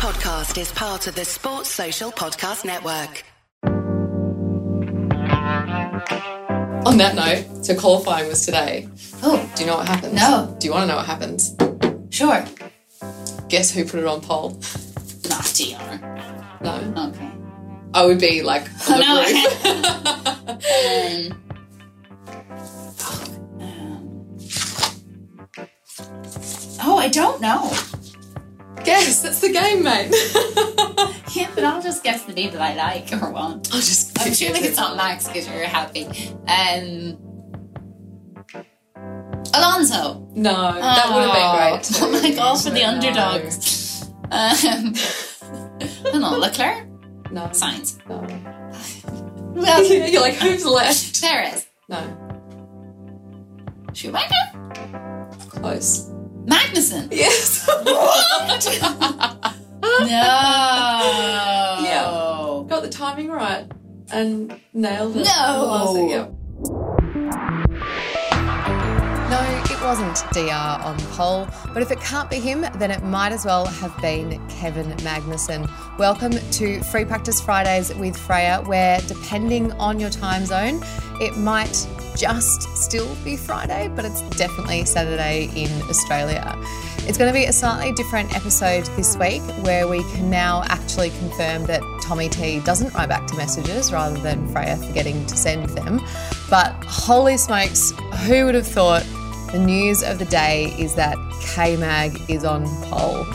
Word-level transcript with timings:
podcast 0.00 0.56
is 0.58 0.72
part 0.72 1.06
of 1.06 1.14
the 1.14 1.24
Sports 1.24 1.68
Social 1.68 2.10
Podcast 2.10 2.64
Network. 2.64 3.22
On 6.86 6.96
that 6.96 7.14
note, 7.14 7.44
so 7.64 7.76
qualifying 7.78 8.26
was 8.28 8.44
today. 8.46 8.88
Oh, 9.22 9.48
Do 9.54 9.62
you 9.62 9.66
know 9.68 9.76
what 9.76 9.86
happens? 9.88 10.14
No. 10.14 10.56
Do 10.58 10.66
you 10.66 10.72
want 10.72 10.84
to 10.84 10.86
know 10.88 10.96
what 10.96 11.04
happens? 11.06 11.54
sure. 12.10 12.44
Guess 13.48 13.70
who 13.72 13.84
put 13.84 14.00
it 14.00 14.06
on 14.06 14.20
pole? 14.22 14.50
Not 15.28 15.44
DR. 15.54 16.00
No. 16.62 16.74
Okay. 17.10 17.30
I 17.92 18.04
would 18.06 18.20
be 18.20 18.42
like 18.42 18.62
on 18.90 19.00
the 19.00 19.04
Oh, 19.06 19.22
roof. 19.26 19.42
Um, 26.80 26.82
oh, 26.82 26.96
I 26.96 27.08
don't 27.08 27.40
know. 27.40 27.70
Guess 28.90 29.22
that's 29.22 29.40
the 29.40 29.52
game, 29.52 29.82
mate. 29.84 30.14
Yeah, 31.32 31.48
but 31.54 31.62
I'll 31.62 31.80
just 31.80 32.02
guess 32.02 32.24
the 32.24 32.32
name 32.32 32.50
that 32.54 32.60
I 32.60 32.74
like 32.74 33.12
or 33.22 33.30
want. 33.30 33.72
I'll 33.72 33.78
just. 33.80 34.20
I'm 34.20 34.34
sure 34.34 34.52
like 34.52 34.64
it's 34.64 34.76
not 34.76 34.96
Max 34.96 35.28
because 35.28 35.46
you're 35.46 35.62
happy. 35.62 36.06
Um, 36.48 37.16
Alonso. 39.54 40.26
No, 40.34 40.72
that 40.72 41.08
would 41.08 41.28
have 41.28 41.34
been 41.34 41.72
great. 41.72 41.84
Too. 41.84 42.04
Oh 42.04 42.10
my 42.10 42.34
god, 42.34 42.56
for 42.56 42.70
the 42.70 42.80
No. 42.80 42.88
underdogs. 42.88 44.10
Um, 44.32 44.94
don't 46.20 46.40
Leclerc? 46.40 46.84
No. 47.30 47.42
Sainz. 47.52 47.98
No. 48.08 49.62
Else? 49.64 49.88
You're 49.88 50.20
like, 50.20 50.34
who's 50.34 50.64
left? 50.66 51.20
Perez. 51.22 51.66
No. 51.88 52.02
Schumacher? 53.92 54.34
Close. 55.48 56.09
Magnussen. 56.46 57.08
Yes. 57.10 57.68
No. 60.00 60.06
Yeah. 60.06 62.06
Got 62.68 62.82
the 62.82 62.88
timing 62.88 63.28
right 63.28 63.66
and 64.12 64.60
nailed 64.72 65.16
it. 65.16 65.24
No. 65.24 66.06
Yep. 66.08 66.32
No, 69.30 69.62
it 69.70 69.80
wasn't 69.80 70.16
DR 70.32 70.84
on 70.84 70.98
pole, 71.12 71.46
but 71.72 71.84
if 71.84 71.92
it 71.92 72.00
can't 72.00 72.28
be 72.28 72.40
him, 72.40 72.66
then 72.78 72.90
it 72.90 73.04
might 73.04 73.30
as 73.30 73.44
well 73.44 73.64
have 73.64 73.96
been 74.02 74.44
Kevin 74.48 74.90
Magnussen. 75.04 75.70
Welcome 76.00 76.32
to 76.32 76.82
Free 76.90 77.04
Practice 77.04 77.40
Fridays 77.40 77.94
with 77.94 78.16
Freya, 78.16 78.60
where 78.66 78.98
depending 79.02 79.70
on 79.74 80.00
your 80.00 80.10
time 80.10 80.46
zone, 80.46 80.82
it 81.20 81.36
might 81.36 81.86
just 82.16 82.76
still 82.76 83.14
be 83.22 83.36
Friday, 83.36 83.88
but 83.94 84.04
it's 84.04 84.20
definitely 84.30 84.84
Saturday 84.84 85.48
in 85.54 85.70
Australia. 85.82 86.52
It's 87.06 87.16
going 87.16 87.32
to 87.32 87.38
be 87.38 87.44
a 87.44 87.52
slightly 87.52 87.92
different 87.92 88.34
episode 88.34 88.84
this 88.96 89.16
week 89.16 89.42
where 89.62 89.86
we 89.86 90.02
can 90.12 90.28
now 90.28 90.64
actually 90.66 91.10
confirm 91.20 91.66
that 91.66 91.82
Tommy 92.02 92.28
T 92.28 92.58
doesn't 92.60 92.92
write 92.94 93.08
back 93.08 93.28
to 93.28 93.36
messages 93.36 93.92
rather 93.92 94.18
than 94.18 94.48
Freya 94.52 94.76
forgetting 94.76 95.24
to 95.26 95.36
send 95.36 95.68
them. 95.68 96.00
But 96.50 96.72
holy 96.82 97.36
smokes, 97.36 97.92
who 98.26 98.44
would 98.46 98.56
have 98.56 98.66
thought 98.66 99.06
the 99.52 99.58
news 99.58 100.02
of 100.02 100.18
the 100.18 100.24
day 100.26 100.74
is 100.78 100.94
that 100.94 101.18
K 101.40 101.76
Mag 101.76 102.20
is 102.28 102.44
on 102.44 102.66
pole? 102.84 103.26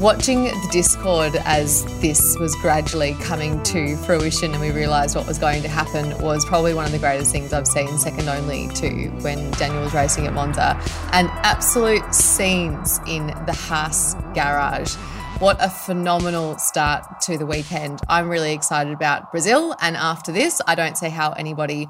Watching 0.00 0.44
the 0.44 0.68
Discord 0.70 1.36
as 1.44 1.84
this 2.00 2.36
was 2.38 2.54
gradually 2.56 3.14
coming 3.20 3.62
to 3.64 3.96
fruition 3.98 4.52
and 4.52 4.60
we 4.60 4.70
realised 4.70 5.16
what 5.16 5.26
was 5.26 5.38
going 5.38 5.62
to 5.62 5.68
happen 5.68 6.16
was 6.20 6.44
probably 6.44 6.74
one 6.74 6.86
of 6.86 6.92
the 6.92 6.98
greatest 6.98 7.32
things 7.32 7.52
I've 7.52 7.66
seen, 7.66 7.98
second 7.98 8.28
only 8.28 8.68
to 8.74 9.08
when 9.22 9.50
Daniel 9.52 9.82
was 9.82 9.94
racing 9.94 10.26
at 10.26 10.32
Monza. 10.32 10.80
And 11.12 11.28
absolute 11.42 12.14
scenes 12.14 13.00
in 13.06 13.28
the 13.46 13.52
Haas 13.52 14.14
garage. 14.34 14.94
What 15.38 15.56
a 15.60 15.68
phenomenal 15.68 16.58
start 16.58 17.20
to 17.22 17.38
the 17.38 17.46
weekend. 17.46 18.00
I'm 18.08 18.28
really 18.28 18.52
excited 18.52 18.92
about 18.92 19.30
Brazil. 19.30 19.76
And 19.80 19.96
after 19.96 20.32
this, 20.32 20.60
I 20.66 20.74
don't 20.74 20.98
see 20.98 21.10
how 21.10 21.30
anybody 21.32 21.86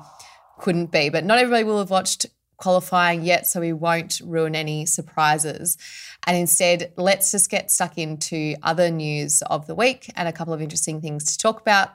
couldn't 0.58 0.92
be. 0.92 1.08
But 1.08 1.24
not 1.24 1.38
everybody 1.38 1.64
will 1.64 1.78
have 1.78 1.90
watched 1.90 2.26
qualifying 2.58 3.24
yet, 3.24 3.46
so 3.46 3.60
we 3.60 3.72
won't 3.72 4.20
ruin 4.22 4.54
any 4.54 4.84
surprises. 4.84 5.78
And 6.26 6.36
instead, 6.36 6.92
let's 6.96 7.30
just 7.30 7.48
get 7.48 7.70
stuck 7.70 7.96
into 7.96 8.54
other 8.62 8.90
news 8.90 9.42
of 9.42 9.66
the 9.66 9.74
week 9.74 10.10
and 10.14 10.28
a 10.28 10.32
couple 10.32 10.52
of 10.52 10.60
interesting 10.60 11.00
things 11.00 11.24
to 11.24 11.38
talk 11.38 11.60
about. 11.60 11.90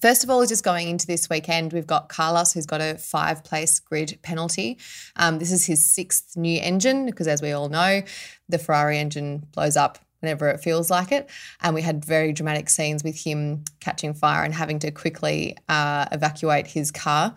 First 0.00 0.24
of 0.24 0.30
all, 0.30 0.46
just 0.46 0.64
going 0.64 0.88
into 0.88 1.06
this 1.06 1.28
weekend, 1.28 1.72
we've 1.72 1.86
got 1.86 2.08
Carlos, 2.08 2.52
who's 2.52 2.64
got 2.64 2.80
a 2.80 2.96
five 2.96 3.42
place 3.44 3.78
grid 3.80 4.18
penalty. 4.22 4.78
Um, 5.16 5.38
this 5.40 5.52
is 5.52 5.66
his 5.66 5.84
sixth 5.84 6.36
new 6.36 6.60
engine, 6.60 7.04
because 7.04 7.26
as 7.26 7.42
we 7.42 7.52
all 7.52 7.68
know, 7.68 8.02
the 8.48 8.58
Ferrari 8.58 8.98
engine 8.98 9.46
blows 9.52 9.76
up 9.76 9.98
whenever 10.20 10.48
it 10.48 10.60
feels 10.60 10.90
like 10.90 11.10
it. 11.12 11.28
And 11.60 11.74
we 11.74 11.82
had 11.82 12.04
very 12.04 12.32
dramatic 12.32 12.70
scenes 12.70 13.02
with 13.02 13.24
him 13.24 13.64
catching 13.80 14.14
fire 14.14 14.44
and 14.44 14.54
having 14.54 14.78
to 14.80 14.90
quickly 14.90 15.56
uh, 15.68 16.06
evacuate 16.12 16.68
his 16.68 16.90
car. 16.90 17.34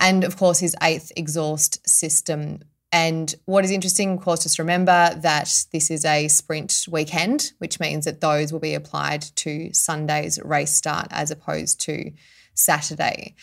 And 0.00 0.24
of 0.24 0.36
course, 0.36 0.58
his 0.58 0.74
eighth 0.82 1.12
exhaust 1.14 1.86
system. 1.88 2.60
And 2.90 3.32
what 3.44 3.64
is 3.64 3.70
interesting, 3.70 4.14
of 4.14 4.20
course, 4.20 4.42
just 4.42 4.58
remember 4.58 5.14
that 5.14 5.66
this 5.72 5.90
is 5.90 6.04
a 6.04 6.26
sprint 6.26 6.86
weekend, 6.90 7.52
which 7.58 7.78
means 7.78 8.06
that 8.06 8.20
those 8.20 8.52
will 8.52 8.58
be 8.58 8.74
applied 8.74 9.22
to 9.36 9.72
Sunday's 9.72 10.40
race 10.42 10.74
start 10.74 11.06
as 11.10 11.30
opposed 11.30 11.80
to 11.82 12.10
Saturday. 12.54 13.36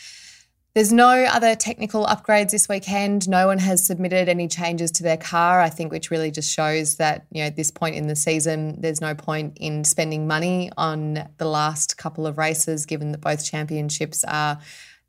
There's 0.73 0.94
no 0.94 1.09
other 1.09 1.56
technical 1.56 2.06
upgrades 2.06 2.51
this 2.51 2.69
weekend. 2.69 3.28
No 3.28 3.47
one 3.47 3.57
has 3.57 3.84
submitted 3.84 4.29
any 4.29 4.47
changes 4.47 4.91
to 4.91 5.03
their 5.03 5.18
car, 5.18 5.59
I 5.59 5.69
think, 5.69 5.91
which 5.91 6.12
really 6.12 6.29
just 6.29 6.53
shows 6.53 6.97
that, 6.97 7.25
you 7.31 7.41
know, 7.41 7.47
at 7.47 7.56
this 7.56 7.72
point 7.72 7.95
in 7.95 8.07
the 8.07 8.16
season, 8.16 8.79
there's 8.79 9.01
no 9.01 9.16
point 9.16 9.57
in 9.59 9.84
spending 9.85 10.28
money 10.28 10.69
on 10.78 11.28
the 11.38 11.47
last 11.47 11.97
couple 11.97 12.28
of 12.28 12.38
races, 12.38 12.85
given 12.85 13.12
that 13.13 13.22
both 13.22 13.44
championships 13.44 14.24
are 14.25 14.59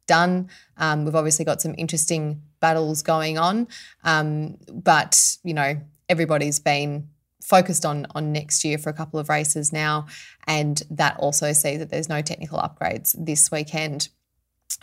done. 0.09 0.49
Um, 0.77 1.05
we've 1.05 1.15
obviously 1.15 1.45
got 1.45 1.63
some 1.63 1.77
interesting 1.79 2.43
battles 2.59 3.03
going 3.03 3.39
on, 3.39 3.69
um, 4.03 4.59
but, 4.73 5.37
you 5.45 5.55
know, 5.55 5.81
everybody's 6.09 6.59
been 6.59 7.09
focused 7.49 7.87
on 7.87 8.07
on 8.15 8.33
next 8.33 8.65
year 8.65 8.77
for 8.77 8.91
a 8.91 8.93
couple 8.93 9.19
of 9.19 9.29
races 9.29 9.73
now, 9.73 10.07
and 10.47 10.83
that 10.91 11.17
also 11.19 11.53
sees 11.53 11.79
that 11.79 11.91
there's 11.91 12.09
no 12.09 12.21
technical 12.21 12.59
upgrades 12.59 13.15
this 13.19 13.51
weekend. 13.51 14.09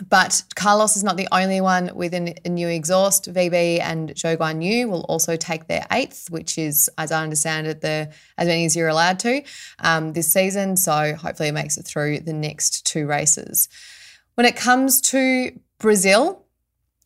But 0.10 0.44
Carlos 0.56 0.98
is 0.98 1.04
not 1.04 1.16
the 1.16 1.28
only 1.32 1.62
one 1.62 1.92
with 1.96 2.14
an, 2.14 2.34
a 2.44 2.50
new 2.50 2.68
exhaust. 2.68 3.32
VB 3.32 3.80
and 3.80 4.10
Zhou 4.10 4.36
Guan 4.36 4.64
Yu 4.64 4.90
will 4.90 5.04
also 5.04 5.38
take 5.38 5.68
their 5.68 5.86
eighth, 5.92 6.30
which 6.30 6.58
is, 6.58 6.90
as 6.98 7.12
I 7.12 7.24
understand 7.24 7.68
it, 7.68 7.82
the 7.82 8.12
as 8.38 8.48
many 8.48 8.66
as 8.66 8.76
you're 8.76 8.90
allowed 8.90 9.20
to 9.20 9.44
um, 9.80 10.14
this 10.14 10.34
season. 10.34 10.76
So 10.76 11.14
hopefully 11.14 11.50
it 11.50 11.54
makes 11.54 11.78
it 11.78 11.86
through 11.86 12.22
the 12.22 12.34
next 12.34 12.86
two 12.86 13.06
races. 13.08 13.70
When 14.36 14.46
it 14.46 14.56
comes 14.56 15.02
to 15.02 15.58
Brazil, 15.80 16.44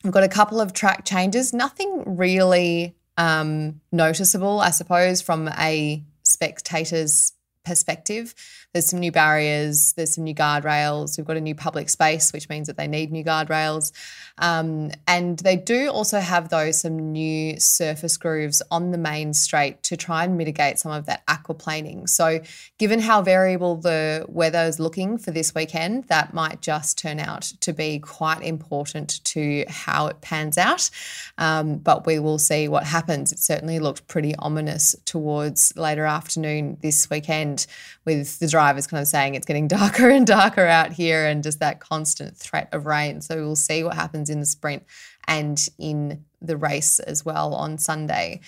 we've 0.03 0.13
got 0.13 0.23
a 0.23 0.29
couple 0.29 0.59
of 0.59 0.73
track 0.73 1.05
changes. 1.05 1.53
Nothing 1.53 2.17
really 2.17 2.95
um, 3.17 3.81
noticeable, 3.91 4.59
I 4.59 4.71
suppose, 4.71 5.21
from 5.21 5.47
a 5.49 6.03
spectator's 6.23 7.33
perspective. 7.69 8.33
There's 8.73 8.87
some 8.87 8.99
new 8.99 9.11
barriers, 9.11 9.93
there's 9.93 10.15
some 10.15 10.23
new 10.23 10.33
guardrails. 10.33 11.17
We've 11.17 11.25
got 11.25 11.37
a 11.37 11.41
new 11.41 11.55
public 11.55 11.89
space, 11.89 12.33
which 12.33 12.49
means 12.49 12.65
that 12.67 12.77
they 12.77 12.87
need 12.87 13.11
new 13.11 13.23
guardrails. 13.23 13.91
Um, 14.39 14.91
and 15.07 15.37
they 15.39 15.55
do 15.55 15.89
also 15.89 16.19
have, 16.19 16.49
though, 16.49 16.71
some 16.71 17.11
new 17.11 17.59
surface 17.59 18.17
grooves 18.17 18.61
on 18.71 18.91
the 18.91 18.97
main 18.97 19.33
straight 19.33 19.83
to 19.83 19.97
try 19.97 20.23
and 20.23 20.37
mitigate 20.37 20.79
some 20.79 20.91
of 20.91 21.05
that 21.05 21.25
aquaplaning. 21.27 22.09
So, 22.09 22.39
given 22.79 22.99
how 22.99 23.21
variable 23.21 23.75
the 23.75 24.25
weather 24.27 24.63
is 24.63 24.79
looking 24.79 25.17
for 25.17 25.31
this 25.31 25.53
weekend, 25.53 26.05
that 26.05 26.33
might 26.33 26.61
just 26.61 26.97
turn 26.97 27.19
out 27.19 27.41
to 27.61 27.73
be 27.73 27.99
quite 27.99 28.41
important 28.41 29.23
to 29.25 29.65
how 29.67 30.07
it 30.07 30.21
pans 30.21 30.57
out. 30.57 30.89
Um, 31.37 31.77
but 31.77 32.05
we 32.05 32.17
will 32.17 32.39
see 32.39 32.67
what 32.67 32.83
happens. 32.83 33.31
It 33.31 33.39
certainly 33.39 33.79
looked 33.79 34.07
pretty 34.07 34.35
ominous 34.37 34.95
towards 35.05 35.75
later 35.77 36.05
afternoon 36.05 36.77
this 36.81 37.09
weekend 37.09 37.58
with 38.05 38.39
the 38.39 38.47
drivers 38.47 38.87
kind 38.87 39.01
of 39.01 39.07
saying 39.07 39.35
it's 39.35 39.45
getting 39.45 39.67
darker 39.69 40.09
and 40.09 40.25
darker 40.27 40.65
out 40.65 40.93
here 40.93 41.25
and 41.25 41.43
just 41.43 41.59
that 41.59 41.79
constant 41.79 42.37
threat 42.37 42.69
of 42.71 42.85
rain. 42.85 43.21
So 43.21 43.35
we'll 43.37 43.55
see 43.55 43.83
what 43.83 43.95
happens 43.95 44.29
in 44.29 44.39
the 44.39 44.45
sprint 44.45 44.83
and 45.27 45.59
in 45.77 46.25
the 46.41 46.57
race 46.57 46.99
as 46.99 47.25
well 47.25 47.53
on 47.53 47.77
Sunday. 47.77 48.41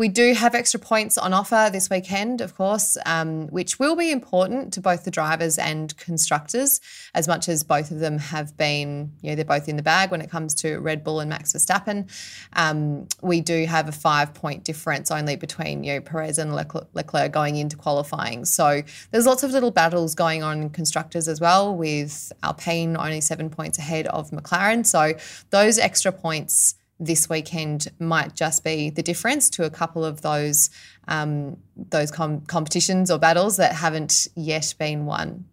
We 0.00 0.08
do 0.08 0.32
have 0.32 0.54
extra 0.54 0.80
points 0.80 1.18
on 1.18 1.34
offer 1.34 1.68
this 1.70 1.90
weekend, 1.90 2.40
of 2.40 2.56
course, 2.56 2.96
um, 3.04 3.48
which 3.48 3.78
will 3.78 3.94
be 3.94 4.10
important 4.10 4.72
to 4.72 4.80
both 4.80 5.04
the 5.04 5.10
drivers 5.10 5.58
and 5.58 5.94
constructors, 5.98 6.80
as 7.14 7.28
much 7.28 7.50
as 7.50 7.62
both 7.64 7.90
of 7.90 7.98
them 7.98 8.16
have 8.16 8.56
been, 8.56 9.12
you 9.20 9.28
know, 9.28 9.36
they're 9.36 9.44
both 9.44 9.68
in 9.68 9.76
the 9.76 9.82
bag 9.82 10.10
when 10.10 10.22
it 10.22 10.30
comes 10.30 10.54
to 10.54 10.78
Red 10.78 11.04
Bull 11.04 11.20
and 11.20 11.28
Max 11.28 11.52
Verstappen. 11.52 12.10
Um, 12.54 13.08
we 13.20 13.42
do 13.42 13.66
have 13.66 13.88
a 13.88 13.92
five 13.92 14.32
point 14.32 14.64
difference 14.64 15.10
only 15.10 15.36
between, 15.36 15.84
you 15.84 15.92
know, 15.92 16.00
Perez 16.00 16.38
and 16.38 16.54
Leclerc, 16.54 17.30
going 17.30 17.56
into 17.56 17.76
qualifying. 17.76 18.46
So 18.46 18.82
there's 19.10 19.26
lots 19.26 19.42
of 19.42 19.50
little 19.50 19.70
battles 19.70 20.14
going 20.14 20.42
on 20.42 20.62
in 20.62 20.70
constructors 20.70 21.28
as 21.28 21.42
well, 21.42 21.76
with 21.76 22.32
Alpine 22.42 22.96
only 22.96 23.20
seven 23.20 23.50
points 23.50 23.76
ahead 23.76 24.06
of 24.06 24.30
McLaren. 24.30 24.86
So 24.86 25.12
those 25.50 25.78
extra 25.78 26.10
points 26.10 26.76
this 27.00 27.28
weekend 27.28 27.88
might 27.98 28.36
just 28.36 28.62
be 28.62 28.90
the 28.90 29.02
difference 29.02 29.50
to 29.50 29.64
a 29.64 29.70
couple 29.70 30.04
of 30.04 30.20
those 30.20 30.70
um, 31.08 31.56
those 31.76 32.10
com- 32.10 32.42
competitions 32.42 33.10
or 33.10 33.18
battles 33.18 33.56
that 33.56 33.72
haven't 33.72 34.28
yet 34.36 34.74
been 34.78 35.06
won. 35.06 35.46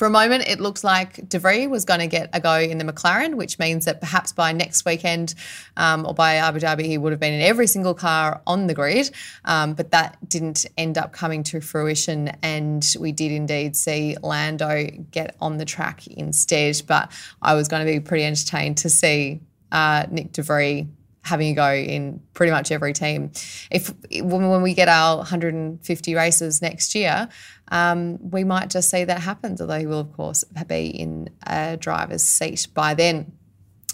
For 0.00 0.06
a 0.06 0.10
moment, 0.10 0.48
it 0.48 0.60
looked 0.60 0.82
like 0.82 1.28
De 1.28 1.38
Vries 1.38 1.68
was 1.68 1.84
going 1.84 2.00
to 2.00 2.06
get 2.06 2.30
a 2.32 2.40
go 2.40 2.58
in 2.58 2.78
the 2.78 2.84
McLaren, 2.84 3.34
which 3.34 3.58
means 3.58 3.84
that 3.84 4.00
perhaps 4.00 4.32
by 4.32 4.50
next 4.50 4.86
weekend 4.86 5.34
um, 5.76 6.06
or 6.06 6.14
by 6.14 6.36
Abu 6.36 6.58
Dhabi, 6.58 6.86
he 6.86 6.96
would 6.96 7.12
have 7.12 7.20
been 7.20 7.34
in 7.34 7.42
every 7.42 7.66
single 7.66 7.92
car 7.92 8.40
on 8.46 8.66
the 8.66 8.72
grid. 8.72 9.10
Um, 9.44 9.74
but 9.74 9.90
that 9.90 10.16
didn't 10.26 10.64
end 10.78 10.96
up 10.96 11.12
coming 11.12 11.42
to 11.42 11.60
fruition, 11.60 12.28
and 12.42 12.82
we 12.98 13.12
did 13.12 13.30
indeed 13.30 13.76
see 13.76 14.16
Lando 14.22 14.86
get 15.10 15.36
on 15.38 15.58
the 15.58 15.66
track 15.66 16.06
instead. 16.06 16.80
But 16.86 17.12
I 17.42 17.52
was 17.52 17.68
going 17.68 17.84
to 17.84 17.92
be 17.92 18.00
pretty 18.00 18.24
entertained 18.24 18.78
to 18.78 18.88
see 18.88 19.42
uh, 19.72 20.06
Nick 20.10 20.32
De 20.32 20.42
Vries 20.42 20.86
having 21.22 21.50
a 21.50 21.54
go 21.54 21.72
in 21.72 22.20
pretty 22.34 22.50
much 22.50 22.72
every 22.72 22.92
team. 22.92 23.30
If 23.70 23.92
when 24.22 24.62
we 24.62 24.74
get 24.74 24.88
our 24.88 25.18
150 25.18 26.14
races 26.14 26.62
next 26.62 26.94
year, 26.94 27.28
um, 27.68 28.18
we 28.30 28.44
might 28.44 28.70
just 28.70 28.90
see 28.90 29.04
that 29.04 29.20
happens. 29.20 29.60
Although 29.60 29.78
he 29.78 29.86
will, 29.86 30.00
of 30.00 30.12
course, 30.12 30.44
be 30.66 30.86
in 30.86 31.30
a 31.46 31.76
driver's 31.76 32.22
seat 32.22 32.68
by 32.74 32.94
then. 32.94 33.32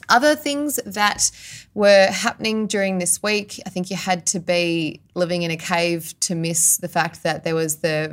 Other 0.09 0.37
things 0.37 0.79
that 0.87 1.33
were 1.75 2.07
happening 2.07 2.69
during 2.69 2.99
this 2.99 3.21
week, 3.25 3.61
I 3.67 3.71
think 3.71 3.91
you 3.91 3.97
had 3.97 4.25
to 4.27 4.39
be 4.39 5.01
living 5.15 5.43
in 5.43 5.51
a 5.51 5.57
cave 5.57 6.15
to 6.21 6.37
miss 6.37 6.77
the 6.77 6.87
fact 6.87 7.25
that 7.25 7.43
there 7.43 7.57
was 7.57 7.79
the 7.79 8.13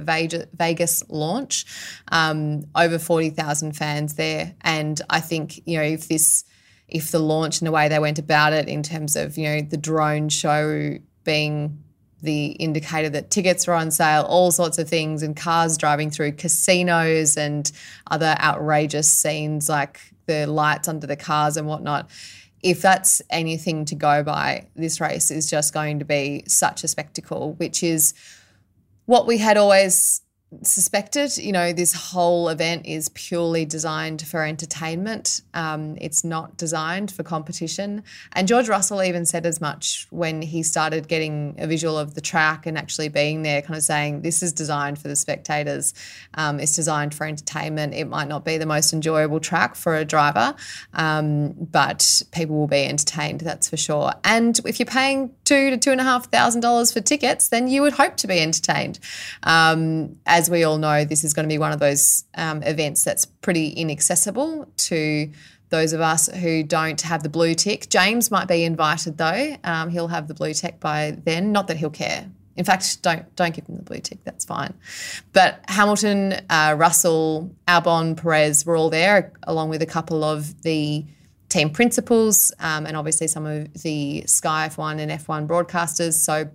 Vegas 0.58 1.04
launch. 1.08 1.66
Um, 2.12 2.66
over 2.74 2.98
40,000 2.98 3.74
fans 3.74 4.16
there. 4.16 4.56
And 4.62 5.00
I 5.08 5.20
think, 5.20 5.62
you 5.68 5.78
know, 5.78 5.84
if 5.84 6.08
this 6.08 6.46
if 6.94 7.12
the 7.12 7.20
launch 7.20 7.60
and 7.60 7.68
the 7.68 7.72
way 7.72 7.90
they 7.90 8.00
went 8.00 8.20
about 8.20 8.54
it 8.54 8.70
in 8.70 8.84
terms 8.84 9.16
of 9.16 9.38
you 9.38 9.50
know 9.50 9.62
the 9.62 9.78
drone 9.78 10.30
show 10.30 10.98
being 11.24 11.84
the 12.22 12.52
indicator 12.52 13.10
that 13.10 13.30
tickets 13.30 13.68
were 13.68 13.74
on 13.74 13.92
sale, 13.92 14.24
all 14.24 14.50
sorts 14.50 14.78
of 14.78 14.88
things, 14.88 15.22
and 15.22 15.36
cars 15.36 15.78
driving 15.78 16.10
through 16.10 16.32
casinos 16.32 17.36
and 17.36 17.70
other 18.10 18.38
outrageous 18.40 19.12
scenes 19.12 19.68
like 19.68 20.00
the 20.26 20.48
lights 20.48 20.88
under 20.88 21.06
the 21.06 21.18
cars 21.18 21.58
and 21.58 21.68
whatnot. 21.68 22.10
If 22.62 22.82
that's 22.82 23.22
anything 23.30 23.84
to 23.86 23.96
go 23.96 24.24
by, 24.24 24.68
this 24.74 25.02
race 25.02 25.32
is 25.32 25.50
just 25.50 25.74
going 25.74 26.00
to 26.00 26.06
be 26.06 26.46
such 26.48 26.86
a 26.86 26.88
spectacle, 26.88 27.56
which 27.56 27.84
is 27.84 28.14
what 29.06 29.28
we 29.28 29.38
had 29.38 29.58
always 29.58 30.22
suspected. 30.62 31.38
You 31.38 31.52
know, 31.52 31.74
this 31.74 31.94
whole 31.94 32.50
event 32.50 32.86
is 32.86 33.10
purely 33.10 33.66
designed 33.66 34.26
for 34.26 34.44
entertainment. 34.44 35.42
Um, 35.54 35.98
it's 36.00 36.24
not 36.24 36.58
designed 36.58 37.12
for 37.12 37.24
competition. 37.24 38.04
And 38.34 38.48
George 38.48 38.70
Russell 38.70 39.02
even 39.04 39.26
said 39.26 39.46
as 39.46 39.60
much 39.60 40.08
when 40.10 40.42
he 40.42 40.64
started 40.64 41.08
getting 41.08 41.56
a 41.58 41.68
visual 41.68 41.98
of 41.98 42.14
the 42.14 42.22
track 42.22 42.66
and 42.66 42.78
actually 42.78 43.10
being 43.10 43.42
there, 43.42 43.62
kind 43.62 43.78
of 43.78 43.84
saying, 43.84 44.22
This 44.22 44.44
is 44.44 44.54
designed 44.54 45.00
for 45.00 45.08
the 45.08 45.16
spectators. 45.16 45.94
Um, 46.36 46.60
it's 46.60 46.76
designed 46.76 47.14
for 47.14 47.26
entertainment. 47.26 47.94
It 47.94 48.06
might 48.06 48.28
not 48.28 48.46
be 48.46 48.58
the 48.58 48.66
most 48.66 48.94
enjoyable 48.94 49.40
track 49.40 49.76
for 49.76 49.96
a 49.96 50.06
driver, 50.06 50.56
um, 50.94 51.54
but 51.54 52.22
people 52.32 52.56
will 52.56 52.68
be 52.68 52.86
entertained, 52.86 53.42
that's 53.42 53.70
for 53.70 53.78
sure. 53.78 54.14
And 54.24 54.60
if 54.66 54.80
you're 54.80 54.86
paying 54.86 55.34
two 55.44 55.70
to 55.70 55.78
two 55.78 55.92
and 55.92 56.02
a 56.02 56.04
half 56.04 56.32
thousand 56.32 56.62
dollars 56.62 56.92
for 56.92 57.02
tickets, 57.02 57.50
then 57.50 57.68
you 57.68 57.82
would 57.82 57.94
hope 57.94 58.18
to 58.18 58.28
be 58.28 58.40
entertained. 58.40 59.00
Um, 59.44 60.18
as 60.26 60.43
as 60.44 60.50
we 60.50 60.66
all 60.66 60.78
know, 60.78 61.06
this 61.06 61.24
is 61.24 61.34
going 61.34 61.48
to 61.48 61.54
be 61.54 61.58
one 61.58 61.72
of 61.72 61.80
those 61.80 62.26
um, 62.36 62.62
events 62.64 63.06
that's 63.06 63.26
pretty 63.26 63.70
inaccessible 63.70 64.68
to 64.76 65.32
those 65.70 65.94
of 65.94 66.02
us 66.02 66.28
who 66.28 66.64
don't 66.64 67.00
have 67.00 67.24
the 67.24 67.30
blue 67.30 67.54
tick. 67.54 67.88
James 67.88 68.30
might 68.30 68.50
be 68.50 68.66
invited 68.66 69.18
though. 69.18 69.56
Um, 69.64 69.90
he'll 69.90 70.10
have 70.10 70.28
the 70.28 70.34
blue 70.34 70.54
tick 70.54 70.82
by 70.82 71.18
then. 71.24 71.54
Not 71.54 71.68
that 71.70 71.78
he'll 71.78 71.90
care. 71.90 72.30
In 72.58 72.66
fact, 72.66 73.02
don't 73.02 73.34
don't 73.38 73.56
give 73.56 73.66
him 73.68 73.78
the 73.78 73.84
blue 73.84 74.00
tick. 74.00 74.20
That's 74.26 74.44
fine. 74.44 74.74
But 75.32 75.62
Hamilton, 75.70 76.34
uh, 76.50 76.76
Russell, 76.78 77.50
Albon, 77.66 78.18
Perez 78.18 78.66
were 78.66 78.76
all 78.76 78.90
there, 78.90 79.32
along 79.44 79.70
with 79.70 79.82
a 79.82 79.88
couple 79.88 80.26
of 80.26 80.62
the 80.64 81.06
team 81.48 81.70
principals 81.70 82.52
um, 82.60 82.86
and 82.86 82.98
obviously 82.98 83.28
some 83.28 83.46
of 83.46 83.74
the 83.82 84.24
Sky 84.28 84.68
F1 84.70 85.00
and 85.00 85.10
F1 85.10 85.48
broadcasters. 85.48 86.16
So 86.16 86.50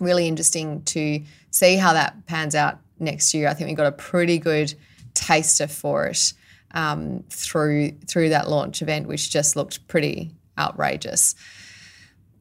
really 0.00 0.26
interesting 0.26 0.82
to 0.82 1.22
see 1.50 1.76
how 1.76 1.92
that 1.92 2.26
pans 2.26 2.54
out 2.54 2.78
next 3.02 3.34
year. 3.34 3.48
I 3.48 3.54
think 3.54 3.68
we 3.68 3.74
got 3.74 3.86
a 3.86 3.92
pretty 3.92 4.38
good 4.38 4.74
taster 5.14 5.66
for 5.66 6.06
it 6.06 6.32
um, 6.72 7.24
through 7.30 7.92
through 8.06 8.30
that 8.30 8.48
launch 8.48 8.82
event, 8.82 9.08
which 9.08 9.30
just 9.30 9.56
looked 9.56 9.86
pretty 9.88 10.30
outrageous. 10.58 11.34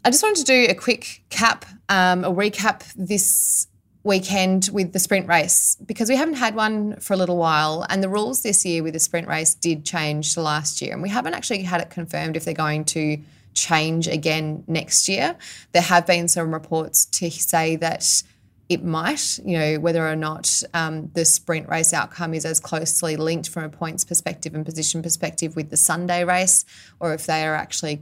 I 0.04 0.10
just 0.10 0.24
wanted 0.24 0.40
to 0.40 0.46
do 0.46 0.66
a 0.70 0.74
quick 0.74 1.24
cap, 1.30 1.66
um, 1.90 2.24
a 2.24 2.32
recap 2.32 2.92
this 2.96 3.68
weekend 4.04 4.70
with 4.74 4.94
the 4.94 5.00
sprint 5.00 5.28
race 5.28 5.78
because 5.86 6.10
we 6.10 6.16
haven't 6.16 6.34
had 6.34 6.56
one 6.56 6.96
for 6.96 7.14
a 7.14 7.18
little 7.18 7.38
while 7.38 7.86
and 7.90 8.02
the 8.02 8.10
rules 8.10 8.42
this 8.42 8.66
year 8.66 8.82
with 8.82 8.94
the 8.94 9.00
sprint 9.00 9.28
race 9.28 9.54
did 9.54 9.86
change 9.86 10.34
to 10.34 10.42
last 10.42 10.82
year 10.82 10.92
and 10.92 11.04
we 11.04 11.10
haven't 11.10 11.36
actually 11.36 11.62
had 11.62 11.80
it 11.80 11.92
confirmed 11.92 12.36
if 12.36 12.44
they're 12.44 12.54
going 12.56 12.84
to 12.84 13.16
change 13.54 14.08
again 14.08 14.64
next 14.66 15.08
year 15.08 15.36
there 15.72 15.84
have 15.84 16.08
been 16.08 16.28
some 16.28 16.52
reports 16.52 17.06
to 17.06 17.30
say 17.30 17.76
that 17.76 18.24
it 18.72 18.86
might, 18.86 19.38
you 19.44 19.60
know, 19.60 19.80
whether 19.82 20.08
or 20.08 20.16
not 20.16 20.64
um, 20.74 21.12
the 21.14 21.26
sprint 21.26 21.68
race 21.68 21.92
outcome 21.92 22.34
is 22.34 22.46
as 22.46 22.62
closely 22.62 23.18
linked 23.18 23.50
from 23.50 23.66
a 23.66 23.70
points 23.70 24.06
perspective 24.06 24.56
and 24.56 24.66
position 24.66 25.02
perspective 25.02 25.58
with 25.58 25.70
the 25.70 25.76
Sunday 25.76 26.24
race, 26.24 26.64
or 27.02 27.14
if 27.14 27.26
they 27.26 27.46
are 27.46 27.54
actually 27.54 28.02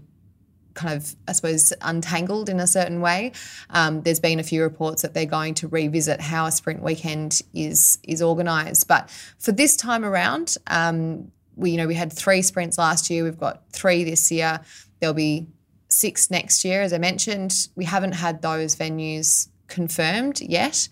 kind 0.76 0.96
of, 0.96 1.16
I 1.28 1.32
suppose, 1.32 1.74
untangled 1.82 2.50
in 2.50 2.60
a 2.60 2.68
certain 2.68 3.02
way. 3.02 3.32
Um, 3.72 4.04
there's 4.04 4.20
been 4.20 4.40
a 4.40 4.44
few 4.44 4.62
reports 4.62 5.02
that 5.02 5.16
they're 5.16 5.26
going 5.26 5.56
to 5.56 5.68
revisit 5.68 6.22
how 6.22 6.46
a 6.46 6.52
sprint 6.52 6.84
weekend 6.84 7.42
is 7.52 7.98
is 8.04 8.22
organised, 8.22 8.88
but 8.88 9.10
for 9.40 9.52
this 9.52 9.76
time 9.76 10.06
around, 10.06 10.56
um, 10.68 11.32
we 11.56 11.72
you 11.72 11.78
know 11.78 11.88
we 11.88 11.96
had 11.96 12.14
three 12.14 12.44
sprints 12.44 12.78
last 12.78 13.10
year. 13.10 13.24
We've 13.24 13.40
got 13.40 13.64
three 13.72 14.04
this 14.04 14.32
year. 14.32 14.62
There'll 15.00 15.16
be 15.16 15.48
six 15.88 16.30
next 16.30 16.64
year, 16.64 16.84
as 16.84 16.94
I 16.94 17.00
mentioned. 17.00 17.70
We 17.76 17.86
haven't 17.86 18.12
had 18.12 18.44
those 18.44 18.76
venues 18.76 19.49
confirmed 19.70 20.42
yet. 20.42 20.90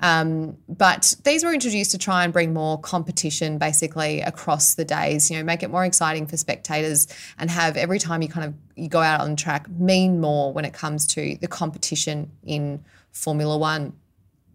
Um, 0.00 0.56
but 0.68 1.14
these 1.22 1.44
were 1.44 1.52
introduced 1.52 1.92
to 1.92 1.98
try 1.98 2.24
and 2.24 2.32
bring 2.32 2.52
more 2.52 2.78
competition 2.80 3.58
basically 3.58 4.20
across 4.20 4.74
the 4.74 4.84
days, 4.84 5.30
you 5.30 5.38
know, 5.38 5.44
make 5.44 5.62
it 5.62 5.70
more 5.70 5.84
exciting 5.84 6.26
for 6.26 6.36
spectators 6.36 7.06
and 7.38 7.48
have 7.50 7.76
every 7.76 8.00
time 8.00 8.20
you 8.20 8.28
kind 8.28 8.46
of 8.46 8.54
you 8.74 8.88
go 8.88 9.00
out 9.00 9.20
on 9.20 9.36
track 9.36 9.68
mean 9.70 10.20
more 10.20 10.52
when 10.52 10.64
it 10.64 10.72
comes 10.72 11.06
to 11.06 11.36
the 11.40 11.46
competition 11.46 12.32
in 12.42 12.84
Formula 13.12 13.56
One 13.56 13.92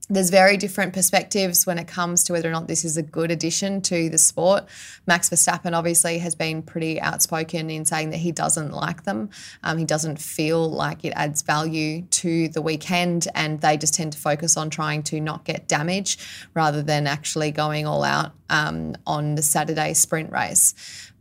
there's 0.09 0.30
very 0.30 0.56
different 0.56 0.94
perspectives 0.94 1.65
when 1.65 1.77
it 1.77 1.88
comes 1.88 2.24
to 2.24 2.33
whether 2.33 2.48
or 2.48 2.51
not 2.54 2.68
this 2.68 2.86
is 2.86 2.95
a 2.95 3.04
good 3.04 3.30
addition 3.30 3.81
to 3.81 4.09
the 4.09 4.18
sport. 4.18 4.66
Max 5.06 5.30
Verstappen 5.30 5.73
obviously 5.73 6.19
has 6.19 6.33
been 6.33 6.61
pretty 6.61 6.99
outspoken 7.02 7.69
in 7.69 7.83
saying 7.83 8.11
that 8.11 8.18
he 8.18 8.31
doesn't 8.31 8.71
like 8.71 9.04
them. 9.04 9.30
Um, 9.64 9.78
he 9.78 9.85
doesn't 9.85 10.19
feel 10.21 10.69
like 10.69 11.04
it 11.04 11.11
adds 11.16 11.42
value 11.42 12.04
to 12.04 12.47
the 12.49 12.61
weekend, 12.61 13.28
and 13.35 13.59
they 13.59 13.76
just 13.76 13.95
tend 13.95 14.14
to 14.14 14.18
focus 14.18 14.56
on 14.56 14.69
trying 14.69 15.04
to 15.04 15.19
not 15.19 15.44
get 15.44 15.68
damage 15.68 16.18
rather 16.54 16.81
than 16.81 17.06
actually 17.06 17.52
going 17.52 17.85
all 17.85 18.04
out 18.04 18.31
um, 18.49 18.95
on 19.06 19.35
the 19.35 19.42
Saturday 19.42 19.94
sprint 19.94 20.31
race. 20.31 20.73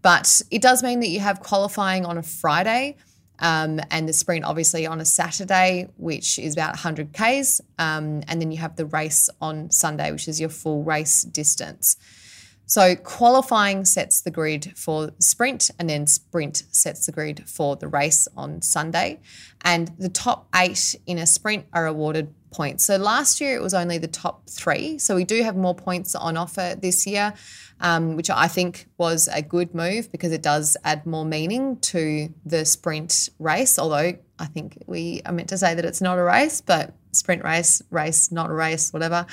But 0.02 0.40
it 0.52 0.62
does 0.62 0.84
mean 0.84 1.00
that 1.00 1.08
you 1.08 1.18
have 1.18 1.40
qualifying 1.40 2.06
on 2.06 2.18
a 2.18 2.22
Friday. 2.22 2.96
Um, 3.38 3.80
and 3.90 4.08
the 4.08 4.12
sprint 4.12 4.44
obviously 4.44 4.86
on 4.86 5.00
a 5.00 5.04
Saturday, 5.04 5.88
which 5.96 6.38
is 6.38 6.54
about 6.54 6.70
100 6.70 7.12
Ks. 7.12 7.60
Um, 7.78 8.22
and 8.28 8.40
then 8.40 8.50
you 8.50 8.58
have 8.58 8.76
the 8.76 8.86
race 8.86 9.28
on 9.40 9.70
Sunday, 9.70 10.10
which 10.10 10.28
is 10.28 10.40
your 10.40 10.48
full 10.48 10.82
race 10.82 11.22
distance. 11.22 11.96
So 12.66 12.96
qualifying 12.96 13.84
sets 13.84 14.20
the 14.20 14.30
grid 14.30 14.72
for 14.76 15.10
sprint, 15.18 15.70
and 15.78 15.88
then 15.88 16.06
sprint 16.06 16.64
sets 16.70 17.06
the 17.06 17.12
grid 17.12 17.48
for 17.48 17.76
the 17.76 17.88
race 17.88 18.28
on 18.36 18.60
Sunday. 18.62 19.20
And 19.64 19.92
the 19.98 20.08
top 20.08 20.48
eight 20.54 20.94
in 21.06 21.18
a 21.18 21.26
sprint 21.26 21.66
are 21.72 21.86
awarded 21.86 22.34
points. 22.52 22.84
So 22.84 22.96
last 22.96 23.40
year 23.40 23.56
it 23.56 23.62
was 23.62 23.74
only 23.74 23.98
the 23.98 24.08
top 24.08 24.48
three. 24.48 24.98
So 24.98 25.14
we 25.14 25.24
do 25.24 25.42
have 25.42 25.56
more 25.56 25.74
points 25.74 26.14
on 26.14 26.36
offer 26.36 26.74
this 26.80 27.06
year 27.06 27.34
um, 27.80 28.16
which 28.16 28.30
I 28.30 28.48
think 28.48 28.88
was 28.98 29.28
a 29.28 29.42
good 29.42 29.74
move 29.74 30.10
because 30.10 30.32
it 30.32 30.42
does 30.42 30.76
add 30.84 31.06
more 31.06 31.24
meaning 31.24 31.76
to 31.78 32.32
the 32.44 32.64
sprint 32.64 33.28
race. 33.38 33.78
Although 33.78 34.16
I 34.38 34.46
think 34.46 34.82
we 34.86 35.22
are 35.26 35.32
meant 35.32 35.48
to 35.50 35.58
say 35.58 35.74
that 35.74 35.84
it's 35.84 36.00
not 36.00 36.18
a 36.18 36.22
race, 36.22 36.60
but 36.60 36.94
sprint 37.16 37.44
race, 37.44 37.82
race, 37.90 38.30
not 38.30 38.50
a 38.50 38.52
race, 38.52 38.92
whatever. 38.92 39.26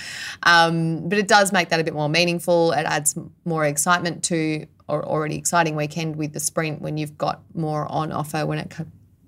Um, 0.43 1.07
but 1.09 1.17
it 1.17 1.27
does 1.27 1.51
make 1.51 1.69
that 1.69 1.79
a 1.79 1.83
bit 1.83 1.93
more 1.93 2.09
meaningful. 2.09 2.71
It 2.71 2.85
adds 2.85 3.15
more 3.45 3.65
excitement 3.65 4.23
to 4.25 4.65
or 4.87 5.05
already 5.05 5.37
exciting 5.37 5.75
weekend 5.75 6.15
with 6.15 6.33
the 6.33 6.39
sprint 6.39 6.81
when 6.81 6.97
you've 6.97 7.17
got 7.17 7.41
more 7.53 7.89
on 7.89 8.11
offer 8.11 8.45
when 8.45 8.59
it 8.59 8.69
co- 8.69 8.85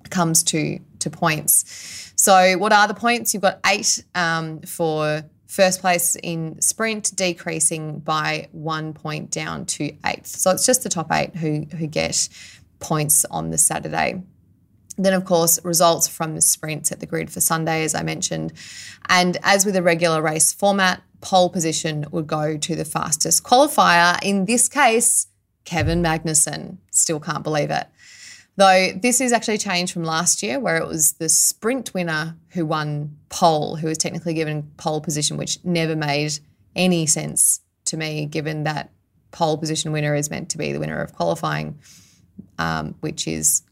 comes 0.09 0.43
to 0.43 0.79
to 0.99 1.09
points. 1.09 2.13
So, 2.15 2.57
what 2.57 2.73
are 2.73 2.87
the 2.87 2.93
points? 2.93 3.33
You've 3.33 3.43
got 3.43 3.59
eight 3.65 4.03
um, 4.15 4.61
for 4.61 5.23
First 5.55 5.79
place 5.79 6.17
in 6.21 6.59
sprint 6.59 7.15
decreasing 7.15 7.99
by 7.99 8.49
one 8.51 8.93
point 8.93 9.31
down 9.31 9.65
to 9.67 9.95
eighth. 10.05 10.27
So 10.27 10.51
it's 10.51 10.65
just 10.65 10.83
the 10.83 10.89
top 10.89 11.09
eight 11.13 11.33
who, 11.33 11.65
who 11.77 11.87
get 11.87 12.27
points 12.79 13.23
on 13.31 13.51
the 13.51 13.57
Saturday. 13.57 14.21
Then, 14.97 15.13
of 15.13 15.25
course, 15.25 15.63
results 15.63 16.07
from 16.07 16.35
the 16.35 16.41
sprints 16.41 16.91
at 16.91 16.99
the 16.99 17.05
grid 17.05 17.29
for 17.29 17.41
Sunday, 17.41 17.83
as 17.83 17.93
I 17.93 18.03
mentioned. 18.03 18.53
And 19.09 19.37
as 19.43 19.65
with 19.65 19.75
a 19.75 19.83
regular 19.83 20.21
race 20.21 20.53
format, 20.53 21.01
pole 21.21 21.49
position 21.49 22.05
would 22.11 22.27
go 22.27 22.57
to 22.57 22.75
the 22.75 22.85
fastest 22.85 23.43
qualifier. 23.43 24.17
In 24.23 24.45
this 24.45 24.69
case, 24.69 25.27
Kevin 25.65 26.01
Magnussen. 26.01 26.77
Still 26.91 27.19
can't 27.19 27.43
believe 27.43 27.71
it. 27.71 27.87
Though 28.57 28.91
this 28.93 29.19
is 29.19 29.33
actually 29.33 29.57
changed 29.57 29.91
from 29.91 30.05
last 30.05 30.41
year, 30.41 30.59
where 30.59 30.77
it 30.77 30.87
was 30.87 31.13
the 31.13 31.27
sprint 31.27 31.93
winner 31.93 32.37
who 32.49 32.65
won 32.65 33.17
pole, 33.27 33.75
who 33.75 33.87
was 33.87 33.97
technically 33.97 34.33
given 34.33 34.71
pole 34.77 35.01
position, 35.01 35.35
which 35.35 35.59
never 35.65 35.95
made 35.95 36.39
any 36.75 37.05
sense 37.05 37.59
to 37.85 37.97
me, 37.97 38.25
given 38.25 38.63
that 38.63 38.91
pole 39.31 39.57
position 39.57 39.91
winner 39.91 40.15
is 40.15 40.29
meant 40.29 40.49
to 40.51 40.57
be 40.57 40.71
the 40.71 40.79
winner 40.79 41.01
of 41.01 41.13
qualifying, 41.13 41.77
um, 42.57 42.95
which 43.01 43.27
is 43.27 43.63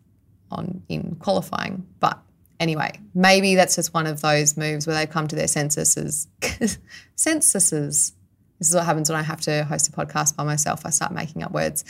on 0.54 0.84
in 0.90 1.16
qualifying. 1.20 1.86
But 2.00 2.20
anyway, 2.60 3.00
maybe 3.14 3.56
that's 3.56 3.76
just 3.76 3.94
one 3.94 4.08
of 4.08 4.22
those 4.22 4.58
moves 4.58 4.88
where 4.88 4.96
they 4.96 5.06
come 5.06 5.28
to 5.28 5.36
their 5.36 5.48
censuses. 5.48 6.28
censuses. 7.16 8.14
This 8.60 8.70
is 8.70 8.76
what 8.76 8.86
happens 8.86 9.10
when 9.10 9.20
I 9.20 9.24
have 9.24 9.42
to 9.42 9.66
host 9.66 9.90
a 9.90 9.92
podcast 9.92 10.38
by 10.38 10.44
myself. 10.46 10.86
I 10.86 10.90
start 10.90 11.12
making 11.12 11.44
up 11.44 11.52
words, 11.52 11.84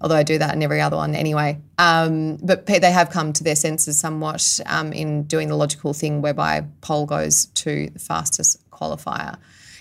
although 0.00 0.16
I 0.16 0.24
do 0.24 0.38
that 0.38 0.54
in 0.54 0.62
every 0.62 0.80
other 0.80 0.96
one 0.96 1.14
anyway. 1.14 1.58
Um, 1.78 2.36
but 2.36 2.66
they 2.66 2.90
have 2.90 3.10
come 3.10 3.32
to 3.34 3.44
their 3.44 3.54
senses 3.54 4.00
somewhat 4.00 4.58
um, 4.66 4.92
in 4.92 5.24
doing 5.24 5.48
the 5.48 5.56
logical 5.56 5.92
thing 5.94 6.20
whereby 6.20 6.64
pole 6.80 7.06
goes 7.06 7.46
to 7.46 7.90
the 7.90 7.98
fastest 8.00 8.68
qualifier. 8.70 9.36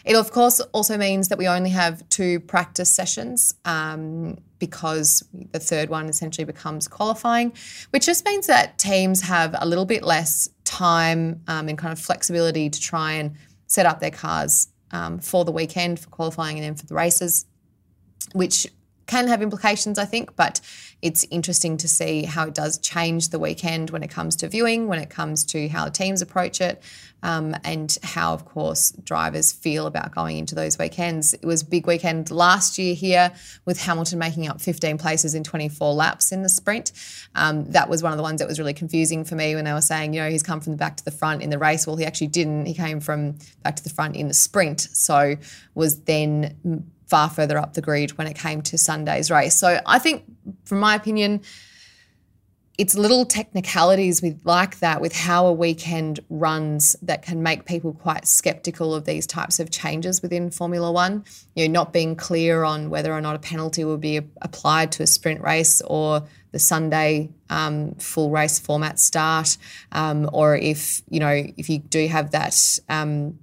It, 0.06 0.16
of 0.16 0.32
course, 0.32 0.60
also 0.60 0.98
means 0.98 1.30
that 1.30 1.38
we 1.38 1.48
only 1.48 1.72
have 1.72 2.08
two 2.10 2.40
practice 2.42 2.90
sessions 2.90 3.56
um, 3.66 4.38
because 4.60 5.24
the 5.52 5.60
third 5.60 5.90
one 5.90 6.08
essentially 6.08 6.46
becomes 6.46 6.88
qualifying, 6.88 7.54
which 7.92 8.06
just 8.06 8.26
means 8.26 8.48
that 8.48 8.78
teams 8.78 9.22
have 9.22 9.56
a 9.58 9.66
little 9.66 9.86
bit 9.86 10.04
less 10.04 10.50
time 10.66 11.42
um, 11.48 11.68
and 11.70 11.78
kind 11.78 11.92
of 11.92 12.00
flexibility 12.00 12.70
to 12.70 12.80
try 12.80 13.14
and 13.14 13.36
set 13.68 13.86
up 13.86 14.00
their 14.00 14.12
cars 14.12 14.68
um, 14.92 15.20
for 15.20 15.46
the 15.46 15.52
weekend, 15.52 16.00
for 16.00 16.10
qualifying, 16.10 16.58
and 16.58 16.66
then 16.66 16.76
for 16.76 16.86
the 16.86 16.96
races, 16.96 17.46
which 18.34 18.68
can 19.10 19.28
have 19.28 19.42
implications, 19.42 19.98
I 19.98 20.06
think, 20.06 20.36
but 20.36 20.62
it's 21.02 21.26
interesting 21.32 21.78
to 21.78 21.88
see 21.88 22.24
how 22.24 22.48
it 22.48 22.54
does 22.54 22.78
change 22.78 23.30
the 23.30 23.40
weekend 23.40 23.90
when 23.90 24.04
it 24.04 24.10
comes 24.10 24.36
to 24.38 24.48
viewing, 24.48 24.88
when 24.88 25.00
it 25.00 25.10
comes 25.10 25.44
to 25.46 25.68
how 25.70 25.88
teams 25.90 26.22
approach 26.22 26.62
it, 26.62 26.84
um, 27.24 27.56
and 27.64 27.98
how, 28.04 28.34
of 28.34 28.46
course, 28.46 28.92
drivers 28.92 29.52
feel 29.52 29.88
about 29.88 30.14
going 30.14 30.38
into 30.38 30.54
those 30.54 30.78
weekends. 30.78 31.34
It 31.34 31.46
was 31.46 31.64
a 31.64 31.66
big 31.66 31.88
weekend 31.88 32.30
last 32.30 32.78
year 32.78 32.94
here 32.94 33.32
with 33.66 33.82
Hamilton 33.82 34.20
making 34.20 34.48
up 34.48 34.62
15 34.62 34.98
places 34.98 35.34
in 35.34 35.44
24 35.44 35.94
laps 35.94 36.32
in 36.32 36.44
the 36.44 36.50
sprint. 36.50 36.92
Um, 37.34 37.72
that 37.72 37.90
was 37.90 38.04
one 38.04 38.12
of 38.12 38.18
the 38.18 38.24
ones 38.24 38.40
that 38.40 38.48
was 38.48 38.60
really 38.60 38.74
confusing 38.74 39.24
for 39.24 39.36
me 39.36 39.56
when 39.56 39.66
they 39.66 39.74
were 39.74 39.82
saying, 39.82 40.14
you 40.14 40.22
know, 40.22 40.30
he's 40.30 40.44
come 40.44 40.60
from 40.62 40.74
the 40.74 40.78
back 40.78 40.98
to 40.98 41.06
the 41.06 41.12
front 41.12 41.42
in 41.42 41.50
the 41.50 41.58
race. 41.58 41.88
Well, 41.88 41.96
he 41.96 42.06
actually 42.06 42.28
didn't. 42.28 42.68
He 42.68 42.76
came 42.76 43.00
from 43.00 43.38
back 43.64 43.76
to 43.78 43.84
the 43.84 43.90
front 43.90 44.16
in 44.16 44.28
the 44.28 44.34
sprint. 44.34 44.82
So 44.82 45.36
was 45.74 46.02
then 46.02 46.92
far 47.10 47.30
further 47.30 47.58
up 47.58 47.74
the 47.74 47.82
grid 47.82 48.18
when 48.18 48.28
it 48.28 48.38
came 48.38 48.62
to 48.62 48.78
Sunday's 48.78 49.32
race. 49.32 49.56
So 49.56 49.80
I 49.86 50.00
think, 50.00 50.24
from 50.66 50.80
my 50.80 50.96
opinion, 50.96 51.42
it's 52.80 52.96
little 52.96 53.26
technicalities 53.26 54.22
with 54.22 54.40
like 54.46 54.80
that 54.80 55.02
with 55.02 55.14
how 55.14 55.48
a 55.48 55.52
weekend 55.52 56.22
runs 56.30 56.96
that 57.02 57.22
can 57.22 57.44
make 57.44 57.66
people 57.66 57.92
quite 57.92 58.26
skeptical 58.26 58.96
of 58.96 59.04
these 59.04 59.28
types 59.28 59.60
of 59.60 59.70
changes 59.70 60.22
within 60.22 60.50
Formula 60.50 60.90
One. 60.90 61.26
You 61.56 61.68
know, 61.68 61.74
not 61.74 61.92
being 61.92 62.16
clear 62.16 62.64
on 62.64 62.90
whether 62.90 63.12
or 63.12 63.20
not 63.20 63.36
a 63.36 63.40
penalty 63.40 63.84
will 63.84 63.98
be 63.98 64.22
applied 64.42 64.94
to 64.94 65.04
a 65.04 65.08
sprint 65.08 65.42
race 65.42 65.82
or 65.82 66.24
the 66.54 66.60
Sunday 66.60 67.32
um, 67.50 67.96
full 67.96 68.30
race 68.30 68.60
format 68.60 68.98
start, 68.98 69.58
um, 69.92 70.30
or 70.32 70.56
if 70.56 71.02
you 71.10 71.20
know 71.20 71.44
if 71.58 71.70
you 71.70 71.80
do 71.80 72.08
have 72.08 72.32
that. 72.32 72.80
Um, 72.88 73.40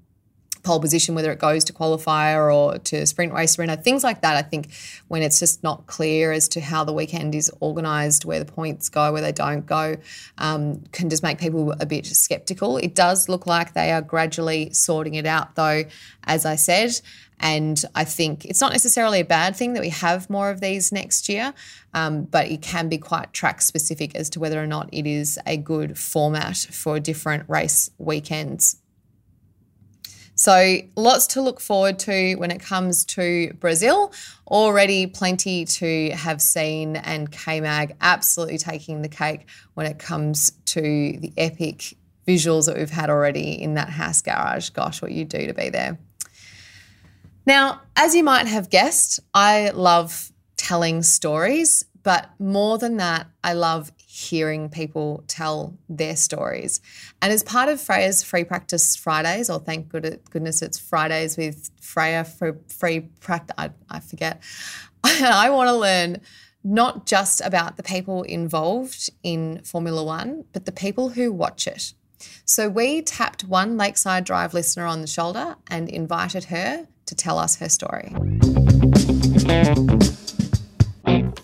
pole 0.66 0.80
position, 0.80 1.14
whether 1.14 1.30
it 1.30 1.38
goes 1.38 1.64
to 1.64 1.72
qualifier 1.72 2.54
or 2.54 2.78
to 2.78 3.06
sprint 3.06 3.32
race 3.32 3.58
arena, 3.58 3.76
things 3.76 4.02
like 4.02 4.20
that. 4.22 4.36
I 4.36 4.42
think 4.42 4.70
when 5.08 5.22
it's 5.22 5.38
just 5.38 5.62
not 5.62 5.86
clear 5.86 6.32
as 6.32 6.48
to 6.48 6.60
how 6.60 6.84
the 6.84 6.92
weekend 6.92 7.34
is 7.34 7.50
organised, 7.62 8.24
where 8.24 8.40
the 8.40 8.52
points 8.52 8.88
go, 8.88 9.12
where 9.12 9.22
they 9.22 9.32
don't 9.32 9.64
go, 9.64 9.96
um, 10.38 10.82
can 10.92 11.08
just 11.08 11.22
make 11.22 11.38
people 11.38 11.72
a 11.78 11.86
bit 11.86 12.04
sceptical. 12.06 12.78
It 12.78 12.94
does 12.94 13.28
look 13.28 13.46
like 13.46 13.74
they 13.74 13.92
are 13.92 14.02
gradually 14.02 14.72
sorting 14.72 15.14
it 15.14 15.24
out, 15.24 15.54
though, 15.54 15.84
as 16.24 16.44
I 16.44 16.56
said. 16.56 17.00
And 17.38 17.80
I 17.94 18.04
think 18.04 18.44
it's 18.46 18.60
not 18.60 18.72
necessarily 18.72 19.20
a 19.20 19.24
bad 19.24 19.54
thing 19.54 19.74
that 19.74 19.82
we 19.82 19.90
have 19.90 20.28
more 20.30 20.50
of 20.50 20.60
these 20.60 20.90
next 20.90 21.28
year, 21.28 21.52
um, 21.94 22.24
but 22.24 22.48
it 22.50 22.62
can 22.62 22.88
be 22.88 22.98
quite 22.98 23.32
track 23.32 23.60
specific 23.60 24.16
as 24.16 24.30
to 24.30 24.40
whether 24.40 24.60
or 24.60 24.66
not 24.66 24.88
it 24.90 25.06
is 25.06 25.38
a 25.46 25.56
good 25.58 25.98
format 25.98 26.56
for 26.56 26.98
different 26.98 27.48
race 27.48 27.90
weekends. 27.98 28.76
So, 30.36 30.76
lots 30.96 31.28
to 31.28 31.40
look 31.40 31.60
forward 31.60 31.98
to 32.00 32.34
when 32.34 32.50
it 32.50 32.60
comes 32.60 33.06
to 33.06 33.54
Brazil. 33.54 34.12
Already 34.46 35.06
plenty 35.06 35.64
to 35.64 36.10
have 36.10 36.42
seen, 36.42 36.96
and 36.96 37.32
KMAG 37.32 37.96
absolutely 38.02 38.58
taking 38.58 39.00
the 39.00 39.08
cake 39.08 39.48
when 39.74 39.86
it 39.86 39.98
comes 39.98 40.52
to 40.66 40.80
the 40.82 41.32
epic 41.38 41.96
visuals 42.28 42.66
that 42.66 42.76
we've 42.76 42.90
had 42.90 43.08
already 43.08 43.60
in 43.60 43.74
that 43.74 43.88
Haas 43.88 44.20
garage. 44.20 44.68
Gosh, 44.70 45.00
what 45.00 45.10
you 45.10 45.24
do 45.24 45.46
to 45.46 45.54
be 45.54 45.70
there. 45.70 45.98
Now, 47.46 47.80
as 47.94 48.14
you 48.14 48.22
might 48.22 48.46
have 48.46 48.68
guessed, 48.68 49.20
I 49.32 49.70
love 49.70 50.32
telling 50.58 51.02
stories, 51.02 51.84
but 52.02 52.28
more 52.38 52.76
than 52.76 52.98
that, 52.98 53.26
I 53.42 53.54
love 53.54 53.90
hearing 54.16 54.70
people 54.70 55.22
tell 55.28 55.76
their 55.90 56.16
stories. 56.16 56.80
And 57.20 57.30
as 57.30 57.42
part 57.42 57.68
of 57.68 57.78
Freya's 57.78 58.22
Free 58.22 58.44
Practice 58.44 58.96
Fridays, 58.96 59.50
or 59.50 59.60
thank 59.60 59.90
goodness 59.90 60.62
it's 60.62 60.78
Fridays 60.78 61.36
with 61.36 61.70
Freya 61.82 62.24
for 62.24 62.56
free 62.66 63.00
practice, 63.20 63.54
I, 63.58 63.72
I 63.90 64.00
forget, 64.00 64.42
I 65.04 65.50
want 65.50 65.68
to 65.68 65.74
learn 65.74 66.22
not 66.64 67.04
just 67.04 67.42
about 67.42 67.76
the 67.76 67.82
people 67.82 68.22
involved 68.22 69.10
in 69.22 69.60
Formula 69.64 70.02
One, 70.02 70.46
but 70.54 70.64
the 70.64 70.72
people 70.72 71.10
who 71.10 71.30
watch 71.30 71.66
it. 71.66 71.92
So 72.46 72.70
we 72.70 73.02
tapped 73.02 73.44
one 73.44 73.76
Lakeside 73.76 74.24
Drive 74.24 74.54
listener 74.54 74.86
on 74.86 75.02
the 75.02 75.06
shoulder 75.06 75.56
and 75.68 75.90
invited 75.90 76.44
her 76.44 76.88
to 77.04 77.14
tell 77.14 77.38
us 77.38 77.56
her 77.56 77.68
story. 77.68 78.14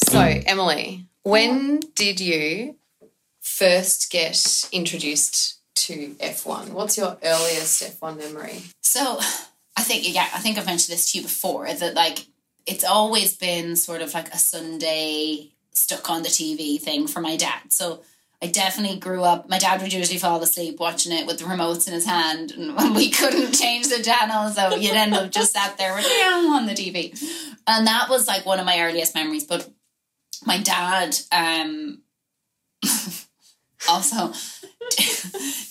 So, 0.08 0.20
Emily, 0.46 1.06
when 1.22 1.80
did 1.94 2.20
you 2.20 2.76
first 3.40 4.10
get 4.10 4.68
introduced 4.72 5.60
to 5.74 6.14
F1? 6.20 6.70
What's 6.70 6.96
your 6.96 7.16
earliest 7.22 7.82
F1 7.82 8.18
memory? 8.18 8.62
So, 8.80 9.18
I 9.76 9.82
think 9.82 10.12
yeah, 10.12 10.28
I 10.34 10.38
think 10.38 10.58
I've 10.58 10.66
mentioned 10.66 10.94
this 10.94 11.12
to 11.12 11.18
you 11.18 11.24
before 11.24 11.72
that 11.72 11.94
like 11.94 12.26
it's 12.66 12.84
always 12.84 13.36
been 13.36 13.76
sort 13.76 14.02
of 14.02 14.14
like 14.14 14.28
a 14.28 14.38
Sunday 14.38 15.52
stuck 15.72 16.10
on 16.10 16.22
the 16.22 16.28
TV 16.28 16.80
thing 16.80 17.06
for 17.06 17.20
my 17.20 17.36
dad. 17.36 17.72
So 17.72 18.02
I 18.42 18.46
definitely 18.46 18.98
grew 18.98 19.22
up. 19.22 19.48
My 19.48 19.58
dad 19.58 19.80
would 19.80 19.92
usually 19.92 20.18
fall 20.18 20.42
asleep 20.42 20.78
watching 20.78 21.12
it 21.12 21.26
with 21.26 21.38
the 21.38 21.44
remotes 21.44 21.86
in 21.86 21.94
his 21.94 22.04
hand, 22.04 22.52
and 22.52 22.76
we 22.96 23.10
couldn't 23.10 23.52
change 23.52 23.88
the 23.88 24.02
channel, 24.02 24.50
so 24.50 24.74
you'd 24.74 24.94
end 24.94 25.14
up 25.14 25.30
just 25.30 25.52
sat 25.52 25.78
there 25.78 25.94
with 25.94 26.04
on 26.24 26.66
the 26.66 26.72
TV. 26.72 27.10
And 27.66 27.86
that 27.86 28.08
was 28.08 28.26
like 28.26 28.44
one 28.44 28.58
of 28.58 28.66
my 28.66 28.80
earliest 28.80 29.14
memories. 29.14 29.44
But 29.44 29.70
my 30.46 30.58
dad 30.58 31.16
um 31.30 32.02
also 33.88 34.32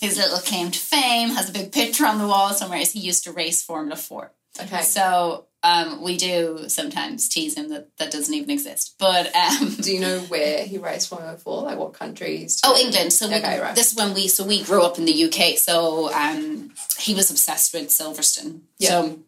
his 0.00 0.18
little 0.18 0.38
claim 0.38 0.70
to 0.70 0.78
fame 0.78 1.30
has 1.30 1.48
a 1.48 1.52
big 1.52 1.72
picture 1.72 2.06
on 2.06 2.18
the 2.18 2.26
wall 2.26 2.50
somewhere 2.50 2.80
he 2.80 3.00
used 3.00 3.24
to 3.24 3.32
race 3.32 3.62
formula 3.62 3.96
4 3.96 4.32
okay. 4.60 4.82
So 4.82 5.46
um, 5.64 6.02
we 6.02 6.16
do 6.16 6.64
sometimes 6.66 7.28
tease 7.28 7.56
him 7.56 7.68
that 7.68 7.96
that 7.98 8.10
doesn't 8.10 8.34
even 8.34 8.50
exist 8.50 8.96
but 8.98 9.34
um, 9.34 9.76
do 9.80 9.92
you 9.94 10.00
know 10.00 10.18
where 10.20 10.64
he 10.64 10.78
raced 10.78 11.08
formula 11.08 11.36
4 11.36 11.62
like 11.62 11.78
what 11.78 11.94
countries? 11.94 12.60
Oh 12.64 12.76
england. 12.78 13.12
So 13.12 13.26
okay, 13.26 13.60
right. 13.60 13.74
this 13.74 13.92
is 13.92 13.98
when 13.98 14.14
we 14.14 14.28
so 14.28 14.44
we 14.44 14.62
grew 14.62 14.82
up 14.82 14.98
in 14.98 15.04
the 15.04 15.24
uk 15.24 15.58
so 15.58 16.12
um, 16.12 16.72
he 16.98 17.14
was 17.14 17.30
obsessed 17.30 17.72
with 17.72 17.88
silverstone. 17.88 18.60
Yeah. 18.78 18.88
so 18.88 19.18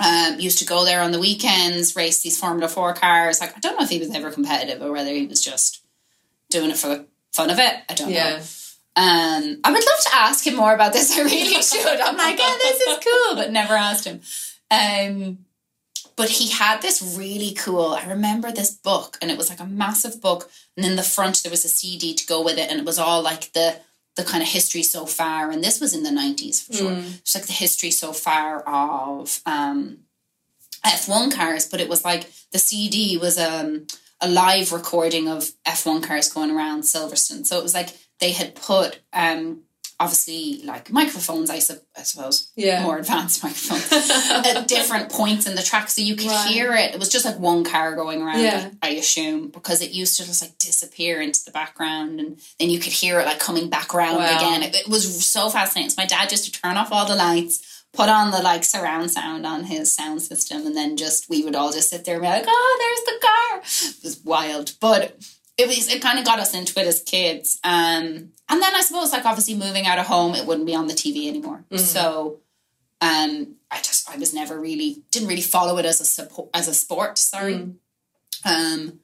um, 0.00 0.40
used 0.40 0.58
to 0.58 0.64
go 0.64 0.84
there 0.84 1.02
on 1.02 1.12
the 1.12 1.20
weekends, 1.20 1.94
race 1.96 2.22
these 2.22 2.38
Formula 2.38 2.68
Four 2.68 2.94
cars. 2.94 3.40
Like 3.40 3.56
I 3.56 3.60
don't 3.60 3.78
know 3.78 3.84
if 3.84 3.90
he 3.90 3.98
was 3.98 4.14
ever 4.14 4.30
competitive 4.30 4.82
or 4.82 4.92
whether 4.92 5.10
he 5.10 5.26
was 5.26 5.40
just 5.40 5.84
doing 6.50 6.70
it 6.70 6.76
for 6.76 6.88
the 6.88 7.06
fun 7.32 7.50
of 7.50 7.58
it. 7.58 7.74
I 7.88 7.94
don't 7.94 8.10
yeah. 8.10 8.30
know. 8.30 8.42
Um, 8.96 9.60
I 9.64 9.72
would 9.72 9.84
love 9.84 10.00
to 10.04 10.14
ask 10.14 10.46
him 10.46 10.56
more 10.56 10.74
about 10.74 10.92
this. 10.92 11.12
I 11.18 11.22
really 11.22 11.62
should. 11.62 12.00
I'm 12.00 12.16
like, 12.16 12.38
oh, 12.40 12.58
this 12.62 12.80
is 12.80 13.04
cool, 13.04 13.36
but 13.36 13.52
never 13.52 13.74
asked 13.74 14.04
him. 14.04 14.20
Um, 14.70 15.38
but 16.16 16.28
he 16.28 16.48
had 16.50 16.80
this 16.80 17.16
really 17.16 17.54
cool. 17.54 17.88
I 17.88 18.06
remember 18.06 18.52
this 18.52 18.70
book, 18.70 19.18
and 19.20 19.30
it 19.30 19.38
was 19.38 19.50
like 19.50 19.60
a 19.60 19.66
massive 19.66 20.20
book, 20.20 20.50
and 20.76 20.86
in 20.86 20.96
the 20.96 21.02
front 21.02 21.42
there 21.42 21.50
was 21.50 21.64
a 21.64 21.68
CD 21.68 22.14
to 22.14 22.26
go 22.26 22.42
with 22.42 22.58
it, 22.58 22.70
and 22.70 22.78
it 22.78 22.86
was 22.86 22.98
all 22.98 23.22
like 23.22 23.52
the 23.52 23.76
the 24.16 24.24
kind 24.24 24.42
of 24.42 24.48
history 24.48 24.82
so 24.82 25.06
far, 25.06 25.50
and 25.50 25.62
this 25.62 25.80
was 25.80 25.94
in 25.94 26.02
the 26.02 26.10
90s 26.10 26.64
for 26.64 26.72
sure. 26.72 26.90
Mm. 26.90 27.18
It's 27.18 27.34
like 27.34 27.46
the 27.46 27.52
history 27.52 27.90
so 27.90 28.12
far 28.12 28.60
of 28.60 29.40
um, 29.46 29.98
F1 30.84 31.34
cars, 31.34 31.66
but 31.66 31.80
it 31.80 31.88
was 31.88 32.04
like 32.04 32.30
the 32.52 32.58
CD 32.58 33.16
was 33.16 33.38
um, 33.38 33.86
a 34.20 34.28
live 34.28 34.72
recording 34.72 35.28
of 35.28 35.50
F1 35.66 36.02
cars 36.02 36.32
going 36.32 36.50
around 36.50 36.82
Silverstone. 36.82 37.44
So 37.44 37.58
it 37.58 37.62
was 37.62 37.74
like 37.74 37.90
they 38.20 38.32
had 38.32 38.54
put 38.54 39.00
um 39.12 39.62
obviously 40.00 40.60
like 40.64 40.90
microphones 40.90 41.50
I, 41.50 41.60
su- 41.60 41.80
I 41.96 42.02
suppose 42.02 42.50
Yeah. 42.56 42.82
more 42.82 42.98
advanced 42.98 43.42
microphones 43.44 43.90
at 44.46 44.66
different 44.66 45.10
points 45.10 45.46
in 45.46 45.54
the 45.54 45.62
track 45.62 45.88
so 45.88 46.02
you 46.02 46.16
could 46.16 46.26
Right. 46.26 46.48
hear 46.48 46.72
it 46.74 46.94
it 46.94 46.98
was 46.98 47.08
just 47.08 47.24
like 47.24 47.38
one 47.38 47.64
car 47.64 47.94
going 47.94 48.20
around 48.22 48.40
Yeah. 48.40 48.70
I 48.82 48.90
assume 48.90 49.48
because 49.48 49.80
it 49.82 49.92
used 49.92 50.16
to 50.18 50.24
just 50.26 50.42
like 50.42 50.58
disappear 50.58 51.20
into 51.20 51.44
the 51.44 51.50
background 51.52 52.18
and 52.20 52.38
then 52.58 52.70
you 52.70 52.78
could 52.80 52.92
hear 52.92 53.20
it 53.20 53.26
like 53.26 53.38
coming 53.38 53.70
back 53.70 53.94
around 53.94 54.16
Wow. 54.16 54.36
again 54.36 54.62
it, 54.62 54.74
it 54.74 54.88
was 54.88 55.24
so 55.24 55.48
fascinating 55.50 55.90
so 55.90 56.00
my 56.02 56.06
dad 56.06 56.28
just 56.28 56.44
to 56.46 56.52
turn 56.60 56.76
off 56.76 56.90
all 56.92 57.06
the 57.06 57.14
lights 57.14 57.84
put 57.92 58.08
on 58.08 58.32
the 58.32 58.38
like 58.42 58.64
surround 58.64 59.10
sound 59.12 59.46
on 59.46 59.62
his 59.64 59.92
sound 59.92 60.20
system 60.20 60.66
and 60.66 60.76
then 60.76 60.96
just 60.96 61.30
we 61.30 61.44
would 61.44 61.54
all 61.54 61.70
just 61.70 61.90
sit 61.90 62.04
there 62.04 62.14
and 62.16 62.22
be 62.22 62.28
like 62.28 62.44
oh 62.48 62.76
there's 62.80 63.06
the 63.20 63.26
car 63.26 63.58
it 63.90 64.02
was 64.04 64.20
wild 64.24 64.72
but 64.80 65.16
it 65.56 65.68
was 65.68 65.88
it 65.88 66.02
kind 66.02 66.18
of 66.18 66.24
got 66.24 66.40
us 66.40 66.52
into 66.54 66.80
it 66.80 66.86
as 66.88 67.00
kids 67.02 67.60
um 67.62 68.30
and 68.48 68.62
then 68.62 68.74
i 68.74 68.80
suppose 68.80 69.12
like 69.12 69.24
obviously 69.24 69.54
moving 69.54 69.86
out 69.86 69.98
of 69.98 70.06
home 70.06 70.34
it 70.34 70.46
wouldn't 70.46 70.66
be 70.66 70.74
on 70.74 70.86
the 70.86 70.94
tv 70.94 71.28
anymore. 71.28 71.64
So 71.78 72.40
um 73.00 73.56
i 73.70 73.76
just 73.78 74.08
i 74.10 74.16
was 74.16 74.32
never 74.34 74.58
really 74.58 75.02
didn't 75.10 75.28
really 75.28 75.42
follow 75.42 75.78
it 75.78 75.84
as 75.84 76.00
a 76.00 76.04
support 76.04 76.50
as 76.54 76.68
a 76.68 76.74
sport 76.74 77.18
sorry. 77.18 77.54
Um 78.44 79.00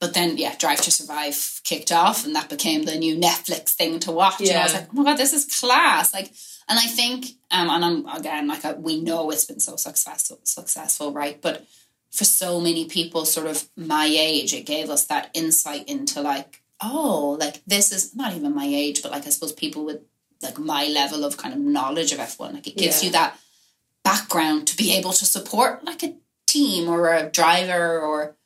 but 0.00 0.14
then 0.14 0.38
yeah 0.38 0.54
drive 0.56 0.80
to 0.82 0.90
survive 0.90 1.60
kicked 1.64 1.92
off 1.92 2.24
and 2.24 2.34
that 2.34 2.48
became 2.48 2.84
the 2.84 2.96
new 2.96 3.16
netflix 3.16 3.70
thing 3.70 3.98
to 4.00 4.12
watch. 4.12 4.40
And 4.40 4.58
i 4.58 4.62
was 4.64 4.74
like 4.74 4.88
oh 4.90 4.94
my 4.94 5.04
god 5.04 5.18
this 5.18 5.32
is 5.32 5.44
class. 5.60 6.12
Like 6.14 6.32
and 6.68 6.78
i 6.78 6.86
think 6.86 7.26
um 7.50 7.68
and 7.70 7.84
i'm 7.84 8.06
again 8.06 8.48
like 8.48 8.64
I, 8.64 8.72
we 8.74 9.00
know 9.00 9.30
it's 9.30 9.44
been 9.44 9.60
so 9.60 9.76
successful 9.76 10.40
successful 10.44 11.12
right? 11.12 11.40
But 11.40 11.66
for 12.10 12.24
so 12.24 12.60
many 12.60 12.86
people 12.86 13.24
sort 13.26 13.46
of 13.46 13.68
my 13.76 14.06
age 14.06 14.54
it 14.54 14.64
gave 14.64 14.88
us 14.88 15.04
that 15.06 15.30
insight 15.34 15.88
into 15.88 16.22
like 16.22 16.57
oh 16.82 17.36
like 17.40 17.62
this 17.66 17.90
is 17.92 18.14
not 18.14 18.34
even 18.34 18.54
my 18.54 18.64
age 18.66 19.02
but 19.02 19.10
like 19.12 19.26
i 19.26 19.30
suppose 19.30 19.52
people 19.52 19.84
with 19.84 20.00
like 20.42 20.58
my 20.58 20.84
level 20.86 21.24
of 21.24 21.36
kind 21.36 21.52
of 21.54 21.60
knowledge 21.60 22.12
of 22.12 22.18
f1 22.18 22.52
like 22.54 22.66
it 22.66 22.76
gives 22.76 23.02
Yeah. 23.02 23.06
you 23.06 23.12
that 23.12 23.38
background 24.04 24.68
to 24.68 24.76
be 24.76 24.94
able 24.96 25.12
to 25.12 25.24
support 25.24 25.84
like 25.84 26.02
a 26.02 26.14
team 26.46 26.88
or 26.88 27.12
a 27.12 27.28
driver 27.28 28.00
or 28.00 28.36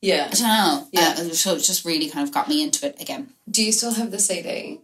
Yeah. 0.00 0.26
I 0.26 0.34
don't 0.34 0.42
know. 0.42 0.88
Yeah. 0.92 1.14
Uh, 1.18 1.34
so 1.34 1.54
it 1.54 1.60
just 1.62 1.84
really 1.84 2.08
kind 2.10 2.26
of 2.26 2.34
got 2.34 2.48
me 2.48 2.62
into 2.62 2.86
it 2.86 3.00
again. 3.00 3.28
Do 3.50 3.62
you 3.64 3.72
still 3.72 3.92
have 3.94 4.10
the 4.10 4.18
CD? 4.18 4.80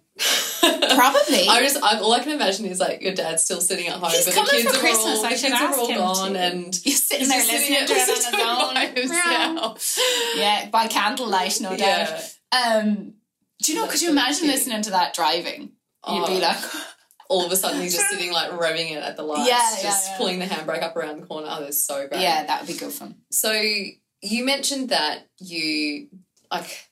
Probably. 0.61 1.49
I 1.54 1.61
just 1.62 1.83
I, 1.83 1.99
all 1.99 2.12
I 2.12 2.21
can 2.21 2.33
imagine 2.33 2.66
is 2.66 2.78
like 2.80 3.02
your 3.02 3.14
dad's 3.14 3.42
still 3.45 3.61
sitting 3.61 3.88
at 3.88 3.95
home, 3.95 4.11
He's 4.11 4.25
but 4.26 4.35
coming 4.35 4.50
the 4.50 4.57
kids 4.62 4.71
for 4.71 4.76
are 4.76 4.80
Christmas, 4.80 5.19
all 5.19 5.26
I 5.26 5.35
should 5.35 5.52
ask 5.52 5.78
all 5.78 5.88
him 5.88 5.99
gone, 5.99 6.33
to. 6.35 6.38
and 6.38 6.75
He's 6.85 7.07
sitting 7.07 7.28
there 7.28 7.38
listening 7.38 7.87
to 7.87 7.95
it 7.95 8.07
on 8.40 8.76
his 8.97 9.11
own. 10.35 10.38
yeah, 10.38 10.69
by 10.71 10.87
candlelight, 10.88 11.61
no 11.61 11.71
doubt. 11.71 11.78
Yeah. 11.80 12.23
Um, 12.52 13.14
do 13.62 13.73
you 13.73 13.78
know? 13.78 13.87
Could 13.87 14.02
you 14.02 14.11
imagine 14.11 14.47
listening 14.47 14.83
to 14.83 14.90
that 14.90 15.14
driving? 15.14 15.73
You'd 16.09 16.26
be 16.26 16.33
Oh. 16.35 16.38
like, 16.38 16.57
All 17.28 17.47
of 17.47 17.52
a 17.52 17.57
sudden, 17.57 17.80
he's 17.80 17.95
just 17.95 18.09
sitting 18.11 18.33
like 18.33 18.50
revving 18.50 18.90
it 18.90 19.02
at 19.02 19.16
the 19.16 19.23
lights, 19.23 19.49
Yeah, 19.49 19.59
yeah, 19.76 19.83
just 19.83 20.09
yeah. 20.11 20.16
pulling 20.16 20.38
the 20.40 20.47
handbrake 20.47 20.83
up 20.83 20.97
around 20.97 21.21
the 21.21 21.26
corner. 21.26 21.47
Oh, 21.49 21.61
that's 21.61 21.85
so 21.85 22.09
great. 22.09 22.21
yeah, 22.23 22.45
that 22.45 22.61
would 22.62 22.66
be 22.66 22.75
good 22.75 22.90
fun. 22.92 23.14
So 23.30 23.52
you 23.52 24.45
mentioned 24.45 24.88
that 24.88 25.28
you 25.38 26.09
like 26.52 26.87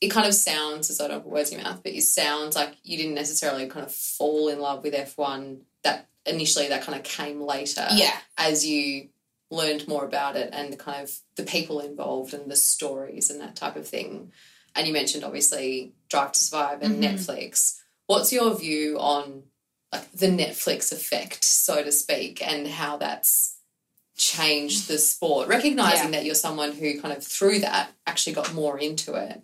it 0.00 0.08
kind 0.08 0.26
of 0.26 0.34
sounds 0.34 0.88
as 0.90 1.00
I 1.00 1.08
don't 1.08 1.22
put 1.22 1.30
words 1.32 1.50
in 1.50 1.58
your 1.58 1.68
mouth, 1.68 1.82
but 1.84 1.92
it 1.92 2.02
sounds 2.02 2.56
like 2.56 2.74
you 2.82 2.96
didn't 2.96 3.14
necessarily 3.14 3.66
kind 3.68 3.84
of 3.84 3.92
fall 3.94 4.48
in 4.48 4.58
love 4.60 4.82
with 4.82 4.94
F 4.94 5.18
one. 5.18 5.62
That 5.84 6.08
initially 6.24 6.68
that 6.68 6.82
kind 6.84 6.96
of 6.98 7.04
came 7.04 7.40
later. 7.42 7.86
Yeah, 7.92 8.16
As 8.38 8.64
you 8.64 9.08
learned 9.50 9.86
more 9.86 10.04
about 10.06 10.36
it 10.36 10.48
and 10.54 10.72
the 10.72 10.76
kind 10.78 11.02
of 11.02 11.10
the 11.36 11.42
people 11.42 11.80
involved 11.80 12.32
and 12.32 12.50
the 12.50 12.56
stories 12.56 13.28
and 13.28 13.40
that 13.42 13.56
type 13.56 13.76
of 13.76 13.86
thing. 13.86 14.32
And 14.74 14.86
you 14.86 14.92
mentioned 14.92 15.24
obviously 15.24 15.92
Drive 16.08 16.32
to 16.32 16.40
Survive 16.40 16.82
and 16.82 17.02
Mhm. 17.02 17.14
Netflix. 17.14 17.78
What's 18.06 18.32
your 18.32 18.54
view 18.58 18.98
on 18.98 19.44
like 19.92 20.10
the 20.12 20.26
Netflix 20.28 20.90
effect, 20.92 21.44
so 21.44 21.82
to 21.82 21.92
speak, 21.92 22.40
and 22.46 22.66
how 22.66 22.96
that's 22.96 23.56
changed 24.16 24.88
the 24.88 24.98
sport? 24.98 25.48
Recognizing 25.48 26.10
that 26.12 26.24
you're 26.24 26.34
someone 26.34 26.72
who 26.72 27.00
kind 27.00 27.14
of 27.16 27.24
through 27.24 27.60
that 27.60 27.92
actually 28.06 28.32
got 28.34 28.54
more 28.54 28.78
into 28.78 29.14
it, 29.14 29.42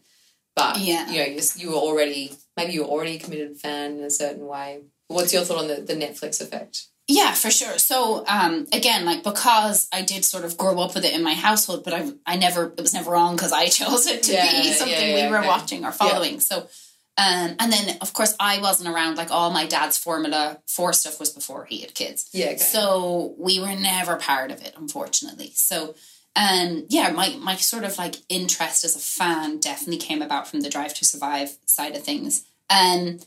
but 0.54 0.78
Yeah. 0.78 1.10
you 1.10 1.18
know 1.18 1.26
you, 1.26 1.40
you 1.56 1.68
were 1.70 1.76
already 1.76 2.34
maybe 2.56 2.72
you 2.72 2.82
were 2.82 2.88
already 2.88 3.16
a 3.16 3.20
committed 3.20 3.60
fan 3.60 3.98
in 3.98 4.04
a 4.04 4.10
certain 4.10 4.46
way. 4.46 4.80
What's 5.08 5.32
your 5.32 5.44
thought 5.44 5.58
on 5.58 5.68
the, 5.68 5.76
the 5.76 5.94
Netflix 5.94 6.40
effect? 6.40 6.86
Yeah, 7.10 7.32
for 7.32 7.50
sure. 7.50 7.78
So 7.78 8.24
um, 8.26 8.66
again, 8.72 9.06
like 9.06 9.24
because 9.24 9.88
I 9.92 10.02
did 10.02 10.24
sort 10.26 10.44
of 10.44 10.58
grow 10.58 10.78
up 10.80 10.94
with 10.94 11.04
it 11.06 11.14
in 11.14 11.22
my 11.22 11.32
household, 11.34 11.82
but 11.84 11.94
I 11.94 12.12
I 12.26 12.36
never 12.36 12.66
it 12.76 12.80
was 12.82 12.92
never 12.92 13.16
on 13.16 13.34
because 13.34 13.52
I 13.52 13.66
chose 13.80 14.06
it 14.06 14.22
to 14.24 14.32
Yeah, 14.32 14.50
be 14.50 14.68
yeah, 14.68 14.74
something 14.74 15.08
yeah, 15.08 15.24
we 15.24 15.30
were 15.30 15.38
okay. 15.38 15.48
watching 15.48 15.84
or 15.84 15.92
following. 15.92 16.38
So 16.40 16.68
um, 17.16 17.56
and 17.58 17.72
then 17.72 17.96
of 18.02 18.12
course 18.12 18.36
I 18.38 18.60
wasn't 18.60 18.90
around. 18.90 19.16
Like 19.16 19.30
all 19.30 19.50
my 19.50 19.66
dad's 19.66 19.96
Formula 19.96 20.58
Four 20.66 20.92
stuff 20.92 21.18
was 21.18 21.30
before 21.30 21.64
he 21.64 21.80
had 21.80 21.94
kids. 21.94 22.28
Yeah, 22.32 22.48
okay. 22.48 22.56
So 22.58 23.34
we 23.38 23.58
were 23.58 23.74
never 23.74 24.16
part 24.16 24.50
of 24.50 24.60
it, 24.62 24.74
unfortunately. 24.76 25.52
So 25.54 25.94
um 26.36 26.84
yeah, 26.90 27.10
my 27.10 27.30
my 27.40 27.56
sort 27.56 27.84
of 27.84 27.96
like 27.96 28.16
interest 28.28 28.84
as 28.84 28.94
a 28.94 28.98
fan 29.00 29.58
definitely 29.60 29.96
came 29.96 30.20
about 30.20 30.46
from 30.46 30.60
the 30.60 30.68
Drive 30.68 30.92
to 30.94 31.06
Survive 31.06 31.56
side 31.64 31.96
of 31.96 32.02
things. 32.02 32.44
Um 32.68 33.20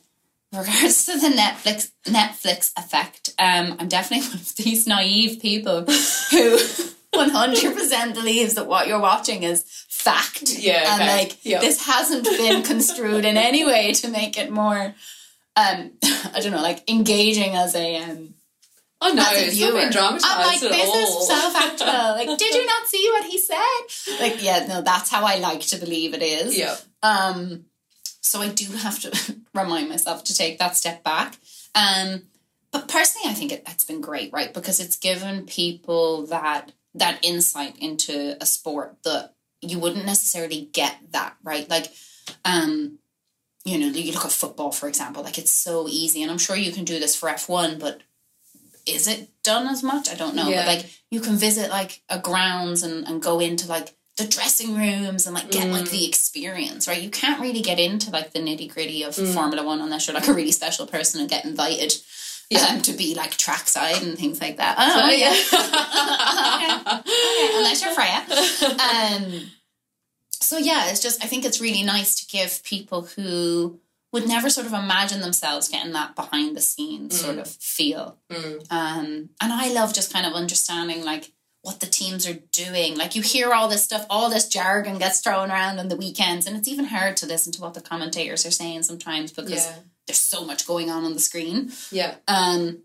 regards 0.59 1.05
to 1.05 1.19
the 1.19 1.27
Netflix 1.29 1.91
Netflix 2.05 2.71
effect, 2.77 3.33
um, 3.39 3.75
I'm 3.79 3.87
definitely 3.87 4.27
one 4.29 4.37
of 4.37 4.55
these 4.55 4.87
naive 4.87 5.41
people 5.41 5.81
who 5.81 6.57
100% 7.13 8.13
believes 8.13 8.55
that 8.55 8.67
what 8.67 8.87
you're 8.87 8.99
watching 8.99 9.43
is 9.43 9.63
fact. 9.89 10.43
Yeah, 10.57 10.93
and 10.93 11.01
okay. 11.01 11.17
like 11.17 11.45
Yep. 11.45 11.61
this 11.61 11.85
hasn't 11.85 12.23
been 12.25 12.63
construed 12.63 13.25
in 13.25 13.37
any 13.37 13.65
way 13.65 13.93
to 13.93 14.07
make 14.09 14.37
it 14.37 14.49
more, 14.51 14.93
um, 15.55 15.91
I 16.33 16.39
don't 16.41 16.51
know, 16.51 16.61
like 16.61 16.89
engaging 16.89 17.55
as 17.55 17.75
a 17.75 17.97
um, 17.97 18.33
Oh 19.03 19.11
no, 19.13 19.23
it's 19.31 19.59
not 19.59 19.73
been 19.73 19.91
dramatized 19.91 20.25
I'm 20.27 20.45
like, 20.45 20.61
at 20.63 20.69
this 20.69 20.89
all. 20.89 21.21
is 21.21 21.27
so 21.27 21.49
factual. 21.49 21.87
Like, 21.87 22.37
did 22.37 22.53
you 22.53 22.65
not 22.67 22.85
see 22.85 23.09
what 23.11 23.25
he 23.25 23.39
said? 23.39 24.19
Like, 24.19 24.43
yeah, 24.43 24.67
no, 24.67 24.81
that's 24.83 25.09
how 25.09 25.25
I 25.25 25.37
like 25.39 25.61
to 25.61 25.77
believe 25.77 26.13
it 26.13 26.21
is. 26.21 26.55
yeah, 26.55 26.75
Um, 27.01 27.65
so 28.21 28.39
I 28.41 28.49
do 28.49 28.65
have 28.73 28.99
to 29.01 29.35
remind 29.53 29.89
myself 29.89 30.23
to 30.25 30.35
take 30.35 30.59
that 30.59 30.77
step 30.77 31.03
back. 31.03 31.35
Um, 31.75 32.23
but 32.71 32.87
personally, 32.87 33.29
I 33.29 33.33
think 33.33 33.51
it, 33.51 33.63
it's 33.67 33.83
been 33.83 34.01
great, 34.01 34.31
right? 34.31 34.53
Because 34.53 34.79
it's 34.79 34.95
given 34.95 35.45
people 35.45 36.25
that 36.27 36.71
that 36.93 37.23
insight 37.23 37.77
into 37.79 38.35
a 38.41 38.45
sport 38.45 38.97
that 39.03 39.33
you 39.61 39.79
wouldn't 39.79 40.05
necessarily 40.05 40.69
get 40.73 40.97
that, 41.11 41.35
right? 41.41 41.69
Like, 41.69 41.87
um, 42.43 42.99
you 43.63 43.77
know, 43.77 43.87
you 43.87 44.11
look 44.11 44.25
at 44.25 44.31
football, 44.31 44.71
for 44.71 44.89
example, 44.89 45.23
like 45.23 45.37
it's 45.37 45.51
so 45.51 45.87
easy, 45.87 46.21
and 46.21 46.31
I'm 46.31 46.37
sure 46.37 46.55
you 46.55 46.71
can 46.71 46.85
do 46.85 46.99
this 46.99 47.15
for 47.15 47.29
F1, 47.29 47.79
but 47.79 48.01
is 48.85 49.07
it 49.07 49.29
done 49.43 49.67
as 49.67 49.83
much? 49.83 50.09
I 50.09 50.15
don't 50.15 50.35
know. 50.35 50.49
Yeah. 50.49 50.65
But 50.65 50.67
like 50.67 50.99
you 51.09 51.21
can 51.21 51.35
visit 51.35 51.69
like 51.69 52.01
a 52.09 52.19
grounds 52.19 52.83
and, 52.83 53.07
and 53.07 53.21
go 53.21 53.39
into 53.39 53.67
like 53.67 53.95
the 54.21 54.27
dressing 54.27 54.75
rooms 54.75 55.25
and 55.25 55.33
like 55.35 55.49
get 55.51 55.67
like 55.69 55.85
Mm. 55.85 55.91
the 55.91 56.05
experience, 56.07 56.87
right? 56.87 57.01
You 57.01 57.09
can't 57.09 57.39
really 57.41 57.61
get 57.61 57.79
into 57.79 58.09
like 58.11 58.31
the 58.33 58.39
nitty 58.39 58.71
gritty 58.73 59.03
of 59.03 59.15
Mm. 59.15 59.33
Formula 59.33 59.63
One 59.63 59.81
unless 59.81 60.07
you're 60.07 60.13
like 60.13 60.27
a 60.27 60.33
really 60.33 60.51
special 60.51 60.85
person 60.85 61.19
and 61.21 61.29
get 61.29 61.45
invited 61.45 61.93
Yeah. 62.49 62.65
um, 62.67 62.81
to 62.83 62.93
be 62.93 63.15
like 63.15 63.37
trackside 63.37 64.01
and 64.03 64.17
things 64.17 64.39
like 64.41 64.57
that. 64.57 64.75
Oh, 64.77 65.09
So, 65.09 65.15
yeah. 65.15 65.35
Okay, 67.01 67.57
unless 67.57 67.81
you're 67.81 67.93
Freya. 67.93 68.25
Um, 68.79 69.51
so 70.31 70.57
yeah, 70.57 70.89
it's 70.89 71.01
just 71.01 71.23
I 71.23 71.27
think 71.27 71.45
it's 71.45 71.61
really 71.61 71.83
nice 71.83 72.15
to 72.21 72.25
give 72.27 72.63
people 72.63 73.03
who 73.03 73.79
would 74.11 74.27
never 74.27 74.49
sort 74.49 74.67
of 74.67 74.73
imagine 74.73 75.21
themselves 75.21 75.69
getting 75.69 75.93
that 75.93 76.15
behind 76.15 76.55
the 76.57 76.61
scenes 76.61 77.19
sort 77.19 77.37
of 77.37 77.47
feel. 77.47 78.17
Mm. 78.29 78.71
Um, 78.71 79.29
and 79.41 79.53
I 79.53 79.71
love 79.71 79.93
just 79.93 80.11
kind 80.11 80.25
of 80.25 80.33
understanding 80.33 81.03
like 81.05 81.31
what 81.63 81.79
the 81.79 81.85
teams 81.85 82.27
are 82.27 82.39
doing. 82.51 82.97
Like 82.97 83.15
you 83.15 83.21
hear 83.21 83.53
all 83.53 83.67
this 83.69 83.83
stuff, 83.83 84.05
all 84.09 84.29
this 84.29 84.47
jargon 84.47 84.97
gets 84.97 85.19
thrown 85.21 85.51
around 85.51 85.79
on 85.79 85.89
the 85.89 85.95
weekends, 85.95 86.47
and 86.47 86.57
it's 86.57 86.67
even 86.67 86.85
hard 86.85 87.17
to 87.17 87.25
listen 87.27 87.51
to 87.53 87.61
what 87.61 87.73
the 87.73 87.81
commentators 87.81 88.45
are 88.45 88.51
saying 88.51 88.83
sometimes 88.83 89.31
because 89.31 89.51
yeah, 89.67 89.75
there's 90.07 90.19
so 90.19 90.43
much 90.43 90.65
going 90.65 90.89
on 90.89 91.03
on 91.05 91.13
the 91.13 91.19
screen. 91.19 91.71
yeah, 91.91 92.15
Um, 92.27 92.83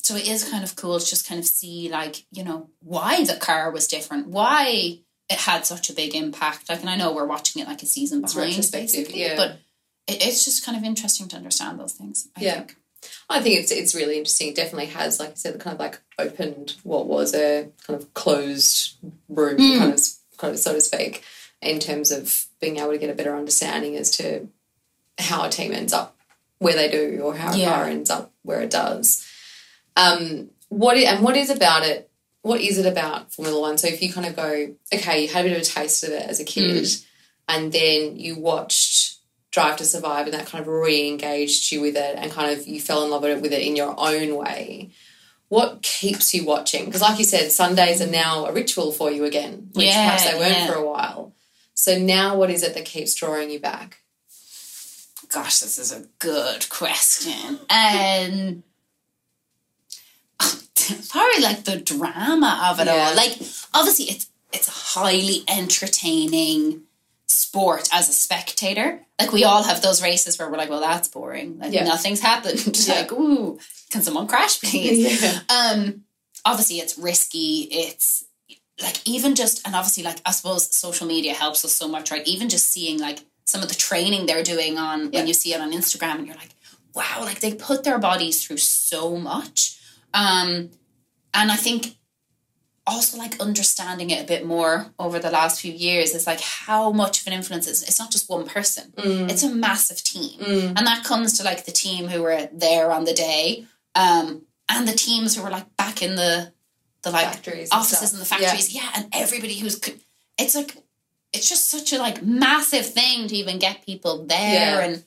so 0.00 0.14
it 0.16 0.28
is 0.28 0.48
kind 0.48 0.62
of 0.64 0.76
cool 0.76 0.98
to 0.98 1.04
just 1.06 1.28
kind 1.28 1.38
of 1.40 1.46
see 1.46 1.88
like 1.90 2.24
you 2.30 2.42
know 2.44 2.70
why 2.80 3.24
the 3.24 3.36
car 3.36 3.70
was 3.70 3.86
different, 3.86 4.28
why 4.28 5.00
it 5.28 5.38
had 5.38 5.66
such 5.66 5.90
a 5.90 5.92
big 5.92 6.14
impact. 6.14 6.68
Like, 6.68 6.80
and 6.80 6.88
I 6.88 6.96
know 6.96 7.12
we're 7.12 7.26
watching 7.26 7.60
it 7.60 7.68
like 7.68 7.82
a 7.82 7.86
season 7.86 8.20
behind, 8.22 8.70
basically, 8.72 9.20
yeah. 9.20 9.34
but 9.36 9.50
it, 10.06 10.24
it's 10.24 10.44
just 10.44 10.64
kind 10.64 10.78
of 10.78 10.84
interesting 10.84 11.26
to 11.28 11.36
understand 11.36 11.78
those 11.80 11.92
things. 11.92 12.28
I 12.36 12.40
Yeah. 12.40 12.54
think. 12.58 12.76
I 13.28 13.40
think 13.40 13.58
it's 13.60 13.70
it's 13.72 13.94
really 13.94 14.16
interesting. 14.18 14.48
It 14.48 14.56
definitely 14.56 14.86
has, 14.86 15.18
like 15.20 15.30
I 15.30 15.34
said, 15.34 15.54
the 15.54 15.58
kind 15.58 15.74
of 15.74 15.80
like 15.80 16.00
opened 16.18 16.74
what 16.82 17.06
was 17.06 17.34
a 17.34 17.68
kind 17.86 18.00
of 18.00 18.12
closed 18.14 18.96
room, 19.28 19.56
Mm. 19.58 19.78
kind 19.78 19.92
of 19.94 20.00
kind 20.38 20.54
of 20.54 20.60
so 20.60 20.72
to 20.74 20.80
speak, 20.80 21.22
in 21.62 21.78
terms 21.78 22.10
of 22.10 22.46
being 22.60 22.76
able 22.78 22.90
to 22.92 22.98
get 22.98 23.10
a 23.10 23.14
better 23.14 23.34
understanding 23.36 23.96
as 23.96 24.10
to 24.18 24.48
how 25.18 25.44
a 25.44 25.50
team 25.50 25.72
ends 25.72 25.92
up 25.92 26.16
where 26.58 26.74
they 26.74 26.90
do 26.90 27.20
or 27.22 27.34
how 27.34 27.52
a 27.54 27.64
car 27.64 27.84
ends 27.84 28.10
up 28.10 28.32
where 28.42 28.60
it 28.60 28.70
does. 28.70 29.26
Um, 29.96 30.50
what 30.68 30.96
i- 30.96 31.00
and 31.00 31.22
what 31.24 31.36
is 31.36 31.50
about 31.50 31.84
it? 31.86 32.10
What 32.42 32.60
is 32.60 32.78
it 32.78 32.86
about 32.86 33.32
Formula 33.32 33.60
One? 33.60 33.78
So 33.78 33.88
if 33.88 34.02
you 34.02 34.12
kind 34.12 34.26
of 34.26 34.36
go, 34.36 34.74
okay, 34.94 35.22
you 35.22 35.28
had 35.28 35.44
a 35.44 35.48
bit 35.48 35.56
of 35.56 35.62
a 35.62 35.64
taste 35.64 36.04
of 36.04 36.10
it 36.10 36.22
as 36.22 36.38
a 36.40 36.44
kid, 36.44 36.84
Mm. 36.84 37.04
and 37.48 37.72
then 37.72 38.18
you 38.18 38.36
watched 38.36 39.05
Drive 39.56 39.78
to 39.78 39.86
Survive 39.86 40.26
and 40.26 40.34
that 40.34 40.44
kind 40.44 40.60
of 40.60 40.68
re-engaged 40.68 41.72
you 41.72 41.80
with 41.80 41.96
it 41.96 42.14
and 42.18 42.30
kind 42.30 42.52
of 42.52 42.66
you 42.68 42.78
fell 42.78 43.02
in 43.04 43.10
love 43.10 43.22
with 43.22 43.54
it 43.54 43.62
in 43.62 43.74
your 43.74 43.94
own 43.96 44.36
way. 44.36 44.90
What 45.48 45.80
keeps 45.80 46.34
you 46.34 46.44
watching? 46.44 46.84
Because 46.84 47.00
like 47.00 47.18
you 47.18 47.24
said, 47.24 47.50
Sundays 47.50 48.02
are 48.02 48.06
now 48.06 48.44
a 48.44 48.52
ritual 48.52 48.92
for 48.92 49.10
you 49.10 49.24
again, 49.24 49.70
which 49.72 49.86
Yeah, 49.86 50.04
perhaps 50.10 50.30
they 50.30 50.38
weren't 50.38 50.52
yeah. 50.58 50.66
for 50.66 50.74
a 50.74 50.84
while. 50.86 51.32
So 51.72 51.98
now 51.98 52.36
what 52.36 52.50
is 52.50 52.62
it 52.62 52.74
that 52.74 52.84
keeps 52.84 53.14
drawing 53.14 53.50
you 53.50 53.58
back? 53.58 54.02
Gosh, 55.32 55.60
this 55.60 55.78
is 55.78 55.90
a 55.90 56.04
good 56.18 56.68
question. 56.68 57.58
Um, 57.70 58.62
probably 61.08 61.42
like 61.42 61.64
the 61.64 61.80
drama 61.82 62.68
of 62.70 62.78
it 62.80 62.88
Yeah. 62.88 62.92
all. 63.08 63.16
Like, 63.16 63.32
obviously, 63.72 64.04
it's 64.10 64.28
it's 64.52 64.68
a 64.68 64.98
highly 64.98 65.44
entertaining 65.48 66.82
sport 67.36 67.88
as 67.92 68.08
a 68.08 68.12
spectator. 68.12 69.00
Like, 69.20 69.32
we 69.32 69.44
all 69.44 69.62
have 69.62 69.82
those 69.82 70.02
races 70.02 70.38
where 70.38 70.48
we're 70.50 70.56
like, 70.56 70.70
"Well, 70.70 70.80
that's 70.80 71.08
boring. 71.08 71.58
Like, 71.58 71.72
Yeah. 71.72 71.84
nothing's 71.84 72.20
happened." 72.20 72.60
Yeah. 72.88 72.94
like, 72.94 73.12
ooh, 73.12 73.58
can 73.90 74.02
someone 74.02 74.26
crash, 74.26 74.60
please? 74.60 75.22
Yeah. 75.22 75.40
um 75.48 76.02
obviously 76.44 76.76
it's 76.78 76.96
risky 76.96 77.66
it's 77.72 78.24
like 78.80 79.00
even 79.04 79.34
just 79.34 79.66
and 79.66 79.74
obviously 79.74 80.04
like 80.04 80.18
i 80.24 80.30
suppose 80.30 80.72
social 80.76 81.04
media 81.08 81.34
helps 81.34 81.64
us 81.64 81.74
so 81.74 81.88
much 81.88 82.12
right 82.12 82.24
even 82.24 82.48
just 82.48 82.70
seeing 82.70 83.00
like 83.00 83.18
some 83.46 83.62
of 83.64 83.68
the 83.68 83.74
training 83.74 84.26
they're 84.26 84.44
doing 84.44 84.78
on 84.78 85.10
when 85.10 85.26
you 85.26 85.34
see 85.34 85.52
it 85.54 85.60
on 85.60 85.72
instagram 85.72 86.16
and 86.18 86.26
you're 86.28 86.36
like 86.36 86.50
wow 86.94 87.18
like 87.22 87.40
they 87.40 87.52
put 87.52 87.82
their 87.82 87.98
bodies 87.98 88.44
through 88.46 88.58
so 88.58 89.16
much 89.16 89.80
um 90.14 90.70
and 91.34 91.50
i 91.50 91.56
think 91.56 91.95
also 92.86 93.18
like 93.18 93.40
understanding 93.40 94.10
it 94.10 94.22
a 94.22 94.26
bit 94.26 94.46
more 94.46 94.86
over 94.98 95.18
the 95.18 95.30
last 95.30 95.60
few 95.60 95.72
years 95.72 96.14
is 96.14 96.26
like 96.26 96.40
how 96.40 96.92
much 96.92 97.20
of 97.20 97.26
an 97.26 97.32
influence 97.32 97.66
it's, 97.66 97.82
it's 97.82 97.98
not 97.98 98.10
just 98.12 98.30
one 98.30 98.46
person 98.46 98.92
it's 98.96 99.42
a 99.42 99.50
massive 99.50 100.02
team 100.02 100.38
Mm. 100.40 100.68
and 100.76 100.86
that 100.86 101.02
comes 101.04 101.36
to 101.38 101.44
like 101.44 101.64
the 101.64 101.72
team 101.72 102.06
who 102.08 102.22
were 102.22 102.48
there 102.52 102.92
on 102.92 103.04
the 103.04 103.12
day 103.14 103.64
um 103.94 104.42
and 104.68 104.86
the 104.86 104.92
teams 104.92 105.34
who 105.36 105.42
were 105.42 105.50
like 105.50 105.76
back 105.76 106.02
in 106.02 106.14
the 106.16 106.52
the 107.02 107.10
like 107.10 107.26
Factories 107.26 107.70
offices 107.72 107.98
stuff. 107.98 108.12
and 108.12 108.20
the 108.20 108.24
factories 108.26 108.74
yeah. 108.74 108.88
and 108.96 109.06
everybody 109.12 109.54
who's 109.58 109.80
it's 110.38 110.54
like 110.54 110.76
it's 111.32 111.48
just 111.48 111.68
such 111.68 111.92
a 111.92 111.98
like 111.98 112.22
massive 112.22 112.86
thing 112.86 113.26
to 113.28 113.34
even 113.36 113.58
get 113.58 113.84
people 113.84 114.24
there 114.26 114.78
Yeah. 114.78 114.84
and 114.86 115.04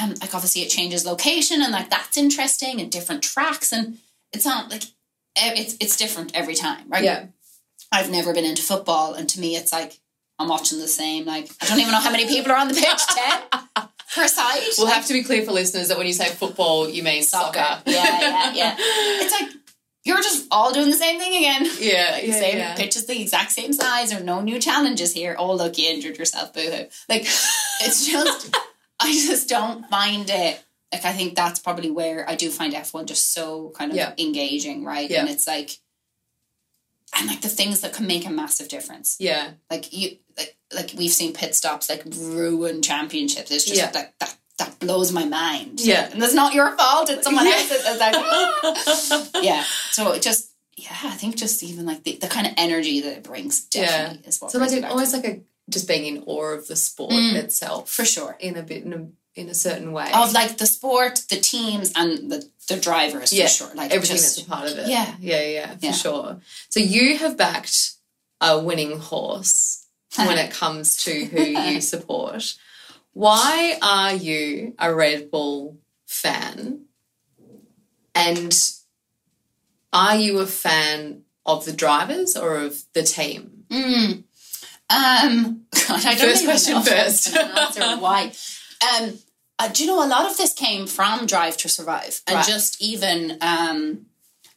um 0.00 0.10
like 0.20 0.34
obviously 0.34 0.62
it 0.62 0.68
changes 0.70 1.04
location 1.06 1.62
and 1.62 1.72
like 1.72 1.90
that's 1.90 2.16
interesting 2.16 2.80
and 2.80 2.90
different 2.90 3.22
tracks 3.22 3.72
and 3.72 3.98
it's 4.32 4.44
not 4.46 4.70
like 4.70 4.82
it's 5.36 5.76
it's 5.80 5.96
different 5.96 6.32
every 6.34 6.54
time 6.54 6.84
right 6.88 7.04
Yeah. 7.04 7.26
I've 7.92 8.10
never 8.10 8.32
been 8.34 8.44
into 8.44 8.62
football, 8.62 9.14
and 9.14 9.28
to 9.28 9.38
me, 9.40 9.54
it's 9.54 9.72
like 9.72 10.00
I'm 10.38 10.48
watching 10.48 10.80
the 10.80 10.88
same. 10.88 11.24
Like 11.26 11.48
I 11.62 11.66
don't 11.66 11.78
even 11.78 11.92
know 11.92 12.00
how 12.00 12.10
many 12.10 12.26
people 12.26 12.50
are 12.50 12.56
on 12.58 12.66
the 12.66 12.74
pitch. 12.74 13.06
Ten 13.08 13.42
per 14.16 14.26
side. 14.26 14.62
We'll 14.76 14.86
Like, 14.86 14.94
have 14.96 15.06
to 15.06 15.12
be 15.12 15.22
clear 15.22 15.44
for 15.44 15.52
listeners 15.52 15.88
that 15.88 15.96
when 15.98 16.06
you 16.08 16.12
say 16.12 16.26
football, 16.28 16.88
you 16.88 17.04
mean 17.04 17.22
soccer. 17.22 17.58
Yeah, 17.86 18.20
yeah, 18.20 18.52
yeah. 18.54 18.76
It's 19.22 19.32
like 19.40 19.50
you're 20.04 20.22
just 20.22 20.48
all 20.50 20.72
doing 20.72 20.90
the 20.90 20.96
same 20.96 21.20
thing 21.20 21.34
again. 21.36 21.64
yeah, 21.78 22.20
The 22.20 22.26
yeah, 22.28 22.40
same 22.40 22.58
yeah. 22.58 22.74
pitch 22.74 22.96
is 22.96 23.06
the 23.06 23.20
exact 23.20 23.52
same 23.52 23.72
size. 23.72 24.12
Or 24.12 24.20
no 24.24 24.40
new 24.40 24.58
challenges 24.58 25.12
here. 25.12 25.36
Oh 25.38 25.54
look, 25.54 25.78
you 25.78 25.88
injured 25.88 26.18
yourself. 26.18 26.52
Boo 26.52 26.62
hoo. 26.62 26.86
Like 27.08 27.22
it's 27.22 28.06
just 28.06 28.56
I 29.00 29.12
just 29.12 29.48
don't 29.48 29.88
find 29.88 30.28
it. 30.30 30.64
Like 30.94 31.04
I 31.04 31.12
think 31.12 31.34
that's 31.36 31.60
probably 31.60 31.90
where 31.90 32.28
I 32.28 32.34
do 32.36 32.50
find 32.50 32.74
F 32.74 32.94
one 32.94 33.06
just 33.06 33.32
so 33.32 33.70
kind 33.76 33.90
of 33.90 33.96
Yeah. 33.96 34.12
engaging, 34.18 34.84
right? 34.84 35.08
Yeah. 35.10 35.20
And 35.20 35.28
it's 35.28 35.46
like. 35.46 35.70
And 37.16 37.28
like 37.28 37.42
the 37.42 37.48
things 37.48 37.80
that 37.82 37.92
can 37.92 38.06
make 38.08 38.26
a 38.26 38.30
massive 38.30 38.68
difference 38.68 39.16
Yeah, 39.20 39.50
like 39.70 39.92
you 39.92 40.16
like 40.36 40.56
like 40.74 40.92
we've 40.96 41.12
seen 41.12 41.32
pit 41.32 41.54
stops 41.54 41.88
like 41.88 42.02
ruin 42.16 42.82
championships. 42.82 43.52
It's 43.52 43.64
just 43.64 43.76
Yeah. 43.76 43.92
like 43.94 44.18
that 44.18 44.36
that 44.58 44.78
blows 44.80 45.12
my 45.12 45.24
mind. 45.24 45.80
Yeah. 45.80 46.10
And 46.10 46.20
it's 46.22 46.34
not 46.34 46.54
your 46.54 46.76
fault, 46.76 47.10
it's 47.10 47.22
someone 47.24 47.46
Yeah. 47.46 47.52
else's. 47.52 47.82
It's 47.86 48.00
like 48.00 48.14
"Ah." 48.16 49.40
Yeah. 49.42 49.64
So 49.92 50.10
it 50.12 50.22
just 50.22 50.50
yeah, 50.76 50.90
I 51.04 51.10
think 51.10 51.36
just 51.36 51.62
even 51.62 51.86
like 51.86 52.02
the, 52.02 52.16
the 52.16 52.26
kind 52.26 52.48
of 52.48 52.52
energy 52.56 53.00
that 53.02 53.18
it 53.18 53.22
brings 53.22 53.60
definitely 53.66 54.26
is 54.26 54.40
what 54.40 54.50
So 54.50 54.58
like 54.58 54.70
back 54.82 54.92
like 55.12 55.24
a 55.24 55.40
just 55.70 55.86
being 55.86 56.04
in 56.16 56.24
awe 56.26 56.54
of 56.54 56.66
the 56.66 56.74
sport 56.74 57.12
Mm. 57.12 57.34
itself 57.36 57.88
for 57.90 58.04
sure. 58.04 58.36
in 58.40 58.56
a 58.56 58.62
bit 58.62 58.82
in 58.84 58.92
a 58.92 59.06
in 59.36 59.48
a 59.48 59.54
certain 59.54 59.92
way 59.92 60.10
Of 60.14 60.32
like 60.32 60.58
the 60.58 60.66
sport, 60.66 61.22
the 61.28 61.36
teams 61.40 61.92
and 61.96 62.30
the 62.30 62.48
the 62.68 62.76
drivers 62.76 63.32
yeah, 63.32 63.44
for 63.46 63.50
sure. 63.50 63.74
Like 63.74 63.90
everything 63.92 64.16
just, 64.16 64.36
that's 64.36 64.46
a 64.46 64.50
part 64.50 64.70
of 64.70 64.78
it. 64.78 64.88
Yeah. 64.88 65.14
yeah, 65.20 65.42
yeah, 65.42 65.70
for 65.76 65.84
Yeah. 65.86 65.92
sure. 65.92 66.40
So 66.70 66.80
you 66.80 67.18
have 67.18 67.36
backed 67.36 67.92
a 68.40 68.58
winning 68.58 68.98
horse 68.98 69.86
when 70.16 70.38
it 70.38 70.50
comes 70.52 70.96
to 71.04 71.24
who 71.26 71.42
you 71.42 71.80
support. 71.92 72.54
Why 73.12 73.78
are 73.82 74.14
you 74.14 74.74
a 74.78 74.94
Red 74.94 75.30
Bull 75.30 75.76
fan? 76.06 76.86
And 78.14 78.54
are 79.92 80.16
you 80.16 80.38
a 80.38 80.46
fan 80.46 81.22
of 81.44 81.64
the 81.64 81.72
drivers 81.72 82.36
or 82.36 82.56
of 82.58 82.82
the 82.94 83.02
team? 83.02 83.64
Mm. 83.70 84.24
Um, 84.90 85.62
God, 85.88 86.06
I 86.06 86.14
don't 86.14 86.18
First 86.30 86.44
question 86.44 86.74
know 86.74 86.80
if 86.82 86.88
I 86.88 87.04
first. 87.04 88.00
why. 88.00 88.32
Um, 89.00 89.18
uh, 89.58 89.68
do 89.68 89.84
you 89.84 89.88
know 89.88 90.04
a 90.04 90.08
lot 90.08 90.30
of 90.30 90.36
this 90.36 90.52
came 90.54 90.86
from 90.86 91.26
Drive 91.26 91.56
to 91.58 91.68
Survive, 91.68 92.20
and 92.26 92.36
Right. 92.36 92.46
just 92.46 92.80
even 92.82 93.38
um, 93.40 94.06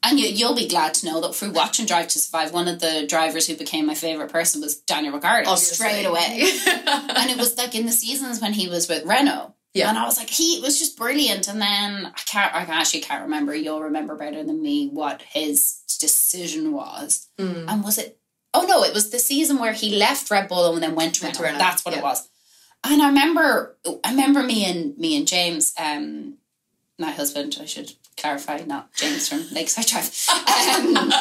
and 0.04 0.20
you, 0.20 0.28
you'll 0.28 0.56
be 0.56 0.68
glad 0.68 0.94
to 0.96 1.06
know 1.06 1.20
that 1.22 1.34
through 1.36 1.52
watching 1.52 1.86
Drive 1.86 2.08
to 2.10 2.20
Survive, 2.20 2.54
one 2.54 2.68
of 2.68 2.80
the 2.80 3.06
drivers 3.08 3.48
who 3.48 3.56
became 3.56 3.86
my 3.88 3.96
favorite 3.96 4.32
person 4.32 4.62
was 4.62 4.78
Daniel 4.78 5.14
Ricciardo 5.14 5.50
Oh, 5.52 5.56
straight 5.56 6.06
away, 6.06 6.50
and 6.68 7.30
it 7.32 7.38
was 7.38 7.58
like 7.58 7.76
in 7.76 7.86
the 7.86 7.92
seasons 7.92 8.40
when 8.42 8.54
he 8.54 8.68
was 8.70 8.88
with 8.88 9.06
Renault. 9.06 9.54
Yeah. 9.74 9.90
And 9.90 9.98
I 9.98 10.06
was 10.06 10.18
like, 10.18 10.30
he 10.30 10.60
was 10.64 10.80
just 10.80 10.98
brilliant. 10.98 11.48
And 11.48 11.62
then 11.62 12.08
I 12.08 12.20
can't, 12.26 12.52
I 12.56 12.62
actually 12.62 13.02
can't 13.02 13.24
remember. 13.24 13.54
You'll 13.54 13.82
remember 13.84 14.16
better 14.16 14.44
than 14.44 14.60
me 14.60 14.88
what 14.88 15.22
his 15.22 15.82
decision 16.00 16.72
was. 16.72 17.28
Mm. 17.38 17.66
And 17.68 17.84
was 17.84 18.00
it? 18.00 18.20
Oh 18.56 18.66
no, 18.66 18.84
it 18.84 18.94
was 18.94 19.12
the 19.12 19.20
season 19.20 19.60
where 19.60 19.74
he 19.74 19.96
left 19.98 20.32
Red 20.32 20.48
Bull 20.48 20.74
and 20.74 20.82
then 20.82 20.96
went 20.96 21.16
to 21.16 21.26
Went 21.26 21.36
to 21.36 21.44
Renault. 21.44 21.58
Renault, 21.58 21.70
That's 21.70 21.86
what 21.86 21.94
yeah. 21.94 22.00
it 22.00 22.04
was. 22.04 22.28
And 22.84 23.02
I 23.02 23.08
remember, 23.08 23.78
I 24.04 24.12
remember 24.12 24.44
me 24.44 24.66
and 24.66 24.98
me 24.98 25.18
and 25.18 25.28
James, 25.28 25.74
um, 25.78 26.36
my 27.00 27.12
husband. 27.12 27.58
I 27.60 27.66
should 27.66 27.94
clarify, 28.16 28.60
not 28.66 28.94
James 28.96 29.28
from 29.30 29.46
Lakeside 29.52 29.86
Drive. 29.88 30.10
Um, 30.78 31.12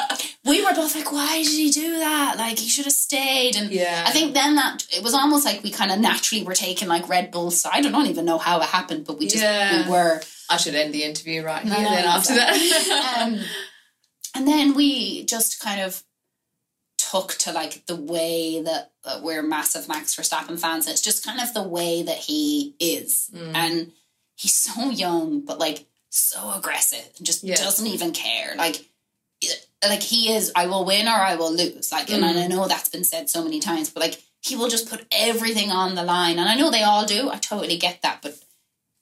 we 0.44 0.64
were 0.64 0.72
both 0.74 0.94
like, 0.94 1.12
why 1.12 1.42
did 1.42 1.48
he 1.52 1.70
do 1.70 1.98
that? 1.98 2.36
Like 2.38 2.58
he 2.58 2.68
should 2.68 2.84
have 2.84 2.92
stayed. 2.94 3.56
And 3.56 3.70
Yeah. 3.70 4.04
I 4.06 4.10
think 4.12 4.32
then 4.34 4.54
that 4.56 4.86
it 4.96 5.02
was 5.02 5.12
almost 5.14 5.44
like 5.44 5.62
we 5.62 5.70
kind 5.70 5.90
of 5.90 5.98
naturally 5.98 6.44
were 6.44 6.54
taking 6.54 6.88
like 6.88 7.08
Red 7.08 7.30
Bull's 7.30 7.60
side. 7.60 7.84
I 7.84 7.90
don't 7.90 8.06
even 8.06 8.24
know 8.24 8.38
how 8.38 8.60
it 8.60 8.66
happened, 8.66 9.04
but 9.06 9.18
we 9.18 9.26
just 9.26 9.42
Yeah. 9.42 9.84
we 9.84 9.90
were. 9.90 10.22
I 10.48 10.56
should 10.58 10.76
end 10.76 10.94
the 10.94 11.02
interview 11.02 11.42
right 11.42 11.64
No, 11.64 11.74
here 11.74 11.82
no, 11.84 11.90
then 11.90 12.04
no, 12.04 12.10
after 12.12 12.34
that. 12.34 13.18
um, 13.26 13.40
and 14.34 14.46
then 14.46 14.74
we 14.74 15.24
just 15.24 15.58
kind 15.60 15.80
of 15.80 16.02
took 17.10 17.34
to 17.38 17.52
like 17.52 17.84
the 17.86 17.96
way 17.96 18.60
that, 18.62 18.92
that 19.04 19.22
we're 19.22 19.42
massive 19.42 19.88
Max 19.88 20.14
Verstappen 20.16 20.58
fans. 20.58 20.86
It's 20.88 21.00
just 21.02 21.24
kind 21.24 21.40
of 21.40 21.52
the 21.54 21.62
way 21.62 22.02
that 22.02 22.18
he 22.18 22.74
is, 22.80 23.30
Mm. 23.34 23.54
and 23.54 23.92
he's 24.36 24.54
so 24.54 24.90
young, 24.90 25.40
but 25.40 25.58
like 25.58 25.86
so 26.10 26.52
aggressive 26.52 27.08
and 27.16 27.26
just 27.26 27.42
Yeah. 27.44 27.56
doesn't 27.56 27.86
even 27.86 28.12
care. 28.12 28.54
Like, 28.56 28.88
like 29.86 30.02
he 30.02 30.32
is. 30.32 30.50
I 30.56 30.66
will 30.66 30.84
win 30.84 31.06
or 31.06 31.12
I 31.14 31.36
will 31.36 31.52
lose. 31.52 31.92
Like, 31.92 32.10
and 32.10 32.24
Mm. 32.24 32.44
I 32.44 32.46
know 32.46 32.66
that's 32.66 32.88
been 32.88 33.04
said 33.04 33.28
so 33.30 33.42
many 33.42 33.60
times, 33.60 33.90
but 33.90 34.00
like 34.02 34.22
he 34.40 34.56
will 34.56 34.68
just 34.68 34.88
put 34.88 35.06
everything 35.10 35.70
on 35.70 35.94
the 35.94 36.02
line, 36.04 36.38
and 36.38 36.48
I 36.48 36.54
know 36.54 36.70
they 36.70 36.82
all 36.82 37.04
do. 37.04 37.30
I 37.30 37.36
totally 37.38 37.76
get 37.76 38.02
that, 38.02 38.22
but. 38.22 38.38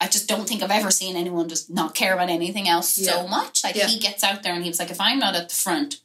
I 0.01 0.09
just 0.09 0.27
don't 0.29 0.47
think 0.47 0.63
I've 0.63 0.73
ever 0.73 0.91
seen 0.91 1.17
anyone 1.17 1.49
just 1.49 1.71
not 1.71 1.95
care 1.95 2.13
about 2.13 2.29
anything 2.29 2.69
else 2.69 2.99
Yeah. 2.99 3.13
so 3.13 3.29
much. 3.29 3.63
Like 3.65 3.77
Yeah. 3.77 3.87
he 3.87 3.99
gets 3.99 4.23
out 4.25 4.43
there 4.43 4.53
and 4.53 4.63
he 4.63 4.69
was 4.69 4.79
like, 4.79 4.91
if 4.91 5.01
I'm 5.01 5.19
not 5.21 5.37
at 5.37 5.49
the 5.49 5.55
front, 5.55 6.01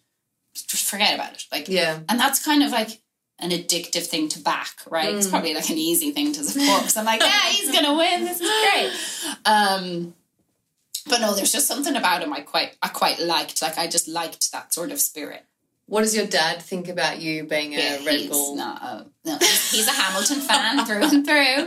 just 0.63 0.85
forget 0.89 1.15
about 1.15 1.33
it. 1.33 1.45
Like, 1.51 1.67
yeah. 1.69 1.99
and 2.09 2.19
that's 2.19 2.43
kind 2.43 2.63
of 2.63 2.71
like 2.71 3.01
an 3.39 3.51
addictive 3.51 4.05
thing 4.05 4.27
to 4.29 4.39
back, 4.39 4.81
right? 4.89 5.13
It's 5.15 5.27
Mm. 5.27 5.31
probably 5.31 5.53
like 5.53 5.69
an 5.69 5.77
easy 5.77 6.11
thing 6.11 6.33
to 6.33 6.43
support 6.43 6.81
because 6.81 6.97
I'm 6.97 7.05
like, 7.05 7.21
yeah, 7.21 7.49
he's 7.49 7.71
gonna 7.71 7.95
win. 7.97 8.25
This 8.25 8.41
is 8.41 8.49
great. 8.49 9.35
Um, 9.45 10.13
but 11.07 11.21
no, 11.21 11.33
there's 11.33 11.51
just 11.51 11.67
something 11.67 11.95
about 11.95 12.21
him 12.21 12.33
I 12.33 12.41
quite 12.41 12.75
I 12.81 12.89
quite 12.89 13.19
liked. 13.19 13.61
Like 13.61 13.77
I 13.77 13.87
just 13.87 14.07
liked 14.07 14.51
that 14.51 14.73
sort 14.73 14.91
of 14.91 14.99
spirit. 14.99 15.45
What 15.89 16.01
does 16.01 16.15
your 16.15 16.27
dad 16.27 16.61
think 16.61 16.87
about 16.87 17.19
you 17.19 17.45
being 17.45 17.73
a 17.73 17.77
Yeah, 17.77 18.05
Red 18.05 18.19
he's 18.19 18.29
Bull? 18.29 18.55
Not 18.55 18.81
a, 18.81 19.05
no, 19.25 19.37
he's, 19.39 19.87
a 19.87 19.91
Hamilton 19.91 20.39
fan 20.39 20.85
through 20.85 21.03
and 21.03 21.25
through. 21.25 21.63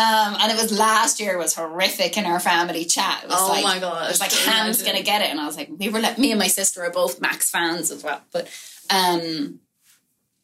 Um, 0.00 0.36
and 0.40 0.52
it 0.52 0.56
was 0.56 0.78
last 0.78 1.18
year 1.18 1.36
was 1.36 1.54
horrific 1.56 2.16
in 2.16 2.24
our 2.24 2.38
family 2.38 2.84
chat. 2.84 3.24
It 3.24 3.28
was 3.28 3.36
Oh 3.36 3.48
like, 3.48 3.64
my 3.64 3.78
gosh, 3.80 4.06
It 4.06 4.10
was 4.12 4.20
like 4.20 4.32
Ham's 4.32 4.82
gonna 4.84 5.02
get 5.02 5.22
it, 5.22 5.30
and 5.30 5.40
I 5.40 5.46
was 5.46 5.56
like, 5.56 5.70
we 5.76 5.88
were 5.88 5.98
like, 5.98 6.18
me 6.18 6.30
and 6.30 6.38
my 6.38 6.46
sister 6.46 6.84
are 6.84 6.90
both 6.90 7.20
Max 7.20 7.50
fans 7.50 7.90
as 7.90 8.04
well. 8.04 8.20
But 8.32 8.48
um, 8.90 9.58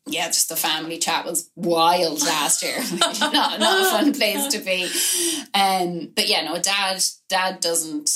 yeah, 0.07 0.27
just 0.27 0.49
the 0.49 0.57
family 0.57 0.99
chat 0.99 1.25
was 1.25 1.51
wild 1.55 2.21
last 2.21 2.63
year. 2.65 2.77
not 2.99 3.61
not 3.61 3.81
a 3.81 3.91
fun 3.91 4.13
place 4.13 4.49
to 4.49 4.59
be. 4.59 4.91
Um, 5.55 6.11
but 6.15 6.29
yeah, 6.29 6.43
no, 6.43 6.59
dad 6.59 7.01
dad 7.29 7.61
doesn't. 7.61 8.11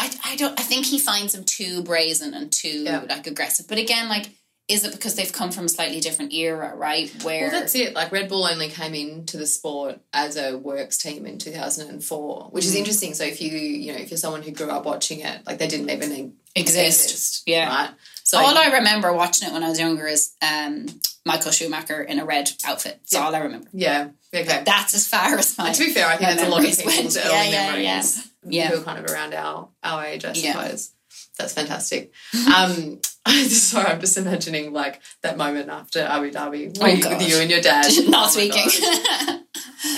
I, 0.00 0.32
I 0.32 0.36
don't 0.36 0.58
I 0.58 0.62
think 0.62 0.86
he 0.86 0.98
finds 0.98 1.32
them 1.34 1.44
too 1.44 1.82
brazen 1.82 2.34
and 2.34 2.50
too 2.50 2.84
Yeah. 2.84 3.00
like 3.08 3.26
aggressive. 3.26 3.66
But 3.68 3.78
again, 3.78 4.08
like 4.08 4.30
is 4.68 4.84
it 4.84 4.92
because 4.92 5.16
they've 5.16 5.32
come 5.32 5.50
from 5.50 5.64
a 5.64 5.68
slightly 5.68 5.98
different 5.98 6.32
era, 6.32 6.72
right? 6.76 7.10
Where 7.24 7.48
Well, 7.50 7.60
that's 7.60 7.74
it. 7.74 7.92
Like 7.92 8.12
Red 8.12 8.28
Bull 8.28 8.44
only 8.46 8.68
came 8.68 8.94
into 8.94 9.36
the 9.36 9.46
sport 9.46 9.98
as 10.12 10.36
a 10.36 10.56
works 10.56 10.96
team 10.96 11.26
in 11.26 11.38
2004, 11.38 12.48
which 12.52 12.64
is 12.64 12.74
Mhm. 12.74 12.78
interesting. 12.78 13.14
So 13.14 13.24
if 13.24 13.40
you, 13.40 13.50
you 13.50 13.92
know, 13.92 13.98
if 13.98 14.10
you're 14.12 14.18
someone 14.18 14.42
who 14.42 14.52
grew 14.52 14.70
up 14.70 14.84
watching 14.84 15.20
it, 15.20 15.44
like 15.44 15.58
they 15.58 15.66
didn't 15.66 15.90
even 15.90 16.12
e- 16.12 16.32
exist. 16.54 17.42
Yeah. 17.46 17.66
right? 17.68 17.90
So 18.22 18.38
all 18.38 18.56
I 18.56 18.66
remember 18.74 19.12
watching 19.12 19.48
it 19.48 19.52
when 19.52 19.64
I 19.64 19.68
was 19.70 19.80
younger 19.80 20.06
is 20.06 20.30
um, 20.40 20.86
Michael 21.26 21.50
Schumacher 21.50 22.00
in 22.02 22.20
a 22.20 22.24
red 22.24 22.48
outfit. 22.64 22.98
That's 23.00 23.12
Yeah. 23.14 23.24
all 23.26 23.34
I 23.34 23.38
remember. 23.40 23.68
yeah, 23.72 24.10
okay. 24.32 24.62
That's 24.64 24.94
as 24.94 25.06
far 25.08 25.36
as 25.36 25.58
my. 25.58 25.66
And 25.68 25.74
to 25.74 25.84
be 25.86 25.92
fair, 25.92 26.06
I 26.06 26.16
think 26.16 26.30
that's 26.30 26.42
a 26.42 26.48
lot 26.48 26.58
of 26.58 26.62
memories 26.78 26.82
people's 26.82 27.16
early 27.16 27.28
Yeah, 27.28 27.42
yeah, 27.42 27.70
memories 27.72 28.29
Yeah. 28.44 28.68
who 28.68 28.80
are 28.80 28.84
kind 28.84 28.98
of 29.04 29.10
around 29.10 29.34
our, 29.34 29.68
our 29.82 30.04
age, 30.04 30.24
I 30.24 30.32
suppose. 30.32 30.92
Yeah. 30.92 31.26
That's 31.38 31.54
fantastic. 31.54 32.12
um, 32.34 33.00
I 33.26 33.32
just 33.44 33.68
sorry, 33.70 33.86
I'm 33.88 34.00
just 34.00 34.16
imagining 34.16 34.72
like 34.72 35.00
that 35.22 35.36
moment 35.36 35.68
after 35.68 36.00
Abu 36.00 36.30
Dhabi 36.30 36.76
Oh, 36.80 36.84
with, 36.84 37.04
with 37.06 37.28
you 37.28 37.36
and 37.40 37.50
your 37.50 37.60
dad. 37.60 37.90
Not 38.08 38.28
Oh 38.28 38.30
speaking. 38.30 38.68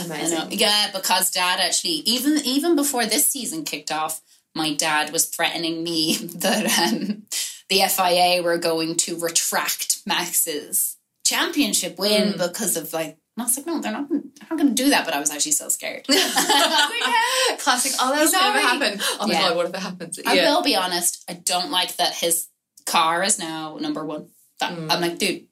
Amazing. 0.05 0.53
Yeah, 0.53 0.91
because 0.93 1.31
dad 1.31 1.61
actually 1.61 2.03
even 2.07 2.39
even 2.45 2.77
before 2.77 3.07
this 3.07 3.27
season 3.27 3.65
kicked 3.65 3.93
off, 3.93 4.21
my 4.55 4.75
dad 4.75 5.13
was 5.13 5.27
threatening 5.27 5.83
me 5.83 6.17
that 6.17 6.65
um, 6.93 7.23
the 7.69 7.81
FIA 7.89 8.43
were 8.43 8.59
going 8.59 8.97
to 8.99 9.19
retract 9.19 10.03
Max's 10.07 10.97
championship 11.25 11.99
win 11.99 12.33
Mm. 12.35 12.39
because 12.49 12.77
of 12.77 12.93
like. 12.93 13.19
And 13.37 13.43
I 13.43 13.47
was 13.47 13.57
like, 13.57 13.67
no, 13.67 13.81
they're 13.81 13.93
not. 13.93 14.09
They're 14.11 14.21
not 14.51 14.59
going 14.59 14.75
to 14.75 14.83
do 14.83 14.91
that. 14.91 15.05
But 15.07 15.15
I 15.15 15.21
was 15.21 15.31
actually 15.31 15.53
so 15.53 15.69
scared. 15.71 16.05
Classic. 17.59 17.93
Oh, 17.99 18.11
that'll 18.11 18.17
never 18.19 18.29
Sorry. 18.29 18.63
happen. 18.63 19.01
Oh 19.21 19.27
my 19.27 19.33
Yeah. 19.33 19.49
god, 19.49 19.57
what 19.57 19.67
if 19.67 19.75
it 19.75 19.81
happens? 19.81 20.19
I 20.27 20.35
will 20.35 20.63
be 20.63 20.77
honest. 20.77 21.25
I 21.29 21.35
don't 21.35 21.71
like 21.71 21.97
that 21.97 22.15
his 22.15 22.49
car 22.87 23.23
is 23.23 23.39
now 23.39 23.79
number 23.81 24.05
one. 24.05 24.29
That, 24.61 24.73
Mm. 24.75 24.91
I'm 24.93 25.01
like, 25.01 25.19
dude, 25.19 25.47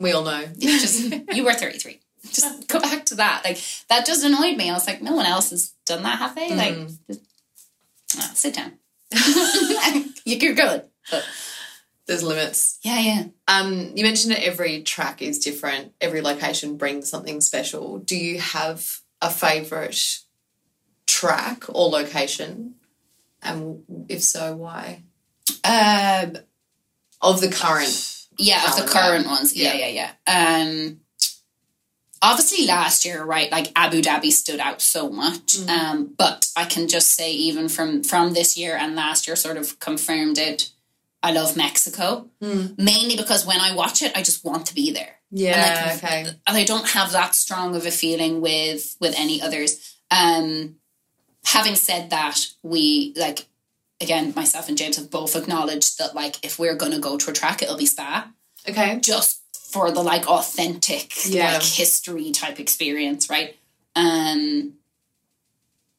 We 0.00 0.12
all 0.12 0.24
know. 0.24 0.44
you 0.56 0.78
just 0.80 1.12
you 1.34 1.44
were 1.44 1.52
33. 1.52 2.00
Just 2.30 2.66
go 2.68 2.80
back 2.80 3.04
to 3.06 3.14
that. 3.16 3.42
Like 3.44 3.58
that 3.88 4.06
just 4.06 4.24
annoyed 4.24 4.56
me. 4.56 4.70
I 4.70 4.72
was 4.72 4.86
like, 4.86 5.02
no 5.02 5.14
one 5.14 5.26
else 5.26 5.50
has 5.50 5.74
done 5.84 6.02
that, 6.04 6.18
have 6.18 6.34
they? 6.34 6.54
Like, 6.54 6.74
Mm. 6.74 6.98
just, 7.06 7.20
ah, 8.18 8.30
sit 8.34 8.54
down. 8.54 8.72
You're 10.24 10.54
good. 10.54 10.84
But 11.10 11.24
There's 12.06 12.22
limits. 12.22 12.78
yeah, 12.82 13.00
yeah. 13.00 13.24
Um, 13.48 13.92
you 13.96 14.04
mentioned 14.04 14.32
that 14.32 14.44
every 14.44 14.82
track 14.82 15.20
is 15.22 15.38
different. 15.40 15.92
Every 16.00 16.20
location 16.20 16.76
brings 16.76 17.10
something 17.10 17.40
special. 17.40 17.98
Do 17.98 18.16
you 18.16 18.38
have 18.40 19.00
a 19.20 19.28
favorite 19.30 20.18
track 21.06 21.64
or 21.68 21.88
location? 21.90 22.74
And 23.42 23.82
if 24.08 24.22
so, 24.22 24.54
why? 24.56 25.02
Um, 25.64 26.36
Of 27.20 27.40
the 27.40 27.48
current. 27.50 28.16
yeah, 28.38 28.64
of 28.70 28.76
the 28.76 28.86
current 28.88 29.26
ones. 29.26 29.56
Yeah, 29.56 29.74
Yeah. 29.74 29.86
yeah, 29.88 30.10
yeah. 30.26 30.62
Um, 30.62 31.00
obviously 32.22 32.66
last 32.66 33.04
year, 33.04 33.24
right? 33.24 33.50
Like 33.50 33.72
Abu 33.76 34.00
Dhabi 34.00 34.30
stood 34.30 34.60
out 34.60 34.80
so 34.80 35.10
much. 35.10 35.56
Mhm. 35.58 35.68
Um, 35.68 36.14
but 36.16 36.46
I 36.56 36.64
can 36.66 36.88
just 36.88 37.10
say, 37.12 37.32
even 37.32 37.68
from 37.68 38.02
from 38.04 38.32
this 38.32 38.56
year 38.56 38.76
and 38.76 38.94
last 38.96 39.26
year, 39.26 39.36
sort 39.36 39.56
of 39.56 39.78
confirmed 39.80 40.38
it. 40.38 40.70
I 41.22 41.32
love 41.32 41.56
Mexico 41.56 42.28
Mm. 42.42 42.78
mainly 42.78 43.16
because 43.16 43.44
when 43.46 43.60
I 43.60 43.74
watch 43.74 44.02
it, 44.02 44.12
I 44.16 44.22
just 44.22 44.44
want 44.44 44.66
to 44.66 44.74
be 44.74 44.92
there. 44.92 45.14
Yeah, 45.30 45.88
like, 45.90 46.04
okay. 46.04 46.20
and 46.46 46.56
I 46.56 46.64
don't 46.64 46.88
have 46.90 47.10
that 47.12 47.34
strong 47.34 47.74
of 47.74 47.84
a 47.84 47.90
feeling 47.90 48.40
with 48.40 48.96
with 49.00 49.14
any 49.18 49.42
others. 49.42 49.96
Um, 50.10 50.76
having 51.44 51.74
said 51.74 52.10
that, 52.10 52.38
we 52.62 53.12
like 53.16 53.46
again, 54.00 54.32
myself 54.36 54.68
and 54.68 54.76
James 54.78 54.96
have 54.96 55.10
both 55.10 55.34
acknowledged 55.34 55.98
that 55.98 56.14
like 56.14 56.44
if 56.44 56.58
we're 56.58 56.76
gonna 56.76 57.00
go 57.00 57.16
to 57.16 57.30
a 57.30 57.34
track, 57.34 57.62
it'll 57.62 57.76
be 57.78 57.86
Spa 57.86 58.30
Okay. 58.68 58.98
just 59.00 59.40
for 59.70 59.90
the 59.90 60.02
like 60.02 60.28
authentic 60.28 61.12
Yeah. 61.26 61.54
like 61.54 61.62
history 61.62 62.30
type 62.30 62.60
experience, 62.60 63.28
right? 63.28 63.56
Um, 63.96 64.74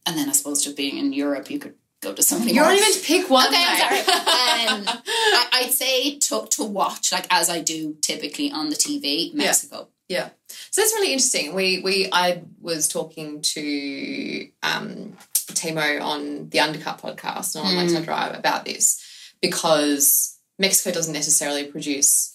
and 0.05 0.17
then 0.17 0.29
I 0.29 0.31
suppose 0.33 0.63
just 0.63 0.77
being 0.77 0.97
in 0.97 1.11
Europe, 1.11 1.49
you 1.51 1.59
could 1.59 1.75
go 2.01 2.13
to 2.13 2.21
so 2.23 2.37
many. 2.39 2.53
More. 2.53 2.65
only 2.65 2.79
meant 2.79 2.93
to 2.95 3.01
pick 3.03 3.29
one. 3.29 3.47
Okay, 3.47 3.57
I'm 3.67 3.77
sorry. 3.77 3.99
um, 4.67 4.83
I, 4.87 5.47
I'd 5.53 5.71
say 5.71 6.17
to 6.19 6.45
to 6.51 6.63
watch 6.63 7.11
like 7.11 7.27
as 7.29 7.49
I 7.49 7.61
do 7.61 7.95
typically 8.01 8.51
on 8.51 8.69
the 8.69 8.75
TV, 8.75 9.33
Mexico. 9.33 9.87
Yeah. 10.07 10.29
So 10.71 10.81
that's 10.81 10.93
really 10.93 11.11
interesting. 11.13 11.53
We 11.53 11.81
we 11.81 12.09
I 12.11 12.43
was 12.61 12.87
talking 12.87 13.41
to 13.41 14.47
um 14.63 15.17
Timo 15.33 16.01
on 16.01 16.49
the 16.49 16.59
Undercut 16.59 16.99
podcast 17.01 17.55
and 17.55 17.65
on 17.65 17.73
Mm. 17.73 17.77
Lakeside 17.77 18.05
Drive 18.05 18.35
about 18.37 18.63
this 18.65 19.01
because 19.41 20.37
Mexico 20.59 20.91
doesn't 20.93 21.13
necessarily 21.13 21.65
produce 21.65 22.33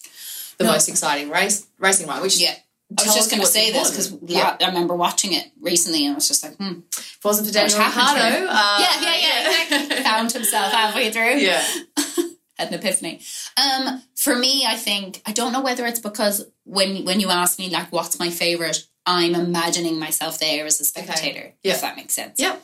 the 0.59 0.64
No. 0.64 0.72
most 0.72 0.88
exciting 0.88 1.31
race 1.31 1.66
racing 1.79 2.07
ride, 2.09 2.22
which 2.22 2.37
Yeah. 2.38 2.55
I 2.99 3.05
was 3.05 3.15
just 3.15 3.31
going 3.31 3.43
to 3.43 3.47
say 3.47 3.73
this 3.73 3.91
because 3.91 4.17
yeah. 4.27 4.57
I 4.61 4.67
remember 4.67 4.95
watching 4.95 5.33
it 5.33 5.51
recently 5.61 6.07
and 6.07 6.13
I 6.13 6.15
was 6.17 6.29
just 6.29 6.43
like, 6.43 6.57
hmm. 6.57 6.81
if 6.91 7.17
it 7.17 7.25
wasn't 7.25 7.49
for 7.49 7.55
Daniel 7.55 7.79
Ricciardo. 7.79 8.47
Uh, 8.49 8.79
yeah, 8.81 9.01
yeah, 9.01 9.17
yeah, 9.17 9.63
exactly. 9.63 10.03
Found 10.03 10.33
himself 10.33 10.73
halfway 10.73 11.11
through. 11.11 11.39
yeah. 11.39 11.63
Had 12.59 12.69
an 12.69 12.75
epiphany. 12.75 13.21
Um, 13.57 14.03
for 14.15 14.37
me, 14.37 14.67
I 14.67 14.77
think 14.77 15.23
I 15.27 15.33
don't 15.33 15.53
know 15.53 15.63
whether 15.63 15.87
it's 15.87 16.01
because 16.01 16.45
when 16.65 17.05
when 17.05 17.19
you 17.19 17.31
ask 17.31 17.59
me 17.59 17.71
like 17.71 17.91
what's 17.91 18.19
my 18.19 18.31
favorite, 18.31 18.87
I'm 19.07 19.35
imagining 19.35 19.99
myself 19.99 20.39
there 20.39 20.67
as 20.67 20.81
a 20.81 20.85
spectator. 20.85 21.55
Yeah. 21.63 21.73
If 21.73 21.81
that 21.81 21.97
makes 21.97 22.15
sense. 22.15 22.39
Yeah. 22.39 22.57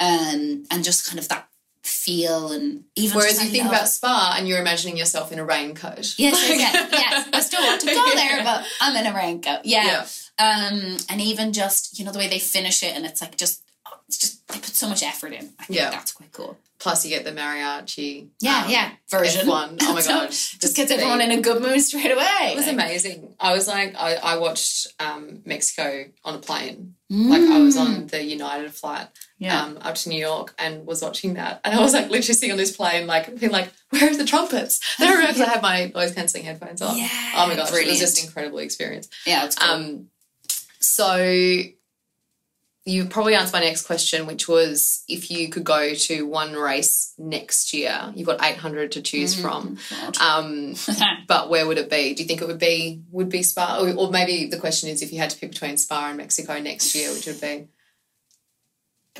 Um, 0.00 0.64
and 0.70 0.84
just 0.84 1.06
kind 1.06 1.18
of 1.18 1.28
that 1.28 1.48
feel 1.86 2.52
and 2.52 2.84
even 2.94 3.16
Whereas 3.16 3.42
you 3.42 3.50
think 3.50 3.66
about 3.66 3.88
Spa 3.88 4.34
and 4.36 4.48
you're 4.48 4.60
imagining 4.60 4.96
yourself 4.96 5.32
in 5.32 5.38
a 5.38 5.44
raincoat. 5.44 6.14
Yes, 6.18 6.48
yes, 6.48 6.58
yes, 6.58 6.88
yes. 6.92 7.28
I 7.32 7.40
still 7.40 7.62
want 7.62 7.80
to 7.82 7.86
go 7.86 8.10
there, 8.14 8.42
but 8.44 8.64
I'm 8.80 8.96
in 8.96 9.12
a 9.12 9.14
raincoat. 9.14 9.60
Yeah. 9.64 9.84
Yeah. 9.84 10.06
Um, 10.38 10.96
and 11.08 11.20
even 11.20 11.52
just 11.52 11.98
you 11.98 12.04
know 12.04 12.12
the 12.12 12.18
way 12.18 12.28
they 12.28 12.38
finish 12.38 12.82
it, 12.82 12.94
and 12.94 13.06
it's 13.06 13.20
like 13.22 13.36
just 13.36 13.62
it's 14.08 14.18
just 14.18 14.46
they 14.48 14.54
put 14.54 14.66
so 14.74 14.88
much 14.88 15.02
effort 15.02 15.32
in. 15.32 15.52
I 15.58 15.64
think 15.64 15.78
Yeah. 15.78 15.90
that's 15.90 16.12
quite 16.12 16.32
cool. 16.32 16.56
Plus 16.78 17.04
you 17.04 17.10
get 17.10 17.24
the 17.24 17.32
mariachi. 17.32 18.28
Yeah, 18.40 18.64
um, 18.64 18.70
yeah. 18.70 18.90
Version 19.10 19.46
F1. 19.46 19.78
Oh 19.82 19.94
my 19.94 20.00
So, 20.02 20.10
god. 20.10 20.28
just 20.30 20.76
gets 20.76 20.90
everyone 20.92 21.20
in 21.22 21.30
a 21.32 21.40
good 21.40 21.62
mood 21.62 21.80
straight 21.80 22.12
away. 22.12 22.52
It 22.52 22.56
was 22.56 22.68
amazing. 22.68 23.34
I 23.40 23.54
was 23.54 23.66
like, 23.66 23.94
I, 23.98 24.14
I 24.16 24.36
watched 24.36 24.88
um, 25.00 25.40
Mexico 25.46 26.04
on 26.22 26.34
a 26.34 26.38
plane. 26.38 26.94
Mm. 27.10 27.28
Like 27.30 27.40
I 27.50 27.58
was 27.60 27.76
on 27.78 28.06
the 28.08 28.22
United 28.22 28.72
flight 28.74 29.08
Yeah. 29.38 29.62
um, 29.62 29.78
up 29.80 29.94
to 29.96 30.08
New 30.10 30.18
York 30.20 30.54
and 30.58 30.86
was 30.86 31.00
watching 31.02 31.34
that. 31.34 31.60
And 31.64 31.74
I 31.74 31.80
was 31.80 31.94
like 31.94 32.04
literally 32.10 32.34
sitting 32.34 32.52
on 32.52 32.58
this 32.58 32.76
plane, 32.76 33.06
like 33.06 33.40
being 33.40 33.52
like, 33.52 33.72
where 33.90 34.10
are 34.10 34.14
the 34.16 34.24
trumpets? 34.26 34.78
They're 34.98 35.18
because 35.20 35.40
I 35.40 35.46
had 35.46 35.62
my 35.62 35.90
noise 35.94 36.12
cancelling 36.14 36.44
headphones 36.44 36.82
on. 36.82 36.96
Yeah, 36.98 37.08
Oh 37.36 37.46
my 37.46 37.56
gosh, 37.56 37.72
it 37.72 37.86
was 37.88 37.98
just 37.98 38.18
an 38.22 38.26
incredible 38.26 38.58
experience. 38.58 39.08
yeah, 39.26 39.46
it's 39.46 39.56
cool. 39.56 39.70
Um, 39.70 40.08
so 40.80 41.62
you 42.88 43.04
probably 43.06 43.34
answered 43.34 43.52
my 43.54 43.60
next 43.64 43.84
question, 43.84 44.26
which 44.26 44.46
was 44.46 45.02
if 45.08 45.28
you 45.28 45.48
could 45.48 45.64
go 45.64 45.92
to 45.94 46.24
one 46.24 46.54
race 46.54 47.12
next 47.18 47.74
year, 47.74 48.12
you've 48.14 48.28
got 48.28 48.40
800 48.42 48.92
to 48.92 49.02
choose 49.02 49.34
Mhm. 49.34 49.42
from. 49.42 49.78
Um, 50.20 50.74
but 51.26 51.50
where 51.50 51.66
would 51.66 51.78
it 51.78 51.90
be? 51.90 52.14
Do 52.14 52.22
you 52.22 52.28
think 52.28 52.40
it 52.42 52.46
would 52.46 52.60
be 52.60 53.02
would 53.10 53.28
be 53.28 53.42
Spa, 53.42 53.80
or, 53.80 53.92
or 53.94 54.10
maybe 54.12 54.46
the 54.46 54.58
question 54.58 54.88
is 54.88 55.02
if 55.02 55.12
you 55.12 55.18
had 55.18 55.30
to 55.30 55.36
pick 55.38 55.50
between 55.50 55.76
Spa 55.76 56.08
and 56.08 56.16
Mexico 56.16 56.60
next 56.60 56.94
year, 56.94 57.12
which 57.12 57.26
would 57.26 57.40
be? 57.40 57.66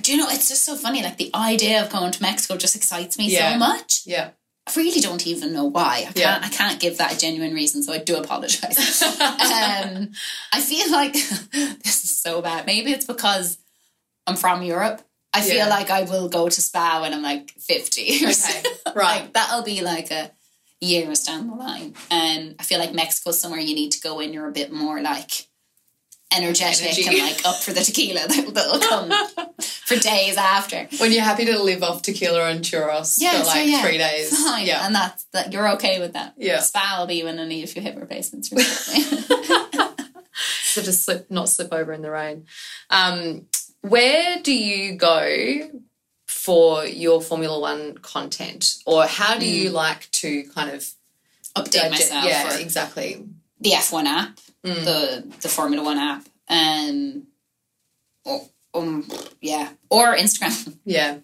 Do 0.01 0.13
you 0.13 0.19
know? 0.19 0.29
It's 0.29 0.49
just 0.49 0.65
so 0.65 0.77
funny. 0.77 1.03
Like 1.03 1.17
the 1.17 1.31
idea 1.35 1.83
of 1.83 1.91
going 1.91 2.13
to 2.13 2.23
Mexico 2.23 2.57
just 2.57 2.77
excites 2.77 3.19
me 3.19 3.31
Yeah. 3.31 3.55
so 3.55 3.59
much. 3.59 4.03
Yeah, 4.05 4.31
I 4.69 4.73
really 4.77 5.01
don't 5.01 5.27
even 5.27 5.53
know 5.53 5.65
why. 5.65 5.99
I 5.99 6.03
can't. 6.13 6.17
Yeah. 6.17 6.41
I 6.43 6.49
can't 6.49 6.81
give 6.81 6.99
that 6.99 7.15
a 7.15 7.19
genuine 7.19 7.55
reason. 7.55 7.83
So 7.83 7.93
I 7.93 7.99
do 7.99 8.17
apologize. 8.17 9.01
um, 9.21 10.11
I 10.53 10.61
feel 10.61 10.91
like 10.91 11.13
this 11.83 12.03
is 12.05 12.19
so 12.21 12.43
bad. 12.43 12.67
Maybe 12.67 12.91
it's 12.93 13.05
because 13.07 13.59
I'm 14.27 14.37
from 14.37 14.63
Europe. 14.63 15.03
I 15.33 15.43
feel 15.43 15.57
Yeah. 15.57 15.69
like 15.69 15.91
I 15.91 16.03
will 16.03 16.29
go 16.29 16.49
to 16.49 16.61
Spa 16.63 17.01
when 17.03 17.15
I'm 17.15 17.23
like 17.23 17.51
50. 17.53 18.25
or 18.27 18.33
so. 18.33 18.59
Okay, 18.59 18.71
right. 18.97 19.23
like 19.23 19.33
that'll 19.35 19.63
be 19.63 19.83
like 19.83 20.11
a 20.11 20.33
years 20.81 21.23
down 21.25 21.47
the 21.47 21.55
line. 21.55 21.95
And 22.11 22.57
I 22.59 22.63
feel 22.65 22.79
like 22.79 22.93
Mexico's 22.93 23.41
somewhere 23.41 23.61
you 23.61 23.75
need 23.75 23.93
to 23.93 24.01
go 24.01 24.17
when 24.17 24.33
you're 24.33 24.49
a 24.49 24.53
bit 24.53 24.73
more 24.73 25.01
like 25.01 25.47
energetic 26.35 26.85
Energy. 26.87 27.07
and 27.21 27.29
like 27.37 27.45
up 27.47 27.57
for 27.57 27.73
the 27.73 27.81
tequila 27.83 28.27
that, 28.27 28.55
that'll 28.55 28.81
come 28.81 29.11
for 29.61 29.97
days 29.97 30.37
after. 30.37 30.89
when 30.99 31.13
you're 31.13 31.23
happy 31.23 31.45
to 31.45 31.59
live 31.63 31.83
off 31.83 32.03
tequila 32.03 32.47
and 32.51 32.65
churros 32.65 33.17
Yeah, 33.21 33.39
for 33.39 33.45
so 33.45 33.51
like 33.51 33.69
yeah, 33.69 33.83
three 33.83 33.99
days. 33.99 34.37
Fine. 34.43 34.67
Yeah, 34.67 34.85
And 34.87 34.95
that's 34.95 35.25
that 35.33 35.53
you're 35.53 35.69
okay 35.75 36.01
with 36.01 36.15
that. 36.15 36.35
Yeah. 36.37 36.59
Spa 36.61 36.97
will 36.99 37.07
be 37.07 37.23
when 37.23 37.39
I 37.39 37.47
need 37.47 37.63
a 37.65 37.67
few 37.67 37.81
hip 37.83 37.97
replacements 37.99 38.51
so 40.65 40.83
just 40.83 41.05
slip, 41.05 41.31
not 41.31 41.49
slip 41.49 41.73
over 41.73 41.93
in 41.93 42.03
the 42.03 42.11
rain. 42.11 42.47
Um, 42.91 43.47
where 43.81 44.39
do 44.43 44.53
you 44.53 44.95
go 44.97 45.71
for 46.27 46.85
your 46.85 47.23
Formula 47.23 47.59
One 47.59 47.97
content, 47.99 48.77
or 48.85 49.07
how 49.07 49.39
do 49.39 49.49
you 49.49 49.71
like 49.71 50.11
to 50.13 50.43
kind 50.55 50.71
of 50.71 50.87
Update 51.57 51.91
myself 51.91 52.25
Yeah, 52.27 52.59
exactly. 52.59 53.25
the 53.61 53.71
F1 53.71 54.05
app, 54.05 54.39
Mm. 54.67 54.85
the 54.85 55.25
the 55.43 55.49
Formula 55.49 55.83
One 55.85 55.99
app. 55.99 56.23
Um, 56.49 57.27
or, 58.25 58.41
um 58.75 59.07
yeah. 59.41 59.69
Or 59.91 60.15
Instagram. 60.17 60.75
Yeah, 60.85 61.19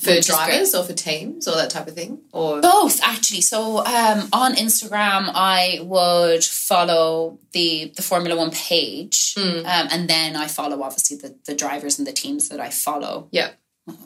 For 0.00 0.20
drivers 0.20 0.74
or 0.74 0.84
for 0.84 0.92
teams 0.92 1.48
or 1.48 1.54
that 1.56 1.70
type 1.70 1.88
of 1.88 1.94
thing? 1.94 2.20
Or 2.32 2.60
Both 2.60 3.00
actually. 3.02 3.40
So 3.42 3.78
um, 3.78 4.28
on 4.32 4.54
Instagram, 4.54 5.30
I 5.34 5.80
would 5.82 6.44
follow 6.44 7.38
the 7.52 7.92
the 7.96 8.02
Formula 8.02 8.36
One 8.36 8.50
page, 8.50 9.34
Hmm. 9.36 9.58
um, 9.74 9.88
and 9.90 10.08
then 10.08 10.36
I 10.36 10.46
follow 10.48 10.82
obviously 10.82 11.16
the, 11.16 11.34
the 11.46 11.54
drivers 11.54 11.98
and 11.98 12.06
the 12.06 12.12
teams 12.12 12.48
that 12.50 12.60
I 12.60 12.70
follow. 12.70 13.28
yeah. 13.32 13.50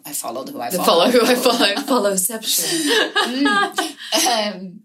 I 0.04 0.12
followed 0.12 0.48
who 0.50 0.60
I 0.60 0.68
follow. 0.70 0.84
follow 0.84 1.10
who 1.10 1.22
I 1.24 1.34
follow. 1.34 1.74
Followception. 2.10 3.46
um, 4.54 4.80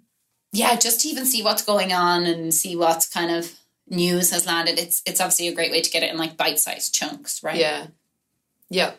yeah, 0.53 0.75
just 0.77 1.01
to 1.01 1.09
even 1.09 1.25
see 1.25 1.43
what's 1.43 1.63
going 1.65 1.91
on 1.91 2.25
and 2.25 2.53
see 2.53 2.75
what 2.77 3.05
kind 3.13 3.29
of 3.31 3.51
news 3.89 4.31
has 4.31 4.45
landed. 4.45 4.79
It's 4.79 5.01
it's 5.05 5.19
obviously 5.21 5.47
a 5.47 5.55
great 5.55 5.71
way 5.71 5.81
to 5.81 5.91
get 5.91 6.03
it 6.03 6.11
in 6.11 6.17
like 6.17 6.37
bite 6.37 6.59
sized 6.59 6.93
chunks, 6.93 7.43
right? 7.43 7.57
Yeah. 7.57 7.87
Yeah. 8.69 8.91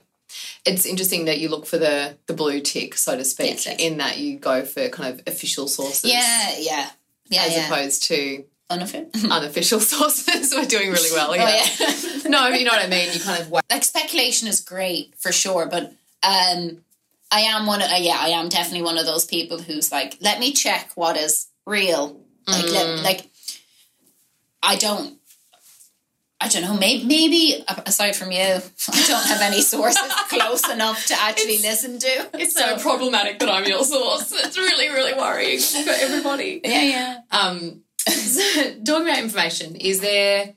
It's 0.65 0.85
interesting 0.87 1.27
that 1.27 1.39
you 1.39 1.49
look 1.49 1.67
for 1.67 1.79
the 1.79 2.17
the 2.27 2.35
blue 2.35 2.61
tick, 2.61 2.97
so 2.97 3.17
to 3.17 3.25
speak, 3.25 3.51
Yes, 3.51 3.67
yes. 3.67 3.81
in 3.81 3.99
that 3.99 4.19
you 4.19 4.39
go 4.39 4.65
for 4.65 4.89
kind 4.89 5.13
of 5.15 5.23
official 5.27 5.69
sources. 5.69 6.11
yeah, 6.11 6.55
yeah, 6.59 6.91
yeah. 7.29 7.43
As 7.45 7.57
yeah. 7.57 7.67
opposed 7.67 8.05
to 8.05 8.45
Unofficial. 8.69 9.33
unofficial 9.33 9.79
sources. 9.81 10.53
We're 10.57 10.65
doing 10.65 10.91
really 10.91 11.11
well. 11.13 11.37
Yeah. 11.37 11.45
Oh, 11.81 12.21
yeah. 12.25 12.29
no, 12.29 12.49
you 12.49 12.65
know 12.65 12.73
what 12.73 12.85
I 12.85 12.89
mean. 12.89 13.13
You 13.13 13.21
kind 13.21 13.41
of 13.41 13.51
like 13.53 13.85
speculation 13.85 14.49
is 14.49 14.61
great 14.61 15.15
for 15.17 15.31
sure, 15.31 15.67
but 15.67 15.93
um, 16.25 16.79
I 17.31 17.41
am 17.43 17.67
one 17.67 17.81
of 17.81 17.89
uh, 17.91 17.97
yeah, 18.01 18.17
I 18.19 18.31
am 18.31 18.49
definitely 18.49 18.83
one 18.83 18.99
of 18.99 19.07
those 19.07 19.25
people 19.25 19.59
who's 19.61 19.93
like, 19.93 20.17
let 20.21 20.41
me 20.41 20.53
check 20.53 20.91
what 20.97 21.17
is 21.17 21.47
real. 21.65 22.21
Like, 22.49 22.65
Mm. 22.65 22.73
let, 22.73 23.05
like 23.05 23.31
I 24.67 24.77
don't. 24.77 25.19
I 26.39 26.49
don't 26.49 26.63
know. 26.63 26.77
Maybe, 26.77 27.07
maybe 27.07 27.65
aside 27.87 28.15
from 28.15 28.31
you, 28.31 28.39
I 28.43 29.05
don't 29.09 29.27
have 29.27 29.41
any 29.41 29.63
sources 29.63 30.03
close 30.29 30.69
enough 30.69 31.07
to 31.07 31.15
actually 31.19 31.55
It's- 31.55 31.63
listen 31.83 31.99
to. 31.99 32.29
It's 32.35 32.55
so 32.55 32.77
problematic 32.77 33.39
that 33.39 33.49
I'm 33.49 33.65
your 33.65 33.83
source. 33.85 34.33
It's 34.33 34.59
really, 34.59 34.89
really 34.91 35.15
worrying 35.15 35.59
for 35.61 35.91
everybody. 35.91 36.61
yeah, 36.65 36.83
yeah. 36.83 37.19
Um, 37.31 37.85
so 38.07 38.41
talking 38.85 39.09
about 39.09 39.19
information, 39.19 39.77
is 39.77 40.01
there 40.01 40.55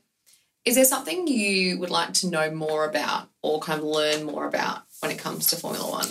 is 0.65 0.76
there 0.76 0.86
something 0.86 1.28
you 1.28 1.80
would 1.80 1.89
like 1.89 2.13
to 2.15 2.28
know 2.30 2.52
more 2.52 2.84
about 2.86 3.30
or 3.41 3.60
kind 3.62 3.80
of 3.80 3.86
learn 3.86 4.26
more 4.26 4.45
about 4.45 4.82
when 5.00 5.12
it 5.12 5.17
comes 5.17 5.48
to 5.48 5.56
Formula 5.56 5.89
One? 5.89 6.08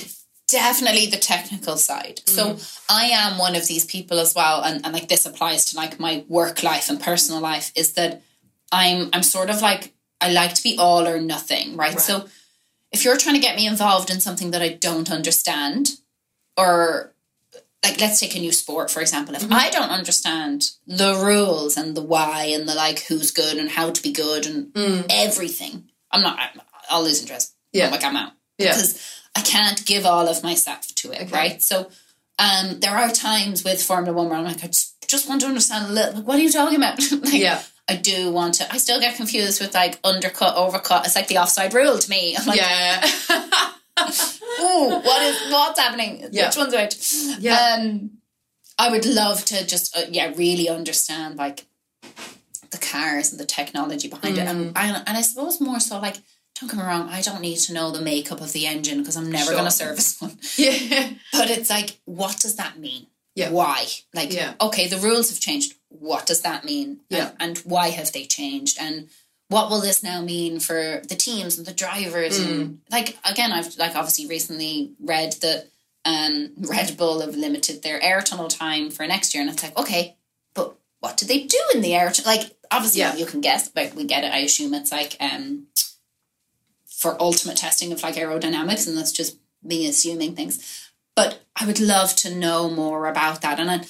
Definitely 0.49 1.07
the 1.07 1.17
technical 1.17 1.77
side. 1.77 2.21
So 2.27 2.55
mm-hmm. 2.55 2.95
I 2.95 3.05
am 3.05 3.39
one 3.39 3.55
of 3.55 3.67
these 3.67 3.85
people 3.85 4.19
as 4.19 4.35
well, 4.35 4.63
and, 4.63 4.85
and 4.85 4.93
like 4.93 5.09
this 5.09 5.27
applies 5.27 5.67
to 5.67 5.77
like 5.77 6.01
my 6.01 6.25
work 6.29 6.63
life 6.63 6.89
and 6.89 7.01
personal 7.01 7.41
life, 7.41 7.71
is 7.77 7.93
that 7.93 8.23
I'm 8.73 9.11
I'm 9.13 9.23
sort 9.23 9.51
of 9.51 9.63
like 9.63 9.95
I 10.21 10.33
like 10.33 10.55
to 10.55 10.63
be 10.63 10.77
all 10.79 11.07
or 11.07 11.21
nothing, 11.21 11.77
right? 11.77 11.91
Right. 11.91 12.01
So 12.01 12.29
if 12.91 13.05
you're 13.05 13.19
trying 13.19 13.37
to 13.37 13.41
get 13.41 13.57
me 13.57 13.67
involved 13.67 14.11
in 14.11 14.21
something 14.21 14.51
that 14.53 14.63
I 14.63 14.71
don't 14.71 15.11
understand, 15.11 15.91
or 16.57 17.15
like 17.85 18.01
let's 18.01 18.19
take 18.19 18.35
a 18.35 18.41
new 18.41 18.53
sport 18.53 18.91
for 18.91 19.01
example, 19.01 19.35
if 19.35 19.43
mm-hmm. 19.43 19.53
I 19.53 19.71
don't 19.71 19.91
understand 19.91 20.73
the 20.87 21.15
rules 21.15 21.77
and 21.77 21.97
the 21.97 22.03
why 22.03 22.47
and 22.47 22.69
the 22.69 22.75
like 22.75 23.01
who's 23.01 23.31
good 23.31 23.59
and 23.59 23.71
how 23.71 23.91
to 23.91 24.03
be 24.03 24.13
good 24.13 24.47
and 24.47 24.73
mm. 24.73 25.07
everything, 25.11 25.91
I'm 26.11 26.23
not 26.23 26.39
I'll 26.91 27.05
lose 27.05 27.21
interest. 27.21 27.55
Yeah. 27.73 27.91
Like 27.91 28.03
I'm 28.03 28.17
out 28.17 28.33
Yeah. 28.57 28.73
because 28.73 29.18
I 29.37 29.41
can't 29.43 29.85
give 29.87 30.05
all 30.07 30.29
of 30.29 30.43
myself 30.43 30.87
to 30.97 31.13
it, 31.13 31.23
Okay. 31.23 31.33
right? 31.33 31.63
So 31.63 31.91
um, 32.39 32.81
there 32.81 32.97
are 32.97 33.11
times 33.11 33.65
with 33.65 33.83
Formula 33.83 34.17
One 34.17 34.29
where 34.29 34.39
I'm 34.39 34.45
like, 34.45 34.63
I 34.65 34.69
just, 34.69 34.95
just 35.09 35.29
want 35.29 35.41
to 35.43 35.47
understand 35.47 35.87
a 35.91 35.93
little. 35.93 36.15
Like, 36.15 36.27
what 36.27 36.39
are 36.39 36.43
you 36.43 36.51
talking 36.53 36.77
about? 36.77 36.99
like, 37.13 37.33
Yeah. 37.35 37.63
I 37.91 37.97
do 37.97 38.31
want 38.31 38.55
to. 38.55 38.71
I 38.71 38.77
still 38.79 39.01
get 39.01 39.17
confused 39.17 39.61
with 39.63 39.73
like 39.75 39.99
undercut, 40.05 40.57
overcut. 40.57 41.07
It's 41.07 41.17
like 41.17 41.29
the 41.29 41.39
offside 41.39 41.73
rule 41.73 41.97
to 41.99 42.11
me. 42.11 42.37
I'm 42.37 42.47
like, 42.47 42.59
yeah. 42.61 43.01
oh, 43.99 45.01
what 45.05 45.23
is 45.23 45.53
what's 45.53 45.81
happening? 45.81 46.27
Yeah. 46.31 46.47
Which 46.49 46.57
one's 46.57 46.75
which? 46.75 47.39
Yeah. 47.41 47.79
Um, 47.81 48.11
I 48.79 48.91
would 48.91 49.07
love 49.07 49.45
to 49.47 49.67
just 49.67 49.97
uh, 49.97 50.03
yeah 50.11 50.33
really 50.37 50.69
understand 50.69 51.37
like 51.37 51.65
the 52.71 52.79
cars 52.79 53.31
and 53.31 53.41
the 53.41 53.47
technology 53.47 54.09
behind 54.09 54.37
it, 54.39 54.47
Mm. 54.47 54.51
and, 54.51 54.61
and 54.77 55.03
and 55.07 55.17
I 55.17 55.23
suppose 55.23 55.61
more 55.61 55.81
so 55.81 55.99
like. 55.99 56.17
Don't 56.61 56.69
get 56.69 56.77
me 56.79 56.83
wrong, 56.85 57.09
I 57.09 57.21
don't 57.21 57.41
need 57.41 57.57
to 57.59 57.73
know 57.73 57.91
the 57.91 58.01
makeup 58.01 58.41
of 58.41 58.53
the 58.53 58.67
engine 58.67 58.99
because 58.99 59.17
I'm 59.17 59.31
never 59.31 59.47
Sure. 59.47 59.55
going 59.55 59.65
to 59.67 59.71
service 59.71 60.17
one. 60.21 60.37
yeah. 60.57 61.11
But 61.33 61.51
it's 61.51 61.71
like, 61.71 61.99
what 62.05 62.39
does 62.41 62.57
that 62.57 62.79
mean? 62.79 63.07
Yeah. 63.35 63.51
Why? 63.51 63.87
Like, 64.15 64.33
Yeah. 64.33 64.55
okay, 64.61 64.89
the 64.89 64.97
rules 64.99 65.31
have 65.31 65.39
changed. 65.41 65.75
What 65.89 66.27
does 66.27 66.41
that 66.43 66.65
mean? 66.65 67.01
Yeah. 67.09 67.31
And, 67.39 67.57
and 67.57 67.59
why 67.59 67.89
have 67.91 68.13
they 68.13 68.25
changed? 68.25 68.77
And 68.81 69.09
what 69.49 69.71
will 69.71 69.81
this 69.81 70.03
now 70.03 70.21
mean 70.21 70.59
for 70.61 71.01
the 71.09 71.15
teams 71.15 71.57
and 71.57 71.67
the 71.67 71.73
drivers? 71.73 72.39
Mm. 72.41 72.51
And 72.51 72.81
like, 72.91 73.17
again, 73.25 73.53
I've 73.53 73.77
like 73.79 73.95
obviously 73.95 74.27
recently 74.27 74.93
read 75.01 75.33
that 75.41 75.69
um, 76.05 76.51
Red 76.59 76.97
Bull 76.97 77.21
have 77.21 77.37
limited 77.37 77.83
their 77.83 78.03
air 78.03 78.21
tunnel 78.21 78.49
time 78.49 78.91
for 78.91 79.07
next 79.07 79.33
year, 79.35 79.43
and 79.43 79.51
it's 79.51 79.63
like, 79.63 79.79
okay, 79.79 80.17
but 80.55 80.77
what 81.01 81.17
do 81.17 81.25
they 81.27 81.45
do 81.45 81.61
in 81.75 81.81
the 81.81 81.95
air? 81.95 82.11
tunnel? 82.11 82.33
like, 82.37 82.57
obviously, 82.71 83.01
Yeah. 83.01 83.15
you 83.15 83.25
can 83.27 83.41
guess, 83.41 83.69
but 83.69 83.95
we 83.95 84.05
get 84.05 84.25
it. 84.25 84.33
I 84.33 84.39
assume 84.39 84.75
it's 84.75 84.91
like 84.93 85.17
um, 85.21 85.69
for 87.01 87.17
ultimate 87.23 87.57
testing 87.57 87.93
of 87.93 88.03
like 88.03 88.17
aerodynamics, 88.17 88.87
and 88.89 88.97
that's 88.97 89.13
just 89.13 89.37
me 89.63 89.87
assuming 89.87 90.35
things. 90.35 90.55
But 91.15 91.31
I 91.61 91.67
would 91.67 91.81
love 91.81 92.15
to 92.17 92.35
know 92.35 92.69
more 92.71 93.07
about 93.09 93.41
that, 93.43 93.59
and 93.61 93.71
I, 93.71 93.81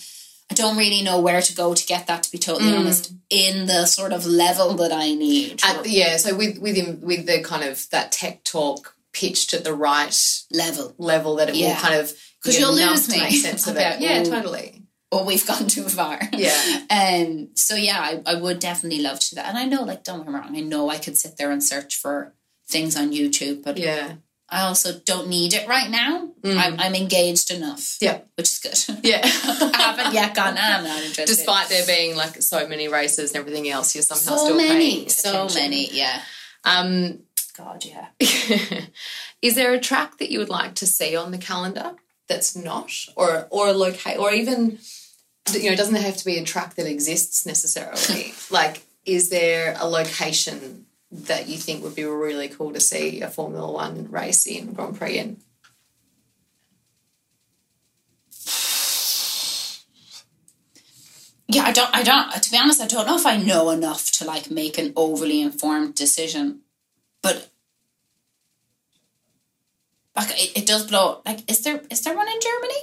I 0.51 0.55
don't 0.55 0.77
really 0.79 1.03
know 1.03 1.21
where 1.21 1.42
to 1.42 1.55
go 1.55 1.75
to 1.75 1.87
get 1.87 2.07
that. 2.07 2.23
To 2.25 2.33
be 2.33 2.38
totally 2.38 2.73
Mm. 2.73 2.79
honest, 2.81 3.12
in 3.31 3.66
the 3.66 3.87
sort 3.87 4.12
of 4.12 4.27
level 4.27 4.75
that 4.75 4.92
I 4.92 5.14
need, 5.14 5.61
At 5.64 5.87
yeah. 5.87 6.16
So 6.18 6.35
with 6.37 6.59
with 6.59 6.77
him 6.77 7.01
with 7.03 7.27
the 7.27 7.42
kind 7.42 7.64
of 7.64 7.88
that 7.90 8.12
tech 8.12 8.44
talk 8.44 8.94
pitched 9.12 9.53
at 9.55 9.64
the 9.64 9.75
right 9.75 10.16
level. 10.53 10.94
level 10.99 11.37
that 11.37 11.49
it 11.51 11.55
will 11.55 11.75
kind 11.77 11.94
of 12.01 12.14
'Cause 12.42 12.53
get 12.55 12.61
you'll 12.61 12.75
lose 12.75 13.09
me. 13.09 13.18
make 13.21 13.35
sense 13.42 13.66
of 13.66 13.77
I'll 13.77 13.94
it. 13.94 14.01
Yeah, 14.01 14.21
"Ooh." 14.23 14.31
totally. 14.31 14.83
Or 15.11 15.25
we've 15.25 15.47
gone 15.47 15.66
too 15.66 15.88
far. 15.88 16.18
Yeah. 16.33 16.85
Um. 16.90 17.49
So 17.55 17.75
yeah, 17.75 17.99
I, 18.01 18.23
I 18.33 18.35
would 18.37 18.59
definitely 18.61 19.01
love 19.03 19.18
to 19.21 19.31
do 19.31 19.37
that, 19.37 19.49
and 19.49 19.59
I 19.59 19.64
know, 19.64 19.83
like, 19.83 20.05
don't 20.05 20.18
get 20.21 20.29
me 20.29 20.35
wrong, 20.35 20.57
I 20.57 20.61
know 20.61 20.88
I 20.90 20.99
could 20.99 21.16
sit 21.18 21.37
there 21.37 21.51
and 21.51 21.62
search 21.64 21.97
for 21.97 22.35
things 22.68 22.96
on 22.96 23.12
YouTube, 23.12 23.62
but 23.62 23.76
Yeah. 23.78 24.14
I 24.50 24.62
also 24.62 24.98
don't 25.04 25.28
need 25.28 25.52
it 25.52 25.68
right 25.68 25.90
now. 25.90 26.31
Mm. 26.40 26.57
I'm, 26.57 26.81
I'm 26.81 26.94
engaged 26.94 27.50
enough. 27.50 27.98
Yeah. 28.00 28.20
which 28.35 28.48
is 28.48 28.59
good. 28.87 29.04
Yeah. 29.04 29.20
I 29.24 29.76
haven't 29.76 30.14
yet 30.14 30.35
gone. 30.35 30.57
I'm 30.59 30.85
not 30.85 30.96
interested. 31.02 31.26
Despite 31.26 31.68
there 31.68 31.85
being 31.87 32.16
like 32.16 32.40
so 32.40 32.66
many 32.66 32.88
races 32.88 33.33
and 33.33 33.40
everything 33.40 33.68
else, 33.68 33.94
you're 33.94 34.00
somehow 34.02 34.38
so 34.38 34.44
still 34.46 34.57
many, 34.57 34.94
paying 34.96 35.09
so 35.11 35.44
attention. 35.46 35.62
many. 35.62 35.90
Yeah. 35.92 36.22
Um, 36.64 37.18
God, 37.59 37.85
yeah. 37.85 38.07
is 39.42 39.54
there 39.54 39.74
a 39.74 39.81
track 39.81 40.16
that 40.18 40.31
you 40.31 40.38
would 40.38 40.48
like 40.48 40.74
to 40.76 40.87
see 40.87 41.14
on 41.14 41.31
the 41.31 41.38
calendar 41.38 41.96
that's 42.26 42.57
not, 42.57 42.90
or 43.16 43.46
or 43.50 43.68
a 43.68 43.72
locate, 43.72 44.16
or 44.18 44.33
even 44.33 44.78
you 45.52 45.64
know, 45.64 45.72
it 45.72 45.76
doesn't 45.76 45.94
have 45.96 46.16
to 46.16 46.24
be 46.24 46.38
a 46.38 46.44
track 46.44 46.74
that 46.76 46.87
exists 46.87 47.44
necessarily. 47.46 48.33
like, 48.50 48.83
is 49.04 49.28
there 49.31 49.76
a 49.81 49.87
location 49.88 50.87
that 51.11 51.49
you 51.49 51.57
think 51.57 51.83
would 51.83 51.94
be 51.94 52.05
really 52.05 52.49
cool 52.49 52.73
to 52.73 52.81
see 52.81 53.21
a 53.23 53.29
Formula 53.29 53.71
One 53.71 54.11
race 54.11 54.47
in 54.47 54.73
Grand 54.73 54.99
Prix 54.99 55.18
in? 55.18 55.40
Yeah, 61.51 61.62
I 61.62 61.73
don't. 61.73 61.94
I 61.94 62.03
don't. 62.03 62.31
To 62.42 62.51
be 62.51 62.59
honest, 62.59 62.81
I 62.83 62.87
don't 62.87 63.07
know 63.07 63.16
if 63.16 63.25
I 63.25 63.38
know 63.38 63.71
enough 63.71 64.11
to 64.12 64.27
like 64.27 64.51
make 64.51 64.77
an 64.77 64.92
overly 64.97 65.40
informed 65.40 65.94
decision. 65.94 66.61
But 67.23 67.49
like, 70.14 70.31
it, 70.33 70.59
it 70.59 70.66
does 70.66 70.87
blow. 70.87 71.23
Like, 71.25 71.51
is 71.51 71.61
there 71.62 71.81
is 71.90 72.03
there 72.03 72.14
one 72.14 72.29
in 72.29 72.38
Germany? 72.40 72.81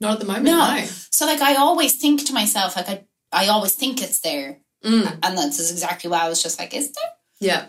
Not 0.00 0.12
at 0.14 0.20
the 0.20 0.24
moment. 0.26 0.44
No. 0.44 0.76
No. 0.76 0.84
So 1.10 1.26
like, 1.26 1.40
I 1.40 1.56
always 1.56 1.96
think 1.96 2.24
to 2.26 2.32
myself, 2.32 2.76
like, 2.76 2.88
I 2.88 3.04
I 3.32 3.48
always 3.48 3.74
think 3.74 4.02
it's 4.02 4.20
there, 4.20 4.58
Mm, 4.84 5.18
and 5.22 5.36
that's 5.36 5.70
exactly 5.70 6.08
why 6.08 6.20
I 6.20 6.28
was 6.28 6.42
just 6.42 6.58
like, 6.58 6.72
is 6.74 6.92
there? 6.92 7.10
Yeah. 7.40 7.66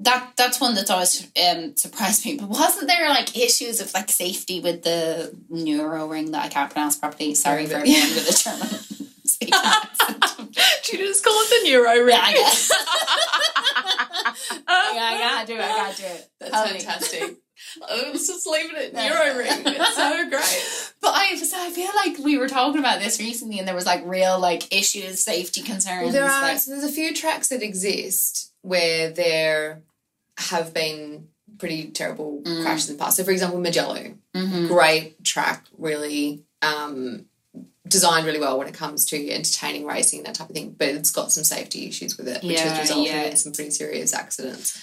That 0.00 0.32
that's 0.36 0.60
one 0.60 0.74
that's 0.74 0.90
always 0.90 1.26
um, 1.48 1.76
surprised 1.76 2.26
me. 2.26 2.36
But 2.36 2.48
wasn't 2.48 2.88
there 2.88 3.08
like 3.08 3.36
issues 3.36 3.80
of 3.80 3.94
like 3.94 4.10
safety 4.10 4.60
with 4.60 4.82
the 4.82 5.34
neuro 5.48 6.06
ring 6.08 6.32
that 6.32 6.44
I 6.44 6.48
can't 6.48 6.70
pronounce 6.70 6.96
properly? 6.96 7.34
Sorry 7.34 7.66
for 7.66 7.74
Yeah. 7.84 7.98
everyone 7.98 8.14
with 8.16 8.28
a 8.30 8.42
German 8.42 8.68
speaking 9.24 9.54
accent. 9.54 10.24
Should 10.82 11.00
you 11.00 11.06
just 11.06 11.24
call 11.24 11.32
it 11.34 11.64
the 11.64 11.70
Neuro 11.70 12.04
ring? 12.04 12.08
Yeah, 12.14 12.22
I 12.22 12.32
guess. 12.34 12.70
yeah, 14.68 15.04
I 15.04 15.18
gotta 15.18 15.46
do 15.46 15.54
it. 15.54 15.60
I 15.60 15.68
gotta 15.68 15.96
do 15.96 16.06
it. 16.06 16.30
That's 16.40 16.52
Tell 16.52 16.66
fantastic. 16.66 17.36
Oh, 17.82 18.02
Let's 18.12 18.26
just 18.26 18.46
leaving 18.46 18.76
it. 18.76 18.92
Neuro 18.94 19.38
ring. 19.38 19.48
It's 19.66 19.96
so 19.96 20.28
great. 20.28 20.92
But 21.00 21.14
I, 21.14 21.36
so 21.36 21.56
I 21.58 21.70
feel 21.70 21.90
like 21.94 22.18
we 22.18 22.38
were 22.38 22.48
talking 22.48 22.78
about 22.78 23.00
this 23.00 23.18
recently, 23.18 23.58
and 23.58 23.66
there 23.66 23.74
was 23.74 23.86
like 23.86 24.02
real 24.04 24.38
like 24.38 24.72
issues, 24.72 25.24
safety 25.24 25.62
concerns. 25.62 26.04
Well, 26.04 26.12
there 26.12 26.24
are 26.24 26.42
like, 26.42 26.58
so 26.58 26.70
there's 26.72 26.84
a 26.84 26.92
few 26.92 27.14
tracks 27.14 27.48
that 27.48 27.62
exist 27.62 28.52
where 28.64 29.10
there 29.10 29.82
have 30.38 30.72
been 30.74 31.28
pretty 31.58 31.88
terrible 31.90 32.40
Mm. 32.44 32.62
crashes 32.62 32.90
in 32.90 32.96
the 32.96 33.02
past. 33.04 33.16
So, 33.18 33.24
for 33.24 33.30
example, 33.30 33.60
Mugello, 33.60 34.14
Mhm. 34.34 34.68
great 34.68 35.22
track, 35.22 35.66
really 35.78 36.42
um, 36.62 37.26
designed 37.86 38.24
really 38.24 38.38
well 38.40 38.56
when 38.58 38.66
it 38.66 38.72
comes 38.72 39.04
to 39.04 39.30
entertaining 39.30 39.84
racing 39.84 40.22
that 40.22 40.34
type 40.34 40.48
of 40.48 40.56
thing. 40.56 40.70
But 40.78 40.88
it's 40.88 41.10
got 41.10 41.30
some 41.30 41.44
safety 41.44 41.86
issues 41.86 42.16
with 42.16 42.26
it, 42.26 42.42
which 42.42 42.56
Yeah, 42.56 42.70
has 42.70 42.78
resulted 42.88 43.12
yeah. 43.12 43.22
in 43.24 43.36
some 43.36 43.52
pretty 43.52 43.70
serious 43.70 44.14
accidents. 44.14 44.78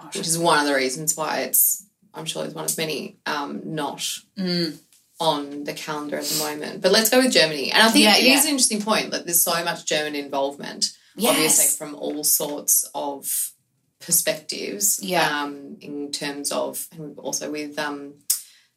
Gosh. 0.00 0.14
Which 0.14 0.28
is 0.28 0.38
one 0.38 0.60
of 0.60 0.66
the 0.66 0.74
reasons 0.74 1.16
why 1.16 1.40
it's 1.40 1.82
I'm 2.16 2.24
sure 2.26 2.44
it's 2.44 2.54
one 2.54 2.64
of 2.66 2.78
many, 2.78 3.16
um, 3.26 3.60
not 3.64 3.98
Mm. 4.38 4.78
on 5.18 5.64
the 5.64 5.72
calendar 5.72 6.16
at 6.18 6.24
the 6.26 6.38
moment. 6.38 6.80
But 6.80 6.92
let's 6.92 7.10
go 7.10 7.20
with 7.20 7.32
Germany. 7.32 7.72
And 7.72 7.82
I 7.82 7.90
think 7.90 8.04
Yeah, 8.04 8.16
it 8.16 8.24
is 8.24 8.44
an 8.44 8.50
interesting 8.50 8.80
point 8.82 9.10
that 9.10 9.26
there's 9.26 9.42
so 9.42 9.64
much 9.64 9.84
German 9.84 10.14
involvement, 10.14 10.92
obviously 11.18 11.76
from 11.76 11.94
all 11.94 12.24
sorts 12.24 12.88
of 12.94 13.52
perspectives. 14.00 15.00
Yeah. 15.02 15.42
Um, 15.42 15.76
in 15.80 16.12
terms 16.12 16.52
of, 16.52 16.86
and 16.92 17.18
also 17.18 17.50
with 17.50 17.78
um, 17.78 18.14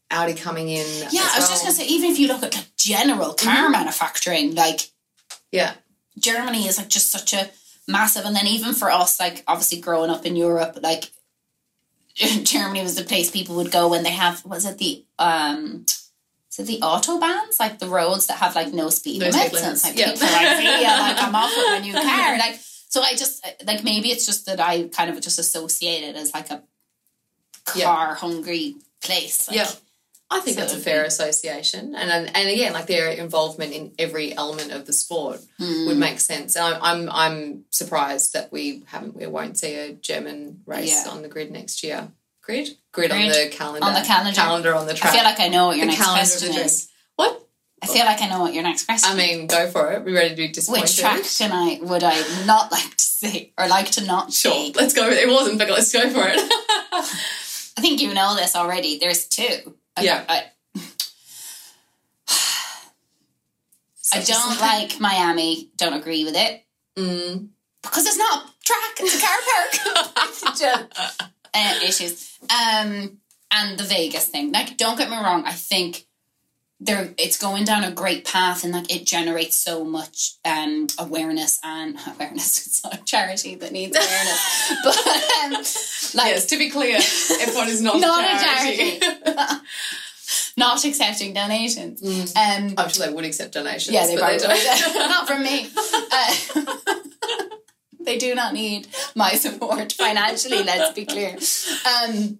Audi 0.09 0.33
coming 0.33 0.69
in. 0.69 0.85
Yeah, 1.11 1.27
I 1.33 1.39
was 1.39 1.49
just 1.49 1.63
gonna 1.63 1.75
say, 1.75 1.88
even 1.88 2.11
if 2.11 2.19
you 2.19 2.27
look 2.27 2.43
at 2.43 2.55
like 2.55 2.75
general 2.77 3.33
car 3.33 3.69
manufacturing, 3.69 4.55
like 4.55 4.89
Yeah. 5.51 5.73
Germany 6.19 6.67
is 6.67 6.77
like 6.77 6.89
just 6.89 7.11
such 7.11 7.33
a 7.33 7.49
massive, 7.88 8.25
and 8.25 8.35
then 8.35 8.47
even 8.47 8.73
for 8.73 8.89
us, 8.89 9.19
like 9.19 9.43
obviously 9.47 9.79
growing 9.79 10.09
up 10.09 10.25
in 10.25 10.35
Europe, 10.35 10.77
like 10.81 11.11
Germany 12.15 12.81
was 12.81 12.95
the 12.95 13.03
place 13.03 13.29
people 13.29 13.55
would 13.57 13.71
go 13.71 13.88
when 13.88 14.03
they 14.03 14.11
have 14.11 14.43
was 14.45 14.65
it 14.65 14.77
the 14.77 15.05
um. 15.19 15.85
So 16.58 16.64
the 16.64 16.80
autobahns, 16.80 17.60
like 17.60 17.78
the 17.78 17.88
roads 17.88 18.26
that 18.28 18.39
have 18.39 18.55
like 18.55 18.74
no 18.74 18.89
speed 18.89 19.20
No 19.22 19.28
limits, 19.30 19.53
limits, 19.53 19.84
like 19.84 19.95
yeah. 19.95 20.12
people 20.14 20.26
like, 20.28 20.82
yeah, 20.82 20.99
like 21.01 21.22
I'm 21.24 21.36
off 21.36 21.51
with 21.55 21.68
my 21.68 21.78
new 21.78 21.93
car. 22.10 22.36
Like 22.39 22.60
so, 22.89 23.03
I 23.03 23.12
just 23.12 23.45
like 23.64 23.84
maybe 23.84 24.10
it's 24.10 24.26
just 24.26 24.47
that 24.47 24.60
I 24.60 24.88
kind 24.88 25.12
of 25.12 25.22
just 25.22 25.38
associate 25.38 26.03
it 26.03 26.16
as 26.16 26.34
like 26.34 26.49
a 26.49 26.64
car 27.66 28.16
hungry 28.16 28.76
place. 29.03 29.47
Like, 29.47 29.58
Yeah. 29.58 29.70
I 30.30 30.39
think 30.39 30.55
So 30.55 30.62
that's 30.62 30.74
a 30.74 30.80
fair 30.80 31.03
be- 31.03 31.08
association, 31.08 31.95
and 31.95 32.10
and 32.12 32.36
and 32.36 32.49
again, 32.49 32.74
like 32.74 32.88
their 32.88 33.08
involvement 33.12 33.72
in 33.72 33.93
every 33.99 34.36
element 34.36 34.72
of 34.74 34.86
the 34.88 34.93
sport 34.93 35.39
Mm. 35.60 35.88
would 35.88 35.97
make 35.97 36.20
sense. 36.20 36.55
And 36.58 36.66
I'm 36.66 36.82
I'm, 36.82 37.10
I'm 37.12 37.66
surprised 37.70 38.34
that 38.34 38.51
we 38.51 38.84
haven't 38.88 39.16
we 39.16 39.28
won't 39.28 39.58
see 39.60 39.76
a 39.76 39.93
German 39.93 40.64
race 40.66 41.05
Yeah. 41.05 41.12
on 41.12 41.22
the 41.22 41.30
grid 41.30 41.51
next 41.51 41.82
year. 41.84 42.12
Grid, 42.48 42.78
grid, 42.93 43.12
on 43.12 43.18
the 43.28 43.50
calendar, 43.52 43.86
On 43.86 43.93
the 43.93 44.02
calendar. 44.08 44.34
calendar 44.36 44.74
on 44.74 44.88
the 44.88 44.93
track. 44.93 45.12
I 45.12 45.16
feel 45.18 45.26
like 45.26 45.39
I 45.41 45.50
know 45.50 45.68
what 45.68 45.76
your 45.76 45.86
the 45.86 45.91
next 45.91 46.06
question 46.06 46.54
is. 46.56 46.88
What? 47.18 47.45
I 47.84 47.88
feel 47.88 48.06
like 48.06 48.22
I 48.22 48.30
know 48.30 48.39
what 48.39 48.54
your 48.54 48.64
next 48.64 48.86
question. 48.86 49.12
I 49.12 49.16
mean, 49.16 49.48
go 49.48 49.70
for 49.70 49.91
it. 49.91 50.06
We 50.06 50.14
ready 50.16 50.30
to 50.30 50.36
be 50.38 50.48
disappointed? 50.48 50.84
Which 50.84 50.98
track 50.98 51.20
I 51.52 51.80
would 51.84 52.04
I 52.06 52.45
not 52.45 52.72
like 52.78 52.95
to 52.95 53.04
see 53.04 53.52
or 53.58 53.68
like 53.68 53.91
to 53.91 54.06
not 54.06 54.32
Sure, 54.32 54.54
see? 54.54 54.72
let's 54.78 54.93
go. 54.93 55.10
It 55.10 55.28
wasn't, 55.28 55.60
but 55.60 55.70
let's 55.70 55.91
go 55.91 56.10
for 56.10 56.26
it. 56.26 56.38
I 56.39 57.82
think 57.82 58.00
you 58.00 58.14
know 58.14 58.34
this 58.38 58.56
already. 58.56 58.98
There's 58.98 59.28
two. 59.28 59.76
I- 59.98 60.04
Yeah. 60.04 60.24
I, 60.30 60.43
I 64.14 64.22
don't 64.24 64.62
like 64.62 65.02
Miami. 65.02 65.70
Don't 65.76 65.91
agree 65.93 66.24
with 66.24 66.36
it 66.38 66.64
Mm. 66.95 67.50
because 67.84 68.06
it's 68.08 68.18
not 68.18 68.45
a 68.45 68.50
track. 68.66 69.00
It's 69.02 69.22
a 69.22 69.26
car 69.26 69.38
park. 69.45 69.72
It's 70.30 70.41
just, 70.60 70.86
uh, 71.58 71.80
issues. 71.84 72.38
Um, 72.43 73.18
and 73.51 73.78
the 73.80 73.84
Vegas 73.84 74.26
thing. 74.26 74.51
Like, 74.51 74.78
don't 74.78 74.97
get 74.97 75.10
me 75.10 75.16
wrong. 75.18 75.43
I 75.45 75.53
think 75.53 76.05
there 76.80 77.12
it's 77.18 77.38
going 77.39 77.64
down 77.64 77.84
a 77.84 77.91
great 77.91 78.24
path, 78.26 78.64
and 78.64 78.72
like 78.74 78.93
it 78.93 79.05
generates 79.05 79.58
so 79.58 79.84
much 79.84 80.34
um 80.45 80.86
awareness 80.99 81.60
and 81.64 81.97
awareness. 82.08 82.68
It's 82.68 82.84
not 82.84 82.93
a 82.99 83.03
charity 83.03 83.55
that 83.55 83.72
needs 83.72 83.95
awareness, 83.97 84.74
but 84.84 84.97
um, 84.97 85.51
like 86.22 86.34
Yes, 86.36 86.45
to 86.47 86.58
be 86.58 86.70
clear, 86.70 86.97
F1 86.99 87.68
is 87.68 87.82
not, 87.82 87.99
Not 87.99 88.24
a 88.24 88.36
a 88.36 88.39
charity. 88.43 88.99
not 90.58 90.84
accepting 90.86 91.34
donations. 91.34 92.01
Mm. 92.01 92.36
Um, 92.36 92.74
I'm 92.78 92.89
sure 92.89 93.08
they 93.08 93.14
would 93.14 93.26
accept 93.26 93.53
donations. 93.53 93.93
yeah, 93.95 94.05
they 94.05 94.16
but 94.16 94.39
probably 94.39 94.47
would. 94.47 95.10
not 95.10 95.28
from 95.28 95.41
me. 95.43 95.68
Uh, 96.12 97.45
they 98.08 98.18
do 98.18 98.34
not 98.34 98.53
need 98.53 98.88
my 99.14 99.34
support 99.34 99.93
financially. 100.05 100.64
Let's 100.64 100.93
be 100.93 101.05
clear. 101.05 101.38
Um, 101.86 102.39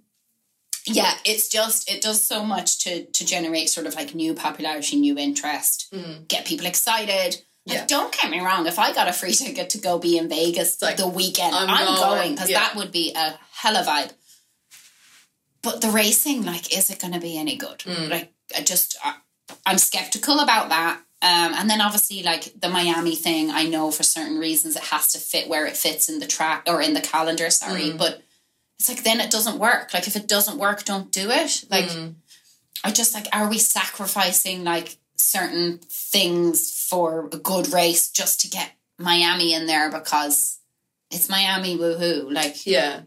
yeah, 0.88 1.14
it's 1.26 1.50
just 1.50 1.92
it 1.92 2.02
does 2.02 2.24
so 2.24 2.44
much 2.44 2.80
to 2.86 3.06
to 3.06 3.26
generate 3.26 3.70
sort 3.70 3.86
of 3.86 3.94
like 3.94 4.16
new 4.16 4.34
popularity, 4.34 4.96
new 5.00 5.18
interest, 5.18 5.88
Mm. 5.94 6.28
get 6.28 6.46
people 6.46 6.66
excited. 6.66 7.44
Like, 7.68 7.88
don't 7.88 8.14
get 8.14 8.32
me 8.32 8.40
wrong. 8.40 8.66
If 8.66 8.80
I 8.80 8.94
got 8.94 9.10
a 9.10 9.14
free 9.14 9.34
ticket 9.34 9.70
to 9.72 9.78
go 9.78 10.00
be 10.00 10.18
in 10.18 10.30
Vegas 10.30 10.82
like, 10.82 10.96
the 10.96 11.06
weekend, 11.08 11.54
I'm 11.54 11.70
I'm, 11.70 11.96
going, 11.98 12.32
because 12.32 12.50
yeah. 12.50 12.60
that 12.60 12.76
would 12.78 12.94
be 12.94 13.14
a 13.14 13.38
hella 13.52 13.84
vibe. 13.84 14.14
But 15.62 15.82
the 15.82 15.90
racing, 15.90 16.46
like, 16.46 16.74
is 16.78 16.90
it 16.90 17.00
going 17.02 17.12
to 17.14 17.20
be 17.20 17.38
any 17.38 17.58
good? 17.58 17.80
Mm. 17.80 18.10
Like, 18.10 18.32
I 18.58 18.62
just, 18.62 18.96
I, 19.04 19.16
I'm 19.66 19.78
skeptical 19.78 20.40
about 20.40 20.70
that. 20.70 21.02
Um, 21.22 21.54
and 21.56 21.70
then 21.70 21.82
obviously, 21.82 22.22
like 22.24 22.54
the 22.60 22.70
Miami 22.70 23.16
thing, 23.16 23.50
I 23.50 23.64
know 23.64 23.90
for 23.92 24.04
certain 24.04 24.38
reasons 24.38 24.76
it 24.76 24.84
has 24.84 25.12
to 25.14 25.20
fit 25.20 25.50
where 25.50 25.66
it 25.66 25.76
fits 25.76 26.10
in 26.10 26.20
the 26.20 26.28
track 26.28 26.64
or 26.68 26.80
in 26.82 26.94
the 26.94 27.02
calendar. 27.02 27.50
Sorry, 27.50 27.90
Mm. 27.92 27.98
but 27.98 28.22
it's 28.80 28.88
like 28.90 29.04
then 29.04 29.20
it 29.20 29.32
doesn't 29.32 29.58
work. 29.58 29.94
Like 29.94 30.08
if 30.08 30.16
it 30.16 30.28
doesn't 30.28 30.60
work, 30.60 30.86
don't 30.86 31.12
do 31.12 31.32
it. 31.32 31.64
Like 31.72 31.86
Mm. 31.90 32.16
I 32.84 32.92
just 32.92 33.16
like, 33.16 33.26
are 33.34 33.50
we 33.50 33.58
sacrificing 33.58 34.64
like 34.64 34.98
certain 35.16 35.80
things 35.90 36.72
for 36.88 37.26
a 37.34 37.38
good 37.38 37.74
race 37.74 38.10
just 38.12 38.40
to 38.42 38.48
get 38.50 38.72
Miami 39.00 39.54
in 39.54 39.66
there 39.66 39.90
because 39.90 40.60
it's 41.10 41.30
Miami? 41.30 41.76
Woohoo! 41.78 42.32
Like 42.32 42.64
Yeah. 42.68 43.02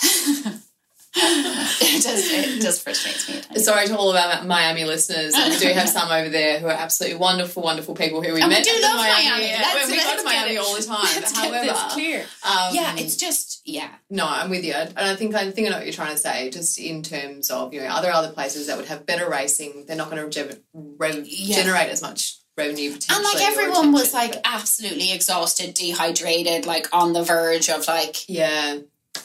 it 1.16 2.02
does. 2.02 2.30
It 2.30 2.60
just 2.62 2.82
frustrates 2.82 3.28
me. 3.28 3.60
Sorry 3.60 3.86
to 3.86 3.96
all 3.96 4.10
of 4.10 4.16
our 4.16 4.44
Miami 4.44 4.84
listeners. 4.84 5.34
We 5.34 5.58
do 5.58 5.72
have 5.72 5.88
some 5.88 6.10
over 6.10 6.28
there 6.28 6.58
who 6.58 6.66
are 6.66 6.72
absolutely 6.72 7.18
wonderful, 7.18 7.62
wonderful 7.62 7.94
people 7.94 8.22
who 8.22 8.34
we 8.34 8.40
And 8.40 8.48
we 8.48 8.54
met 8.56 8.64
do 8.64 8.72
love 8.82 8.96
Miami. 8.96 9.28
Miami. 9.28 9.44
Yeah, 9.48 9.70
Let's- 9.74 9.90
we 9.90 9.96
go 9.96 10.16
to 10.16 10.24
Miami 10.24 10.54
it- 10.54 10.58
all 10.58 10.74
the 10.76 10.82
time. 10.82 10.98
Let's 11.16 11.36
However, 11.36 11.74
clear. 11.90 12.20
um, 12.44 12.74
yeah, 12.74 12.94
it's 12.96 13.16
just 13.16 13.62
yeah. 13.64 13.88
no, 14.10 14.26
I'm 14.26 14.50
with 14.50 14.64
you, 14.64 14.74
and 14.74 14.92
I 14.98 15.16
think 15.16 15.34
I 15.34 15.50
think 15.50 15.66
I 15.66 15.70
know 15.70 15.76
what 15.78 15.86
you're 15.86 15.92
trying 15.94 16.12
to 16.14 16.18
say. 16.20 16.50
Just 16.50 16.78
in 16.78 17.02
terms 17.02 17.50
of 17.50 17.72
you 17.72 17.80
know, 17.80 17.86
are 17.88 18.02
there 18.02 18.12
other 18.12 18.30
places 18.32 18.66
that 18.66 18.76
would 18.76 18.86
have 18.86 19.06
better 19.06 19.28
racing? 19.28 19.84
They're 19.86 19.96
not 19.96 20.10
going 20.10 20.30
to 20.30 20.58
re- 20.74 21.22
Yeah. 21.24 21.56
generate 21.56 21.88
as 21.90 22.02
much 22.02 22.36
revenue 22.56 22.92
potentially. 22.92 23.16
And 23.16 23.24
like 23.24 23.48
everyone 23.48 23.92
was 23.92 24.12
like 24.12 24.32
but- 24.32 24.40
absolutely 24.44 25.12
exhausted, 25.12 25.74
dehydrated, 25.74 26.66
like 26.66 26.88
on 26.92 27.12
the 27.12 27.22
verge 27.22 27.68
of 27.70 27.86
like 27.86 28.28
yeah, 28.28 28.78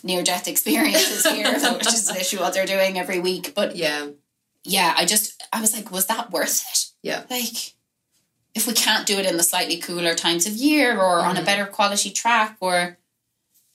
near 0.03 0.23
death 0.23 0.47
experiences 0.47 1.25
here, 1.25 1.51
which 1.73 1.87
is 1.87 2.09
literally 2.11 2.43
what 2.43 2.53
they're 2.53 2.65
doing 2.65 2.97
every 2.97 3.19
week. 3.19 3.53
But 3.55 3.75
yeah, 3.75 4.07
yeah, 4.63 4.93
I 4.97 5.05
just 5.05 5.43
I 5.51 5.59
was 5.61 5.73
like, 5.73 5.91
was 5.91 6.05
that 6.07 6.31
worth 6.31 6.63
it? 6.71 6.85
yeah, 7.03 7.23
Like, 7.29 7.73
if 8.55 8.65
we 8.67 8.73
can't 8.73 9.05
do 9.07 9.17
it 9.19 9.25
in 9.25 9.37
the 9.37 9.43
slightly 9.43 9.77
cooler 9.77 10.15
times 10.15 10.45
of 10.47 10.53
year 10.53 10.97
or 10.97 11.19
on 11.19 11.37
a 11.37 11.41
Mhm. 11.41 11.45
better 11.45 11.65
quality 11.65 12.11
track, 12.11 12.57
or 12.61 12.97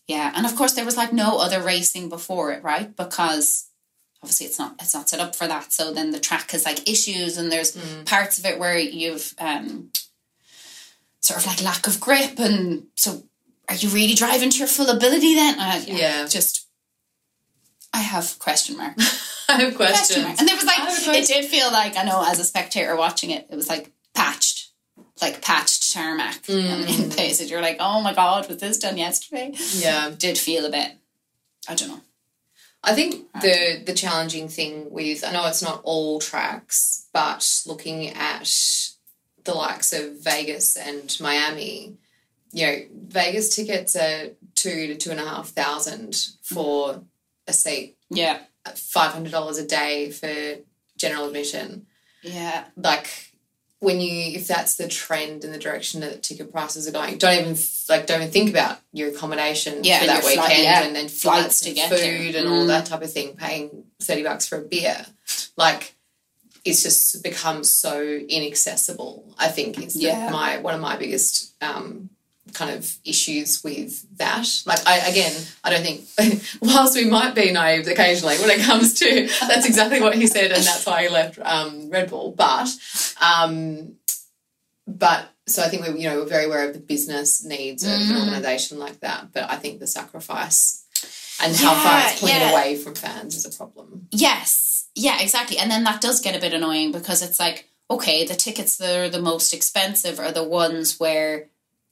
yeah, 0.06 0.32
and 0.34 0.46
of 0.46 0.56
course 0.56 0.72
there 0.72 0.84
was 0.86 0.96
like 0.96 1.12
no 1.12 1.38
other 1.38 1.60
racing 1.60 2.08
before 2.08 2.52
it, 2.52 2.62
right? 2.62 2.94
Because 2.96 3.66
obviously 4.22 4.46
it's 4.46 4.58
not 4.58 4.74
it's 4.80 4.94
not 4.94 5.08
set 5.08 5.20
up 5.20 5.36
for 5.36 5.46
that. 5.46 5.72
So 5.72 5.92
then 5.92 6.10
the 6.12 6.20
track 6.20 6.50
has 6.52 6.64
like 6.64 6.88
issues, 6.88 7.36
and 7.36 7.52
there's 7.52 7.76
Mm. 7.76 8.06
parts 8.06 8.38
of 8.38 8.46
it 8.46 8.58
where 8.58 8.78
you've 8.78 9.34
um 9.38 9.90
sort 11.20 11.40
of 11.40 11.46
like 11.46 11.62
lack 11.62 11.86
of 11.86 12.00
grip, 12.00 12.38
and 12.38 12.86
so 12.94 13.24
are 13.68 13.74
you 13.74 13.88
really 13.90 14.14
driving 14.14 14.50
to 14.50 14.58
your 14.58 14.68
full 14.68 14.88
ability 14.88 15.34
then? 15.34 15.58
Uh, 15.58 15.82
Yeah. 15.86 16.26
just. 16.26 16.66
I 17.92 17.98
have 18.00 18.38
question 18.38 18.76
mark 18.76 18.94
I 19.48 19.62
have 19.62 19.74
question 19.74 20.22
mark. 20.22 20.38
And 20.38 20.46
there 20.46 20.56
was 20.56 20.64
like, 20.66 20.78
I 20.78 20.90
have 20.90 21.08
a 21.08 21.18
it 21.18 21.26
did 21.26 21.44
feel 21.46 21.72
like, 21.72 21.96
I 21.96 22.04
know 22.04 22.22
as 22.26 22.38
a 22.38 22.44
spectator 22.44 22.94
watching 22.96 23.30
it, 23.30 23.46
it 23.50 23.56
was 23.56 23.68
like 23.68 23.90
patched, 24.14 24.70
like 25.22 25.40
patched 25.40 25.92
tarmac 25.92 26.42
Mm. 26.42 27.04
in 27.04 27.10
places. 27.10 27.50
You're 27.50 27.62
like, 27.62 27.78
oh 27.80 28.02
my 28.02 28.12
God, 28.14 28.46
was 28.48 28.58
this 28.58 28.78
done 28.78 28.98
yesterday? 28.98 29.54
Yeah, 29.76 30.10
Did 30.18 30.36
feel 30.36 30.66
a 30.66 30.70
bit, 30.70 30.92
I 31.68 31.74
don't 31.74 31.88
know. 31.88 32.00
I 32.84 32.94
think 32.94 33.26
the 33.40 33.82
the 33.84 33.92
challenging 33.94 34.48
thing 34.48 34.90
with 34.92 35.24
I 35.24 35.32
know 35.32 35.46
it's 35.48 35.62
not 35.62 35.80
all 35.82 36.20
tracks, 36.20 37.06
but 37.12 37.62
looking 37.66 38.08
at 38.10 38.48
the 39.42 39.52
likes 39.54 39.92
of 39.92 40.20
Vegas 40.22 40.76
and 40.76 41.14
Miami, 41.20 41.96
you 42.52 42.66
know, 42.66 42.76
Vegas 43.08 43.54
tickets 43.54 43.94
are 43.96 44.28
two 44.54 44.88
to 44.88 44.96
two 44.96 45.10
and 45.10 45.20
a 45.20 45.24
half 45.24 45.48
thousand 45.50 46.16
for 46.42 47.02
a 47.46 47.52
seat, 47.52 47.96
Yeah. 48.10 48.40
five 48.74 49.12
hundred 49.12 49.32
dollars 49.32 49.58
a 49.58 49.66
day 49.66 50.10
for 50.10 50.62
general 50.96 51.26
admission. 51.26 51.86
Yeah. 52.22 52.64
Like 52.76 53.08
when 53.80 54.00
you 54.00 54.10
if 54.36 54.48
that's 54.48 54.76
the 54.76 54.88
trend 54.88 55.44
and 55.44 55.54
the 55.54 55.58
direction 55.58 56.00
that 56.00 56.22
ticket 56.22 56.50
prices 56.50 56.88
are 56.88 56.92
going, 56.92 57.16
don't 57.18 57.38
even 57.38 57.56
like 57.88 58.06
don't 58.06 58.20
even 58.22 58.32
think 58.32 58.50
about 58.50 58.78
your 58.92 59.10
accommodation 59.10 59.84
Yeah, 59.84 60.00
for 60.00 60.06
that 60.06 60.22
your 60.22 60.30
weekend 60.30 60.46
flight- 60.46 60.62
yeah, 60.62 60.82
and 60.84 60.96
then 60.96 61.08
flights 61.08 61.20
flights 61.20 61.60
to 61.60 61.66
and 61.68 61.76
get 61.76 61.90
food 61.90 62.34
and 62.34 62.48
all 62.48 62.64
Mm. 62.64 62.68
that 62.68 62.86
type 62.86 63.02
of 63.02 63.12
thing, 63.12 63.36
paying 63.36 63.84
thirty 64.02 64.22
bucks 64.24 64.46
for 64.48 64.58
a 64.58 64.62
beer. 64.62 65.06
Like 65.56 65.94
it's 66.64 66.82
just 66.82 67.22
become 67.22 67.62
so 67.64 68.02
inaccessible. 68.02 69.32
I 69.38 69.48
think 69.48 69.78
is 69.80 69.94
Yeah. 69.96 70.30
my 70.30 70.58
one 70.58 70.74
of 70.74 70.80
my 70.80 70.96
biggest 70.96 71.54
um, 71.62 72.10
kind 72.54 72.70
of 72.70 72.96
issues 73.04 73.62
with 73.62 74.04
that. 74.18 74.46
Like 74.66 74.86
I 74.86 74.98
again, 75.08 75.32
I 75.64 75.70
don't 75.70 75.82
think 75.82 76.42
whilst 76.62 76.96
we 76.96 77.04
might 77.04 77.34
be 77.34 77.52
naive 77.52 77.86
occasionally 77.88 78.36
when 78.38 78.50
it 78.50 78.62
comes 78.64 78.94
to 79.00 79.28
that's 79.46 79.66
exactly 79.66 80.00
what 80.00 80.14
he 80.14 80.26
said 80.26 80.52
and 80.52 80.62
that's 80.62 80.86
why 80.86 81.02
he 81.04 81.08
left 81.08 81.38
um, 81.42 81.90
Red 81.90 82.10
Bull. 82.10 82.32
But 82.36 82.68
um, 83.20 83.94
but 84.86 85.28
so 85.46 85.62
I 85.62 85.68
think 85.68 85.86
we 85.86 86.00
you 86.00 86.08
know 86.08 86.18
we're 86.20 86.26
very 86.26 86.44
aware 86.46 86.66
of 86.66 86.74
the 86.74 86.80
business 86.80 87.44
needs 87.44 87.84
of 87.84 87.90
an 87.92 87.98
Mm. 88.00 88.24
organisation 88.24 88.78
like 88.78 89.00
that. 89.00 89.32
But 89.32 89.50
I 89.50 89.56
think 89.56 89.80
the 89.80 89.86
sacrifice 89.86 90.84
and 91.42 91.54
how 91.54 91.74
far 91.74 92.00
it's 92.08 92.20
pulling 92.20 92.34
yeah. 92.34 92.50
away 92.50 92.76
from 92.76 92.94
fans 92.94 93.36
is 93.36 93.44
a 93.44 93.56
problem. 93.56 94.08
Yes, 94.10 94.88
yeah, 94.94 95.20
exactly. 95.20 95.58
And 95.58 95.70
then 95.70 95.84
that 95.84 96.00
does 96.00 96.20
get 96.20 96.34
a 96.36 96.40
bit 96.40 96.52
annoying 96.52 96.90
because 96.92 97.22
it's 97.22 97.38
like, 97.38 97.68
okay, 97.90 98.24
the 98.26 98.34
tickets 98.34 98.76
that 98.78 98.96
are 98.96 99.08
the 99.08 99.22
most 99.22 99.54
expensive 99.54 100.18
are 100.18 100.32
the 100.32 100.42
ones 100.44 100.98
where 100.98 101.48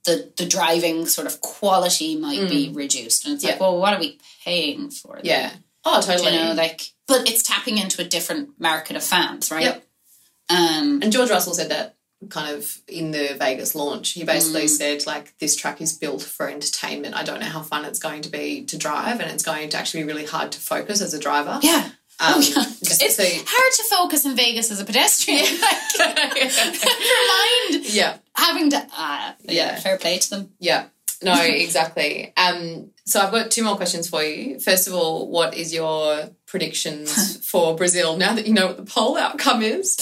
the 0.07 0.33
the 0.37 0.47
driving 0.47 1.05
sort 1.07 1.27
of 1.27 1.41
quality 1.43 2.17
might 2.17 2.49
be 2.49 2.71
reduced, 2.73 3.25
and 3.27 3.35
it's 3.35 3.45
like, 3.45 3.57
Mm. 3.57 3.61
Well, 3.61 3.79
what 3.79 3.93
are 3.95 4.01
we 4.01 4.19
paying 4.45 4.91
for? 4.91 5.17
then? 5.17 5.25
Yeah. 5.25 5.51
Oh, 5.85 6.01
totally. 6.01 6.33
you 6.33 6.39
know, 6.45 6.53
like, 6.55 6.81
but 7.07 7.29
it's 7.29 7.43
tapping 7.43 7.79
into 7.79 8.01
a 8.01 8.05
different 8.05 8.59
market 8.59 8.97
of 8.97 9.05
fans, 9.05 9.51
right? 9.53 9.63
Yep. 9.65 9.85
Um, 10.49 11.01
And 11.03 11.13
George 11.13 11.31
Russell 11.31 11.55
said 11.55 11.71
that 11.71 11.97
kind 12.31 12.57
of 12.57 12.81
in 12.89 13.11
the 13.11 13.37
Vegas 13.39 13.75
launch. 13.75 14.13
He 14.13 14.25
basically 14.25 14.65
Mm. 14.65 14.69
said 14.71 15.07
like 15.07 15.37
this 15.39 15.55
track 15.55 15.81
is 15.81 15.93
built 15.93 16.23
for 16.23 16.49
entertainment. 16.49 17.15
I 17.15 17.23
don't 17.23 17.41
know 17.41 17.47
how 17.47 17.63
fun 17.63 17.85
it's 17.85 17.99
going 17.99 18.23
to 18.23 18.29
be 18.31 18.65
to 18.65 18.77
drive, 18.79 19.21
and 19.21 19.31
it's 19.31 19.43
going 19.45 19.69
to 19.71 19.77
actually 19.77 20.03
be 20.05 20.09
really 20.13 20.25
hard 20.27 20.51
to 20.53 20.61
focus 20.61 21.01
as 21.03 21.13
a 21.15 21.19
driver. 21.21 21.59
yeah. 21.63 21.91
Um, 22.19 22.33
oh, 22.37 22.41
yeah. 22.41 22.65
It's 22.81 23.17
so- 23.17 23.45
hard 23.47 23.73
to 23.75 23.85
focus 23.95 24.25
in 24.25 24.35
Vegas 24.35 24.71
as 24.71 24.81
a 24.81 24.85
pedestrian. 24.87 25.45
Like, 25.99 26.35
never 26.35 27.75
mind 27.75 27.87
yeah, 27.95 28.17
having 28.37 28.71
to. 28.71 28.77
Uh, 28.77 29.33
yeah, 29.43 29.53
Yeah. 29.53 29.81
fair 29.81 29.99
play 29.99 30.19
to 30.19 30.31
them. 30.31 30.53
yeah. 30.59 30.87
No, 31.23 31.35
exactly. 31.43 32.33
Um, 32.37 32.91
so 33.07 33.21
I've 33.21 33.33
got 33.33 33.51
two 33.51 33.65
more 33.65 33.77
questions 33.77 34.09
for 34.09 34.23
you. 34.23 34.61
First 34.61 34.87
of 34.87 34.93
all, 34.95 35.29
what 35.31 35.55
is 35.57 35.73
your 35.73 36.29
predictions 36.47 37.39
for 37.51 37.75
Brazil 37.75 38.17
now 38.19 38.35
that 38.35 38.47
you 38.47 38.53
know 38.53 38.67
what 38.67 38.77
the 38.77 38.83
pole 38.85 39.17
outcome 39.17 39.63
is? 39.63 39.97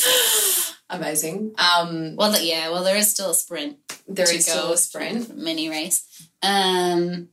Amazing. 0.90 1.54
Um, 1.56 2.16
Well, 2.16 2.40
yeah. 2.42 2.70
Well, 2.70 2.82
there 2.84 2.96
is 2.96 3.10
still 3.10 3.30
a 3.30 3.34
sprint. 3.34 3.78
There 4.08 4.30
is 4.32 4.44
still 4.46 4.72
a 4.72 4.76
sprint. 4.76 5.36
mini 5.36 5.68
race. 5.70 6.04
Um, 6.42 7.28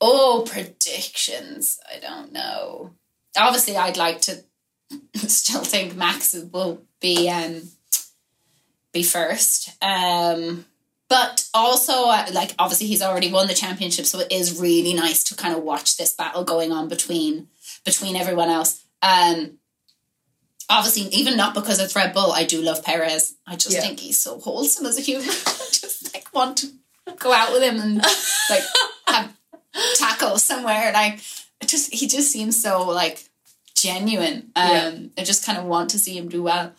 oh, 0.00 0.44
predictions. 0.48 1.78
I 1.92 1.98
don't 1.98 2.32
know. 2.32 2.92
Obviously, 3.36 3.76
I'd 3.76 3.96
like 3.96 4.20
to 4.22 4.44
still 5.28 5.62
think 5.62 5.96
Max 5.96 6.34
will 6.52 6.82
be 7.00 7.28
um 7.28 7.62
be 8.92 9.02
first. 9.02 9.70
Um, 9.82 10.66
but 11.08 11.46
also, 11.54 12.08
uh, 12.08 12.26
like 12.32 12.54
obviously, 12.58 12.86
he's 12.86 13.02
already 13.02 13.32
won 13.32 13.48
the 13.48 13.54
championship, 13.54 14.06
so 14.06 14.20
it 14.20 14.30
is 14.30 14.60
really 14.60 14.94
nice 14.94 15.24
to 15.24 15.34
kind 15.34 15.54
of 15.56 15.62
watch 15.62 15.96
this 15.96 16.12
battle 16.12 16.44
going 16.44 16.70
on 16.72 16.88
between 16.88 17.48
between 17.84 18.14
everyone 18.16 18.48
else. 18.48 18.84
Um, 19.02 19.58
obviously, 20.68 21.02
even 21.14 21.36
not 21.36 21.54
because 21.54 21.80
it's 21.80 21.96
Red 21.96 22.14
Bull, 22.14 22.32
I 22.32 22.44
do 22.44 22.62
love 22.62 22.84
Perez. 22.84 23.34
I 23.46 23.56
just 23.56 23.74
Yeah. 23.74 23.80
think 23.80 23.98
he's 24.00 24.18
so 24.18 24.38
wholesome 24.38 24.86
as 24.86 24.98
a 24.98 25.02
human. 25.02 25.28
I 25.30 25.66
just 25.72 26.14
like 26.14 26.32
want 26.32 26.58
to 26.58 26.68
go 27.18 27.32
out 27.32 27.52
with 27.52 27.62
him 27.62 27.80
and 27.80 27.96
like 28.48 28.62
have 29.08 29.32
tacos 29.96 30.40
somewhere. 30.40 30.92
Like 30.92 31.20
it 31.60 31.68
just 31.68 31.92
he 31.92 32.06
just 32.06 32.30
seems 32.30 32.60
so 32.62 32.88
like 32.88 33.24
genuine. 33.82 34.50
Um 34.56 34.70
Yeah. 34.70 34.92
I 35.18 35.24
just 35.24 35.44
kind 35.46 35.58
of 35.58 35.64
want 35.64 35.90
to 35.90 35.98
see 35.98 36.16
him 36.18 36.28
do 36.28 36.42
well. 36.42 36.72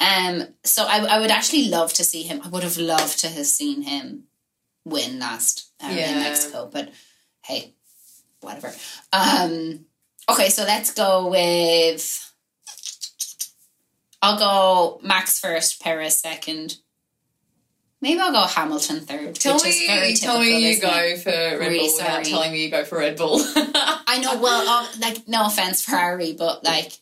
Um 0.00 0.48
so 0.64 0.84
I 0.86 0.98
I 1.14 1.18
would 1.20 1.30
actually 1.30 1.68
love 1.68 1.92
to 1.94 2.04
see 2.04 2.22
him. 2.22 2.40
I 2.44 2.48
would 2.48 2.62
have 2.62 2.76
loved 2.78 3.20
to 3.20 3.28
have 3.28 3.46
seen 3.46 3.82
him 3.82 4.24
win 4.84 5.18
last 5.18 5.70
uh, 5.82 5.88
Yeah. 5.92 6.10
in 6.12 6.18
Mexico, 6.20 6.68
but 6.72 6.90
hey, 7.44 7.74
whatever. 8.40 8.72
Um 9.12 9.86
okay, 10.28 10.48
so 10.50 10.62
let's 10.64 10.92
go 10.92 11.28
with 11.28 12.24
I'll 14.20 14.38
go 14.38 15.00
Max 15.02 15.38
first, 15.38 15.80
Perez 15.82 16.18
second. 16.18 16.78
Maybe 18.00 18.20
I'll 18.20 18.32
go 18.32 18.46
Hamilton 18.46 19.00
third. 19.00 19.34
Tell 19.34 19.54
which 19.56 19.66
is 19.66 19.82
very 19.86 20.08
me, 20.10 20.16
tell 20.16 20.38
me 20.38 20.72
you 20.72 20.80
go 20.80 20.88
it? 20.88 21.18
for 21.20 21.30
Red 21.30 21.58
Really 21.58 21.78
Bull 21.80 21.96
without 21.96 22.24
telling 22.24 22.52
me 22.52 22.64
you 22.64 22.70
go 22.70 22.84
for 22.84 22.98
Red 22.98 23.16
Bull. 23.16 23.40
I 23.56 24.20
know. 24.22 24.40
Well, 24.40 24.64
uh, 24.68 24.86
like 25.00 25.26
no 25.26 25.46
offense, 25.46 25.82
Ferrari, 25.82 26.32
but 26.32 26.62
like 26.64 26.92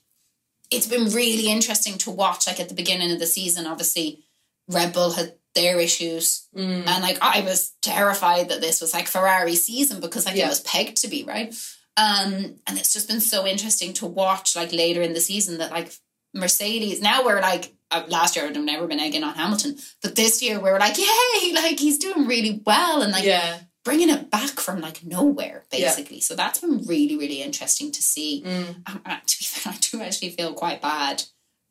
it's 0.70 0.86
been 0.86 1.10
really 1.12 1.50
interesting 1.50 1.98
to 1.98 2.10
watch. 2.10 2.46
Like 2.46 2.60
at 2.60 2.68
the 2.70 2.74
beginning 2.74 3.12
of 3.12 3.18
the 3.18 3.26
season, 3.26 3.66
obviously 3.66 4.24
Red 4.68 4.92
Bull 4.94 5.10
had 5.12 5.34
their 5.54 5.78
issues, 5.80 6.46
Mm. 6.56 6.86
and 6.86 7.02
like 7.02 7.18
I 7.22 7.42
was 7.42 7.72
terrified 7.82 8.48
that 8.48 8.60
this 8.62 8.80
was 8.80 8.92
like 8.94 9.06
Ferrari 9.06 9.54
season 9.54 10.00
because 10.00 10.24
like 10.26 10.36
Yeah. 10.36 10.46
it 10.46 10.50
was 10.50 10.60
pegged 10.60 10.96
to 11.02 11.08
be 11.08 11.24
right. 11.24 11.54
Um, 11.98 12.56
and 12.66 12.78
it's 12.78 12.92
just 12.92 13.08
been 13.08 13.20
so 13.20 13.46
interesting 13.46 13.92
to 13.94 14.06
watch 14.06 14.54
like 14.56 14.72
later 14.72 15.00
in 15.02 15.12
the 15.14 15.20
season 15.20 15.58
that 15.58 15.70
like 15.70 15.92
Mercedes 16.34 17.00
now 17.00 17.24
we're 17.24 17.40
like 17.40 17.72
last 18.08 18.36
year 18.36 18.46
I'd 18.46 18.56
have 18.56 18.64
never 18.64 18.86
been 18.86 19.00
egging 19.00 19.24
on 19.24 19.34
Hamilton, 19.34 19.76
but 20.02 20.16
this 20.16 20.42
year 20.42 20.60
we're 20.60 20.78
like 20.78 20.96
yay, 20.98 21.52
like 21.54 21.78
he's 21.78 21.98
doing 21.98 22.26
really 22.26 22.62
well 22.66 23.02
and 23.02 23.12
like 23.12 23.24
yeah. 23.24 23.58
bringing 23.84 24.10
it 24.10 24.30
back 24.30 24.58
from 24.60 24.80
like 24.80 25.04
nowhere, 25.04 25.64
Yeah. 25.72 25.88
basically. 25.88 26.20
So 26.20 26.34
that's 26.34 26.58
been 26.60 26.84
really, 26.86 27.16
really 27.16 27.42
interesting 27.42 27.92
to 27.92 28.02
see. 28.02 28.42
Mm. 28.44 28.88
Um, 28.88 29.00
uh, 29.06 29.16
to 29.26 29.38
be 29.38 29.44
fair, 29.46 29.72
I 29.72 29.76
do 29.80 30.02
actually 30.02 30.30
feel 30.30 30.52
quite 30.54 30.82
bad 30.82 31.22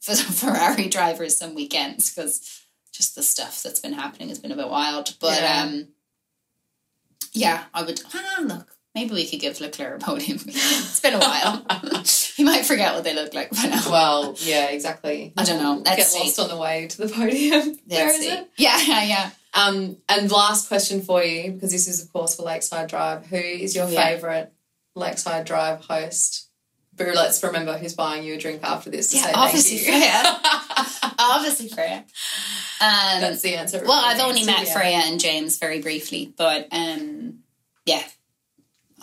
for 0.02 0.12
the 0.12 0.24
Ferrari 0.40 0.88
drivers 0.88 1.38
some 1.38 1.56
weekends 1.56 2.14
because 2.14 2.62
just 2.94 3.16
the 3.16 3.24
stuff 3.24 3.62
that's 3.62 3.80
been 3.82 3.94
happening 3.94 4.30
has 4.30 4.40
been 4.40 4.52
a 4.54 4.56
bit 4.56 4.70
wild. 4.70 5.16
But 5.20 5.42
Yeah. 5.42 5.64
um, 5.64 5.88
yeah, 7.34 7.64
I 7.74 7.84
would. 7.84 8.02
Ah, 8.14 8.38
look, 8.42 8.78
maybe 8.94 9.14
we 9.14 9.28
could 9.28 9.42
give 9.42 9.60
Leclerc 9.60 10.02
a 10.02 10.06
podium. 10.06 10.40
it's 10.46 11.02
been 11.02 11.16
a 11.16 11.20
while. 11.20 11.66
he 12.38 12.44
might 12.44 12.66
forget 12.66 12.94
what 12.94 13.04
they 13.04 13.14
look 13.16 13.34
like 13.34 13.50
by 13.52 13.64
now. 13.68 13.82
Well, 13.90 14.36
yeah, 14.40 14.68
exactly. 14.68 15.34
I 15.38 15.44
don't 15.44 15.62
know. 15.62 15.82
Let's 15.86 15.98
Get 15.98 16.08
see. 16.08 16.20
lost 16.20 16.40
on 16.40 16.50
the 16.50 16.58
way 16.58 16.88
to 16.88 16.98
the 16.98 17.08
podium. 17.14 17.78
Where 17.88 18.10
is 18.10 18.26
it? 18.26 18.50
Yeah, 18.58 18.80
yeah, 18.82 19.04
yeah. 19.04 19.30
Um, 19.54 19.98
and 20.10 20.30
last 20.32 20.68
question 20.68 21.02
for 21.02 21.24
you, 21.24 21.52
because 21.54 21.72
this 21.72 21.88
is 21.88 22.04
of 22.04 22.12
course 22.12 22.36
for 22.36 22.44
Lakeside 22.44 22.90
Drive. 22.90 23.26
Who 23.28 23.38
is 23.38 23.76
your 23.76 23.88
Yeah. 23.90 24.04
favourite 24.04 24.50
Lakeside 24.96 25.46
Drive 25.46 25.86
host? 25.86 26.50
Boo, 26.94 27.12
let's 27.14 27.42
remember 27.44 27.78
who's 27.78 27.94
buying 27.94 28.24
you 28.24 28.36
a 28.36 28.38
drink 28.38 28.62
after 28.64 28.90
this 28.90 29.10
to 29.12 29.18
Yeah, 29.18 29.24
say 29.24 29.32
obviously 29.34 29.78
you. 29.78 29.84
Freya. 29.86 30.40
Obviously 31.20 31.68
Freya. 31.70 31.98
Um, 32.82 33.22
That's 33.22 33.42
the 33.42 33.56
answer. 33.56 33.82
Well, 33.86 33.94
I've 34.04 34.20
only 34.22 34.46
met 34.46 34.66
Yeah. 34.68 34.74
Freya 34.74 34.98
and 35.06 35.20
James 35.20 35.58
very 35.58 35.82
briefly, 35.82 36.34
but 36.38 36.68
um, 36.72 37.40
yeah, 37.86 38.04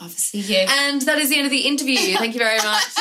obviously 0.03 0.41
you. 0.41 0.67
And 0.69 1.01
that 1.03 1.19
is 1.19 1.31
the 1.31 1.37
end 1.37 1.47
of 1.47 1.51
the 1.51 1.67
interview. 1.67 1.97
Thank 2.19 2.35
you 2.35 2.41
very 2.41 2.59
much. 2.59 2.95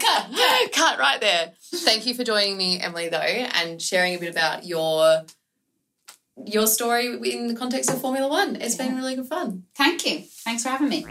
cut, 0.00 0.72
cut 0.72 0.98
right 0.98 1.20
there. 1.20 1.52
Thank 1.74 2.06
you 2.06 2.14
for 2.14 2.24
joining 2.24 2.56
me, 2.56 2.80
Emily, 2.80 3.08
though, 3.08 3.18
and 3.18 3.80
sharing 3.80 4.14
a 4.14 4.18
bit 4.18 4.30
about 4.30 4.64
your 4.64 5.22
your 6.44 6.68
story 6.68 7.06
in 7.32 7.48
the 7.48 7.54
context 7.54 7.90
of 7.90 8.00
Formula 8.00 8.28
One. 8.28 8.56
It's 8.56 8.76
been 8.76 8.96
really 8.96 9.16
good 9.16 9.26
fun. 9.26 9.64
Thank 9.74 10.06
you. 10.06 10.20
Thanks 10.44 10.62
for 10.62 10.68
having 10.68 10.88
me. 10.88 11.04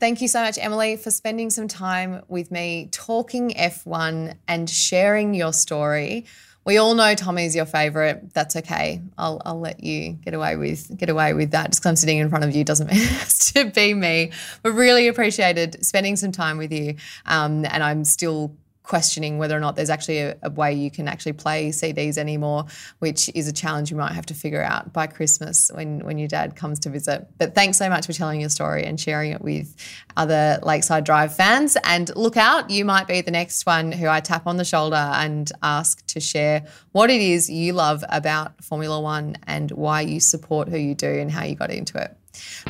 Thank 0.00 0.20
you 0.20 0.28
so 0.28 0.42
much, 0.42 0.58
Emily, 0.60 0.96
for 0.96 1.12
spending 1.12 1.50
some 1.50 1.68
time 1.68 2.22
with 2.26 2.50
me 2.50 2.88
talking 2.90 3.50
F1 3.50 4.34
and 4.48 4.68
sharing 4.68 5.34
your 5.34 5.52
story. 5.52 6.26
We 6.64 6.78
all 6.78 6.94
know 6.94 7.14
Tommy's 7.14 7.56
your 7.56 7.66
favourite. 7.66 8.32
That's 8.34 8.54
okay. 8.56 9.00
I'll, 9.18 9.42
I'll 9.44 9.58
let 9.58 9.82
you 9.82 10.12
get 10.12 10.34
away 10.34 10.56
with 10.56 10.96
get 10.96 11.08
away 11.08 11.34
with 11.34 11.50
that. 11.50 11.70
Just 11.70 11.80
because 11.80 11.90
I'm 11.90 11.96
sitting 11.96 12.18
in 12.18 12.28
front 12.30 12.44
of 12.44 12.54
you 12.54 12.62
doesn't 12.62 12.86
mean 12.90 13.00
it 13.00 13.08
has 13.08 13.38
to 13.52 13.64
be 13.70 13.94
me. 13.94 14.30
But 14.62 14.72
really 14.72 15.08
appreciated 15.08 15.84
spending 15.84 16.16
some 16.16 16.32
time 16.32 16.58
with 16.58 16.72
you. 16.72 16.96
Um, 17.26 17.64
and 17.64 17.82
I'm 17.82 18.04
still 18.04 18.54
questioning 18.82 19.38
whether 19.38 19.56
or 19.56 19.60
not 19.60 19.76
there's 19.76 19.90
actually 19.90 20.18
a, 20.18 20.36
a 20.42 20.50
way 20.50 20.72
you 20.72 20.90
can 20.90 21.08
actually 21.08 21.32
play 21.32 21.70
CDs 21.70 22.18
anymore, 22.18 22.64
which 22.98 23.30
is 23.34 23.48
a 23.48 23.52
challenge 23.52 23.90
you 23.90 23.96
might 23.96 24.12
have 24.12 24.26
to 24.26 24.34
figure 24.34 24.62
out 24.62 24.92
by 24.92 25.06
Christmas 25.06 25.70
when, 25.74 26.00
when 26.04 26.18
your 26.18 26.28
dad 26.28 26.56
comes 26.56 26.78
to 26.80 26.90
visit. 26.90 27.26
But 27.38 27.54
thanks 27.54 27.78
so 27.78 27.88
much 27.88 28.06
for 28.06 28.12
telling 28.12 28.40
your 28.40 28.50
story 28.50 28.84
and 28.84 28.98
sharing 28.98 29.32
it 29.32 29.40
with 29.40 29.74
other 30.16 30.58
Lakeside 30.62 31.04
Drive 31.04 31.34
fans. 31.34 31.76
And 31.84 32.14
look 32.16 32.36
out, 32.36 32.70
you 32.70 32.84
might 32.84 33.06
be 33.06 33.20
the 33.20 33.30
next 33.30 33.66
one 33.66 33.92
who 33.92 34.08
I 34.08 34.20
tap 34.20 34.46
on 34.46 34.56
the 34.56 34.64
shoulder 34.64 34.96
and 34.96 35.50
ask 35.62 36.04
to 36.08 36.20
share 36.20 36.66
what 36.92 37.10
it 37.10 37.20
is 37.20 37.48
you 37.48 37.72
love 37.72 38.04
about 38.08 38.62
Formula 38.64 39.00
One 39.00 39.36
and 39.46 39.70
why 39.70 40.02
you 40.02 40.20
support 40.20 40.68
who 40.68 40.76
you 40.76 40.94
do 40.94 41.08
and 41.08 41.30
how 41.30 41.44
you 41.44 41.54
got 41.54 41.70
into 41.70 41.98
it. 42.02 42.16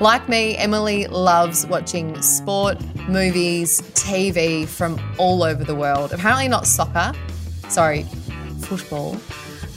Like 0.01 0.29
me, 0.29 0.57
Emily 0.57 1.07
loves 1.07 1.67
watching 1.67 2.21
sport, 2.23 2.81
movies, 3.09 3.81
TV 3.95 4.67
from 4.67 5.01
all 5.19 5.43
over 5.43 5.65
the 5.65 5.75
world. 5.75 6.13
Apparently, 6.13 6.49
not 6.49 6.67
soccer, 6.67 7.13
sorry, 7.69 8.05
football. 8.61 9.17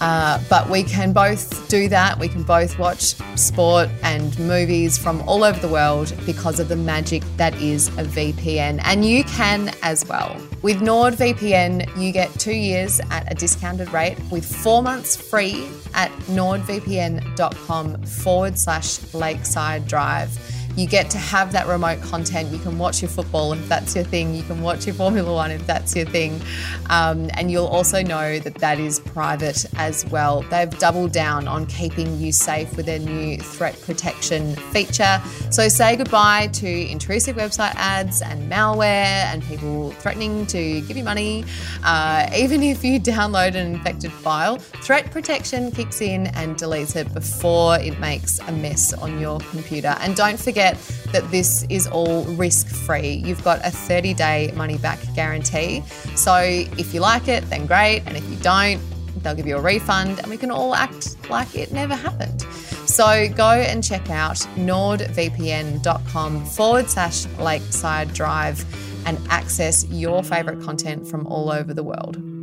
Uh, 0.02 0.42
but 0.50 0.70
we 0.70 0.84
can 0.84 1.14
both 1.14 1.68
do 1.70 1.88
that. 1.90 2.20
We 2.20 2.28
can 2.28 2.44
both 2.44 2.78
watch 2.78 3.16
sport 3.38 3.90
and 4.04 4.38
movies 4.40 4.98
from 4.98 5.22
all 5.28 5.44
over 5.44 5.60
the 5.60 5.68
world 5.68 6.14
because 6.26 6.60
of 6.60 6.68
the 6.68 6.76
magic 6.76 7.24
that 7.38 7.56
is 7.62 7.88
a 7.98 8.04
VPN. 8.04 8.82
And 8.84 9.06
you 9.06 9.24
can 9.24 9.72
as 9.82 10.06
well. 10.08 10.36
With 10.62 10.82
NordVPN, 10.82 11.98
you 12.02 12.12
get 12.12 12.34
two 12.40 12.56
years 12.56 13.00
at 13.12 13.32
a 13.32 13.36
discounted 13.36 13.94
rate 13.94 14.18
with 14.32 14.46
four 14.46 14.82
months 14.82 15.16
free 15.16 15.68
at 15.94 16.12
nordvpn.com 16.28 18.04
forward 18.04 18.58
slash 18.58 19.14
lakeside 19.14 19.88
drive. 19.88 20.38
You 20.76 20.88
get 20.88 21.10
to 21.12 21.18
have 21.18 21.52
that 21.54 21.68
remote 21.68 22.02
content. 22.02 22.52
You 22.52 22.60
can 22.60 22.78
watch 22.78 23.02
your 23.02 23.10
football 23.10 23.54
if 23.54 23.70
that's 23.70 23.96
your 23.96 24.04
thing. 24.04 24.36
You 24.36 24.44
can 24.44 24.62
watch 24.62 24.86
your 24.86 24.96
Formula 24.96 25.32
One 25.34 25.52
if 25.52 25.66
that's 25.66 25.96
your 25.96 26.06
thing. 26.06 26.42
Um, 26.90 27.30
and 27.34 27.50
you'll 27.50 27.68
also 27.68 28.02
know 28.02 28.40
that 28.40 28.56
that 28.56 28.80
is 28.80 29.00
private 29.00 29.66
as 29.76 30.06
well. 30.08 30.42
They've 30.50 30.70
doubled 30.80 31.12
down 31.12 31.48
on 31.48 31.66
keeping 31.68 32.20
you 32.20 32.32
safe 32.32 32.76
with 32.76 32.88
their 32.88 33.00
new 33.00 33.38
threat 33.38 33.80
protection 33.82 34.56
feature. 34.74 35.22
So 35.50 35.68
say 35.70 35.96
goodbye 35.96 36.48
to 36.54 36.68
intrusive 36.68 37.38
website 37.38 37.74
ads 37.76 38.22
and 38.22 38.52
malware 38.52 39.26
and 39.32 39.44
people 39.44 39.92
threatening 39.92 40.46
to 40.48 40.82
give 40.82 40.98
you 40.98 41.04
money. 41.04 41.46
Uh, 41.84 42.30
even 42.36 42.64
if 42.64 42.84
you 42.84 43.00
download 43.06 43.56
an 43.56 43.76
infected 43.76 44.12
file, 44.12 44.58
threat 44.58 45.10
protection 45.12 45.72
kicks 45.72 46.02
in 46.02 46.28
and 46.28 46.58
deletes 46.58 46.96
it 46.96 47.14
before 47.14 47.78
it 47.80 48.00
makes 48.00 48.40
a 48.40 48.52
mess 48.52 48.94
on 48.94 49.20
your 49.20 49.40
computer. 49.40 49.96
And 50.00 50.16
don't 50.16 50.40
forget, 50.40 50.65
that 51.12 51.30
this 51.32 51.66
is 51.70 51.88
all 51.88 52.24
risk 52.24 52.68
free. 52.68 53.22
You've 53.26 53.44
got 53.44 53.60
a 53.64 53.72
30 53.72 54.14
day 54.14 54.52
money 54.56 54.78
back 54.78 55.00
guarantee. 55.16 55.82
So 56.16 56.36
if 56.36 56.94
you 56.94 57.00
like 57.00 57.28
it, 57.28 57.48
then 57.50 57.66
great. 57.66 58.02
And 58.06 58.18
if 58.18 58.28
you 58.30 58.38
don't, 58.38 58.82
they'll 59.24 59.36
give 59.36 59.48
you 59.48 59.58
a 59.58 59.62
refund 59.62 60.20
and 60.20 60.28
we 60.28 60.38
can 60.38 60.52
all 60.52 60.76
act 60.76 61.18
like 61.30 61.56
it 61.56 61.72
never 61.72 61.96
happened. 61.96 62.42
So 62.42 63.28
go 63.30 63.50
and 63.50 63.84
check 63.84 64.10
out 64.10 64.38
nordvpn.com 64.56 66.46
forward 66.46 66.90
slash 66.90 67.26
lakeside 67.40 68.14
drive 68.14 68.64
and 69.06 69.20
access 69.30 69.86
your 69.86 70.24
favourite 70.24 70.62
content 70.62 71.08
from 71.08 71.28
all 71.28 71.52
over 71.52 71.74
the 71.74 71.84
world. 71.84 72.35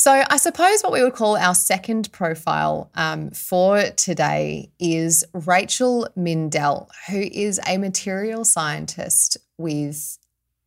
So, 0.00 0.22
I 0.30 0.36
suppose 0.36 0.82
what 0.82 0.92
we 0.92 1.02
would 1.02 1.14
call 1.14 1.36
our 1.36 1.56
second 1.56 2.12
profile 2.12 2.88
um, 2.94 3.32
for 3.32 3.82
today 3.96 4.70
is 4.78 5.24
Rachel 5.32 6.08
Mindell, 6.16 6.86
who 7.08 7.18
is 7.18 7.58
a 7.66 7.78
material 7.78 8.44
scientist 8.44 9.38
with 9.58 10.16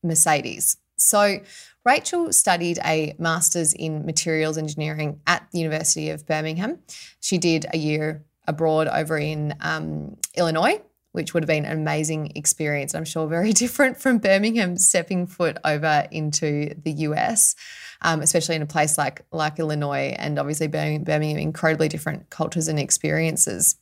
Mercedes. 0.03 0.75
So, 0.97 1.39
Rachel 1.85 2.33
studied 2.33 2.79
a 2.83 3.15
master's 3.19 3.71
in 3.71 4.05
materials 4.05 4.57
engineering 4.57 5.21
at 5.25 5.47
the 5.53 5.59
University 5.59 6.09
of 6.09 6.27
Birmingham. 6.27 6.79
She 7.21 7.37
did 7.37 7.67
a 7.73 7.77
year 7.77 8.25
abroad 8.49 8.89
over 8.89 9.17
in 9.17 9.55
um, 9.61 10.17
Illinois, 10.35 10.81
which 11.11 11.33
would 11.33 11.43
have 11.43 11.47
been 11.47 11.65
an 11.65 11.77
amazing 11.77 12.31
experience. 12.35 12.95
I'm 12.95 13.05
sure 13.05 13.27
very 13.27 13.53
different 13.63 13.99
from 13.99 14.19
Birmingham 14.19 14.77
stepping 14.77 15.27
foot 15.27 15.57
over 15.63 16.07
into 16.11 16.73
the 16.83 16.91
US 16.91 17.55
um, 18.01 18.21
especially 18.21 18.55
in 18.55 18.61
a 18.61 18.67
place 18.67 18.97
like 18.97 19.21
like 19.31 19.59
Illinois 19.59 20.15
and 20.17 20.39
obviously 20.39 20.67
Birmingham, 20.67 21.37
incredibly 21.37 21.87
different 21.87 22.29
cultures 22.29 22.67
and 22.67 22.79
experiences. 22.79 23.75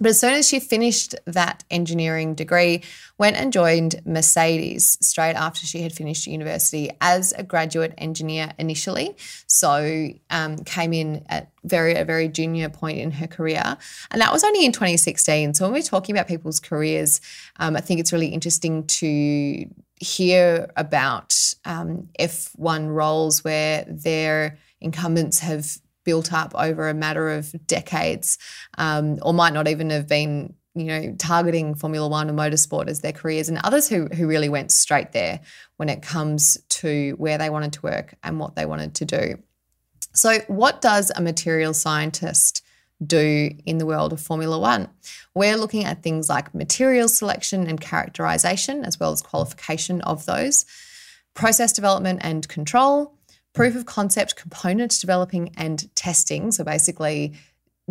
But 0.00 0.10
as 0.10 0.20
soon 0.20 0.34
as 0.34 0.48
she 0.48 0.60
finished 0.60 1.14
that 1.24 1.64
engineering 1.70 2.34
degree, 2.34 2.82
went 3.18 3.36
and 3.36 3.52
joined 3.52 4.00
Mercedes 4.04 4.96
straight 5.00 5.34
after 5.34 5.66
she 5.66 5.82
had 5.82 5.92
finished 5.92 6.26
university 6.26 6.90
as 7.00 7.32
a 7.32 7.42
graduate 7.42 7.94
engineer 7.98 8.52
initially. 8.58 9.16
So 9.46 10.10
um, 10.30 10.58
came 10.58 10.92
in 10.92 11.24
at 11.28 11.50
very 11.64 11.94
a 11.94 12.04
very 12.04 12.28
junior 12.28 12.68
point 12.68 12.98
in 12.98 13.10
her 13.12 13.26
career, 13.26 13.76
and 14.10 14.20
that 14.20 14.32
was 14.32 14.44
only 14.44 14.64
in 14.64 14.72
2016. 14.72 15.54
So 15.54 15.64
when 15.64 15.72
we're 15.72 15.82
talking 15.82 16.14
about 16.14 16.28
people's 16.28 16.60
careers, 16.60 17.20
um, 17.56 17.76
I 17.76 17.80
think 17.80 17.98
it's 17.98 18.12
really 18.12 18.28
interesting 18.28 18.86
to 18.86 19.66
hear 20.00 20.70
about 20.76 21.36
um, 21.64 22.08
F1 22.20 22.94
roles 22.94 23.42
where 23.42 23.84
their 23.88 24.58
incumbents 24.80 25.40
have 25.40 25.78
built 26.08 26.32
up 26.32 26.54
over 26.54 26.88
a 26.88 26.94
matter 26.94 27.28
of 27.28 27.54
decades, 27.66 28.38
um, 28.78 29.18
or 29.20 29.34
might 29.34 29.52
not 29.52 29.68
even 29.68 29.90
have 29.90 30.08
been, 30.08 30.54
you 30.74 30.84
know, 30.84 31.14
targeting 31.18 31.74
Formula 31.74 32.08
One 32.08 32.30
or 32.30 32.32
motorsport 32.32 32.88
as 32.88 33.02
their 33.02 33.12
careers, 33.12 33.50
and 33.50 33.58
others 33.62 33.90
who 33.90 34.06
who 34.06 34.26
really 34.26 34.48
went 34.48 34.72
straight 34.72 35.12
there 35.12 35.40
when 35.76 35.90
it 35.90 36.00
comes 36.00 36.56
to 36.80 37.14
where 37.18 37.36
they 37.36 37.50
wanted 37.50 37.74
to 37.74 37.82
work 37.82 38.14
and 38.22 38.40
what 38.40 38.56
they 38.56 38.64
wanted 38.64 38.94
to 38.94 39.04
do. 39.04 39.38
So, 40.14 40.38
what 40.46 40.80
does 40.80 41.12
a 41.14 41.20
material 41.20 41.74
scientist 41.74 42.62
do 43.06 43.50
in 43.66 43.76
the 43.76 43.86
world 43.86 44.14
of 44.14 44.20
Formula 44.20 44.58
One. 44.58 44.88
We're 45.34 45.56
looking 45.56 45.84
at 45.84 46.02
things 46.02 46.28
like 46.30 46.54
material 46.54 47.08
selection 47.08 47.66
and 47.66 47.78
characterization, 47.80 48.84
as 48.84 48.98
well 48.98 49.12
as 49.12 49.22
qualification 49.22 50.00
of 50.00 50.24
those, 50.26 50.64
process 51.34 51.72
development 51.72 52.20
and 52.22 52.48
control, 52.48 53.17
proof 53.58 53.74
of 53.74 53.86
concept 53.86 54.36
component 54.36 55.00
developing 55.00 55.52
and 55.56 55.92
testing. 55.96 56.52
So 56.52 56.62
basically, 56.62 57.34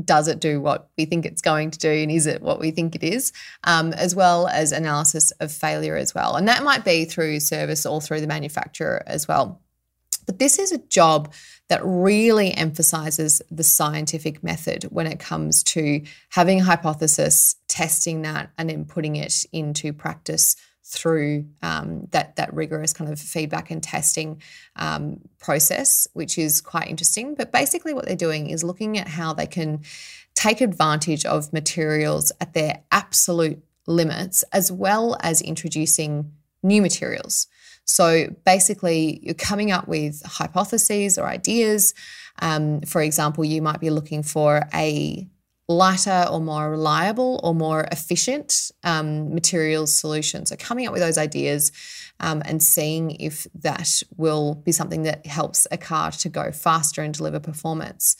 does 0.01 0.29
it 0.29 0.39
do 0.39 0.61
what 0.61 0.89
we 0.97 1.03
think 1.03 1.25
it's 1.25 1.41
going 1.41 1.71
to 1.71 1.79
do 1.79 1.91
and 1.91 2.09
is 2.09 2.25
it 2.25 2.41
what 2.41 2.59
we 2.59 2.71
think 2.71 2.95
it 2.95 3.03
is? 3.03 3.33
Um, 3.65 3.91
as 3.91 4.15
well 4.15 4.47
as 4.47 4.71
analysis 4.71 5.31
of 5.41 5.51
failure 5.51 5.97
as 5.97 6.15
well. 6.15 6.37
And 6.37 6.47
that 6.47 6.63
might 6.63 6.85
be 6.85 7.03
through 7.03 7.41
service 7.41 7.85
or 7.85 7.99
through 7.99 8.21
the 8.21 8.27
manufacturer 8.27 9.03
as 9.07 9.27
well. 9.27 9.61
But 10.25 10.39
this 10.39 10.57
is 10.57 10.71
a 10.71 10.77
job 10.77 11.33
that 11.67 11.81
really 11.83 12.53
emphasizes 12.53 13.41
the 13.51 13.63
scientific 13.63 14.43
method 14.43 14.83
when 14.85 15.07
it 15.07 15.19
comes 15.19 15.63
to 15.63 16.01
having 16.29 16.61
a 16.61 16.63
hypothesis, 16.63 17.55
testing 17.67 18.21
that, 18.21 18.51
and 18.57 18.69
then 18.69 18.85
putting 18.85 19.17
it 19.17 19.45
into 19.51 19.91
practice 19.91 20.55
through 20.89 21.45
um, 21.61 22.07
that 22.11 22.37
that 22.37 22.53
rigorous 22.53 22.93
kind 22.93 23.11
of 23.11 23.19
feedback 23.19 23.69
and 23.71 23.83
testing 23.83 24.41
um, 24.77 25.19
process, 25.37 26.07
which 26.13 26.37
is 26.37 26.61
quite 26.61 26.87
interesting. 26.87 27.35
But 27.35 27.51
basically, 27.51 27.93
what 27.93 28.05
they're 28.05 28.15
doing 28.15 28.49
is 28.49 28.63
looking 28.63 28.97
at 28.97 29.07
how 29.07 29.33
they 29.33 29.47
can 29.47 29.81
take 30.33 30.61
advantage 30.61 31.25
of 31.25 31.51
materials 31.51 32.31
at 32.39 32.53
their 32.53 32.83
absolute 32.91 33.61
limits, 33.85 34.43
as 34.53 34.71
well 34.71 35.17
as 35.21 35.41
introducing 35.41 36.31
new 36.63 36.81
materials. 36.81 37.47
So 37.83 38.27
basically, 38.45 39.19
you're 39.23 39.33
coming 39.33 39.71
up 39.71 39.87
with 39.87 40.21
hypotheses 40.25 41.17
or 41.17 41.25
ideas. 41.25 41.93
Um, 42.39 42.81
for 42.81 43.01
example, 43.01 43.43
you 43.43 43.61
might 43.61 43.79
be 43.79 43.89
looking 43.89 44.23
for 44.23 44.67
a 44.73 45.27
lighter 45.67 46.25
or 46.31 46.39
more 46.39 46.71
reliable 46.71 47.39
or 47.43 47.53
more 47.53 47.85
efficient 47.91 48.71
um, 48.83 49.33
materials 49.33 49.93
solution. 49.93 50.45
So 50.45 50.55
coming 50.55 50.87
up 50.87 50.93
with 50.93 51.01
those 51.01 51.17
ideas 51.17 51.71
um, 52.19 52.41
and 52.45 52.63
seeing 52.63 53.11
if 53.19 53.47
that 53.55 54.01
will 54.15 54.55
be 54.55 54.71
something 54.71 55.03
that 55.03 55.25
helps 55.25 55.67
a 55.71 55.77
car 55.77 56.11
to 56.11 56.29
go 56.29 56.51
faster 56.51 57.01
and 57.01 57.13
deliver 57.13 57.39
performance. 57.39 58.15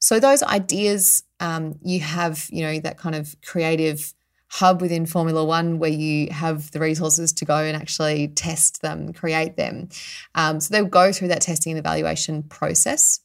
So 0.00 0.18
those 0.18 0.42
ideas, 0.42 1.22
um, 1.38 1.78
you 1.82 2.00
have, 2.00 2.48
you 2.50 2.62
know, 2.62 2.80
that 2.80 2.98
kind 2.98 3.14
of 3.14 3.36
creative 3.44 4.12
hub 4.48 4.80
within 4.80 5.06
Formula 5.06 5.44
One 5.44 5.78
where 5.78 5.90
you 5.90 6.32
have 6.32 6.70
the 6.72 6.80
resources 6.80 7.32
to 7.34 7.44
go 7.44 7.56
and 7.56 7.76
actually 7.76 8.28
test 8.28 8.82
them, 8.82 9.12
create 9.12 9.56
them. 9.56 9.90
Um, 10.34 10.58
so 10.58 10.72
they'll 10.72 10.86
go 10.86 11.12
through 11.12 11.28
that 11.28 11.42
testing 11.42 11.72
and 11.72 11.78
evaluation 11.78 12.42
process. 12.42 13.20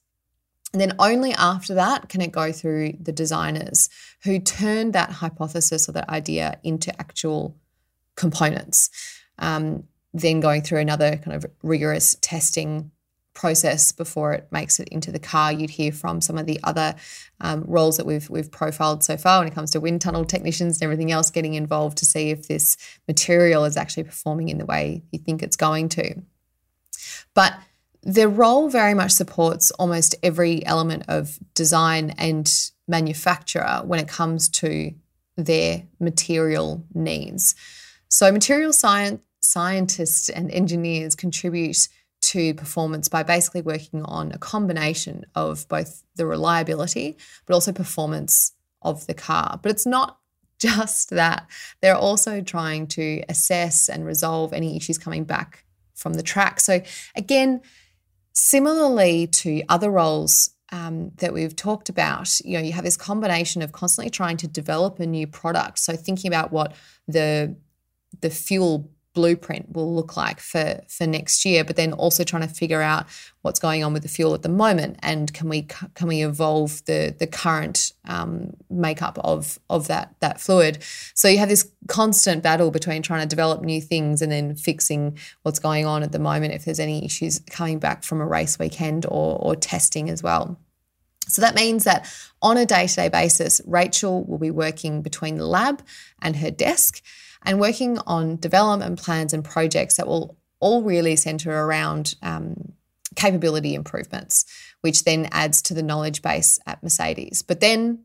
And 0.74 0.82
then 0.82 0.94
only 1.00 1.32
after 1.34 1.74
that 1.76 2.10
can 2.10 2.22
it 2.22 2.32
go 2.32 2.52
through 2.52 2.94
the 3.00 3.14
designers 3.14 3.90
who 4.24 4.40
turn 4.40 4.92
that 4.92 5.12
hypothesis 5.12 5.88
or 5.88 5.94
that 5.94 6.10
idea 6.10 6.60
into 6.64 6.98
actual 7.00 7.56
components. 8.16 8.90
Um, 9.40 9.86
then 10.14 10.40
going 10.40 10.62
through 10.62 10.80
another 10.80 11.18
kind 11.18 11.36
of 11.36 11.46
rigorous 11.62 12.16
testing 12.22 12.92
process 13.34 13.92
before 13.92 14.34
it 14.34 14.48
makes 14.50 14.80
it 14.80 14.88
into 14.90 15.12
the 15.12 15.20
car. 15.20 15.52
You'd 15.52 15.70
hear 15.70 15.92
from 15.92 16.22
some 16.22 16.38
of 16.38 16.46
the 16.46 16.60
other 16.64 16.96
um, 17.42 17.64
roles 17.68 17.98
that 17.98 18.06
we've 18.06 18.30
we've 18.30 18.50
profiled 18.50 19.04
so 19.04 19.18
far 19.18 19.40
when 19.40 19.48
it 19.48 19.54
comes 19.54 19.72
to 19.72 19.80
wind 19.80 20.02
tunnel 20.02 20.26
technicians 20.26 20.78
and 20.78 20.84
everything 20.84 21.12
else 21.12 21.30
getting 21.30 21.54
involved 21.54 21.98
to 22.00 22.06
see 22.06 22.32
if 22.32 22.48
this 22.48 22.78
material 23.08 23.66
is 23.66 23.78
actually 23.78 24.04
performing 24.04 24.50
in 24.50 24.58
the 24.58 24.66
way 24.66 25.04
you 25.12 25.20
think 25.20 25.44
it's 25.44 25.58
going 25.58 25.90
to. 25.90 26.16
But 27.34 27.54
their 28.06 28.30
role 28.30 28.70
very 28.70 28.94
much 28.94 29.12
supports 29.12 29.72
almost 29.72 30.16
every 30.22 30.64
element 30.66 31.04
of 31.08 31.40
design 31.56 32.12
and 32.12 32.72
manufacturer 32.88 33.82
when 33.84 34.00
it 34.00 34.08
comes 34.08 34.48
to 34.48 34.94
their 35.36 35.84
material 36.00 36.86
needs. 36.94 37.56
So 38.08 38.32
material 38.32 38.72
science 38.72 39.22
scientists 39.42 40.30
and 40.30 40.50
engineers 40.52 41.16
contribute 41.16 41.88
to 42.22 42.54
performance 42.56 43.08
by 43.08 43.22
basically 43.22 43.62
working 43.62 44.04
on 44.04 44.32
a 44.32 44.38
combination 44.38 45.24
of 45.36 45.68
both 45.68 46.04
the 46.16 46.26
reliability 46.26 47.18
but 47.46 47.54
also 47.54 47.72
performance 47.72 48.54
of 48.82 49.06
the 49.08 49.14
car. 49.14 49.60
But 49.62 49.72
it's 49.72 49.86
not 49.86 50.20
just 50.60 51.10
that. 51.10 51.48
They're 51.82 51.96
also 51.96 52.42
trying 52.42 52.88
to 52.88 53.24
assess 53.30 53.90
and 53.90 54.06
resolve 54.06 54.54
any 54.54 54.78
issues 54.78 54.98
coming 54.98 55.24
back 55.24 55.66
from 55.94 56.14
the 56.14 56.24
track. 56.24 56.60
So, 56.60 56.82
again, 57.16 57.62
similarly 58.36 59.28
to 59.28 59.64
other 59.70 59.90
roles 59.90 60.52
um, 60.72 61.12
that 61.18 61.34
we've 61.34 61.56
talked 61.56 61.90
about, 61.90 62.40
you 62.42 62.58
know, 62.58 62.64
you 62.64 62.74
have 62.74 62.84
this 62.84 62.98
combination 62.98 63.62
of 63.62 63.72
constantly 63.72 64.10
trying 64.10 64.38
to 64.38 64.48
develop 64.48 65.00
a 65.00 65.06
new 65.06 65.26
product. 65.26 65.80
So, 65.80 65.96
thinking 65.96 66.28
about 66.28 66.52
what 66.52 66.76
the 67.08 67.56
the 68.22 68.30
fuel 68.30 68.90
blueprint 69.16 69.74
will 69.74 69.96
look 69.96 70.16
like 70.16 70.40
for 70.40 70.82
for 70.88 71.08
next 71.08 71.46
year 71.46 71.64
but 71.64 71.76
then 71.76 71.94
also 71.94 72.24
trying 72.24 72.48
to 72.48 72.54
figure 72.54 72.82
out 72.82 73.08
what's 73.42 73.60
going 73.60 73.84
on 73.84 73.94
with 73.94 74.04
the 74.04 74.10
fuel 74.10 74.34
at 74.34 74.42
the 74.42 74.50
moment 74.50 74.98
and 75.02 75.34
can 75.34 75.50
we 75.50 75.64
can 75.64 76.08
we 76.08 76.24
evolve 76.24 76.84
the 76.86 77.16
the 77.18 77.28
current 77.28 77.94
um, 78.08 78.52
makeup 78.70 79.18
of 79.24 79.60
of 79.70 79.88
that 79.88 80.16
that 80.20 80.40
fluid. 80.42 80.84
So 81.14 81.28
you 81.28 81.38
have 81.38 81.50
this 81.50 81.70
constant 81.88 82.44
battle 82.44 82.72
between 82.72 83.02
trying 83.02 83.22
to 83.22 83.28
develop 83.28 83.62
new 83.62 83.82
things 83.82 84.22
and 84.22 84.32
then 84.32 84.56
fixing 84.56 85.18
what's 85.44 85.60
going 85.60 85.86
on 85.86 86.04
at 86.04 86.12
the 86.12 86.20
moment 86.20 86.54
if 86.54 86.66
there's 86.66 86.80
any 86.80 87.06
issues 87.06 87.40
coming 87.50 87.80
back 87.80 88.04
from 88.04 88.22
a 88.22 88.28
race 88.28 88.60
weekend 88.60 89.06
or 89.06 89.38
or 89.40 89.56
testing 89.56 90.10
as 90.10 90.22
well. 90.22 90.60
So 91.28 91.42
that 91.42 91.56
means 91.56 91.86
that 91.86 92.08
on 92.42 92.58
a 92.58 92.66
day 92.66 92.88
to 92.88 92.96
day 92.96 93.10
basis, 93.10 93.62
Rachel 93.66 94.24
will 94.26 94.38
be 94.38 94.52
working 94.52 95.02
between 95.02 95.38
the 95.38 95.46
lab 95.46 95.82
and 96.22 96.36
her 96.36 96.52
desk 96.52 97.04
and 97.46 97.60
working 97.60 98.00
on 98.00 98.38
development 98.38 99.00
plans 99.02 99.34
and 99.34 99.44
projects 99.44 99.98
that 99.98 100.08
will 100.08 100.38
all 100.60 100.84
really 100.84 101.16
center 101.16 101.52
around 101.52 102.16
um, 102.22 102.74
capability 103.16 103.76
improvements, 103.76 104.46
which 104.82 105.04
then 105.04 105.28
adds 105.32 105.62
to 105.64 105.74
the 105.74 105.84
knowledge 105.84 106.22
base 106.22 106.60
at 106.66 106.82
Mercedes. 106.84 107.42
But 107.42 107.60
then, 107.60 108.04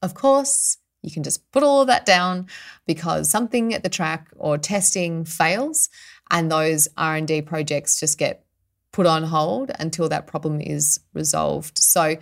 of 0.00 0.14
course, 0.14 0.78
you 1.02 1.10
can 1.10 1.22
just 1.22 1.50
put 1.50 1.62
all 1.62 1.80
of 1.82 1.88
that 1.88 2.06
down 2.06 2.46
because 2.86 3.28
something 3.28 3.74
at 3.74 3.82
the 3.82 3.88
track 3.88 4.28
or 4.36 4.56
testing 4.56 5.24
fails 5.24 5.88
and 6.30 6.50
those 6.50 6.88
R&D 6.96 7.42
projects 7.42 7.98
just 7.98 8.18
get 8.18 8.44
put 8.92 9.06
on 9.06 9.24
hold 9.24 9.70
until 9.78 10.08
that 10.08 10.26
problem 10.26 10.60
is 10.60 11.00
resolved. 11.12 11.78
So 11.78 12.16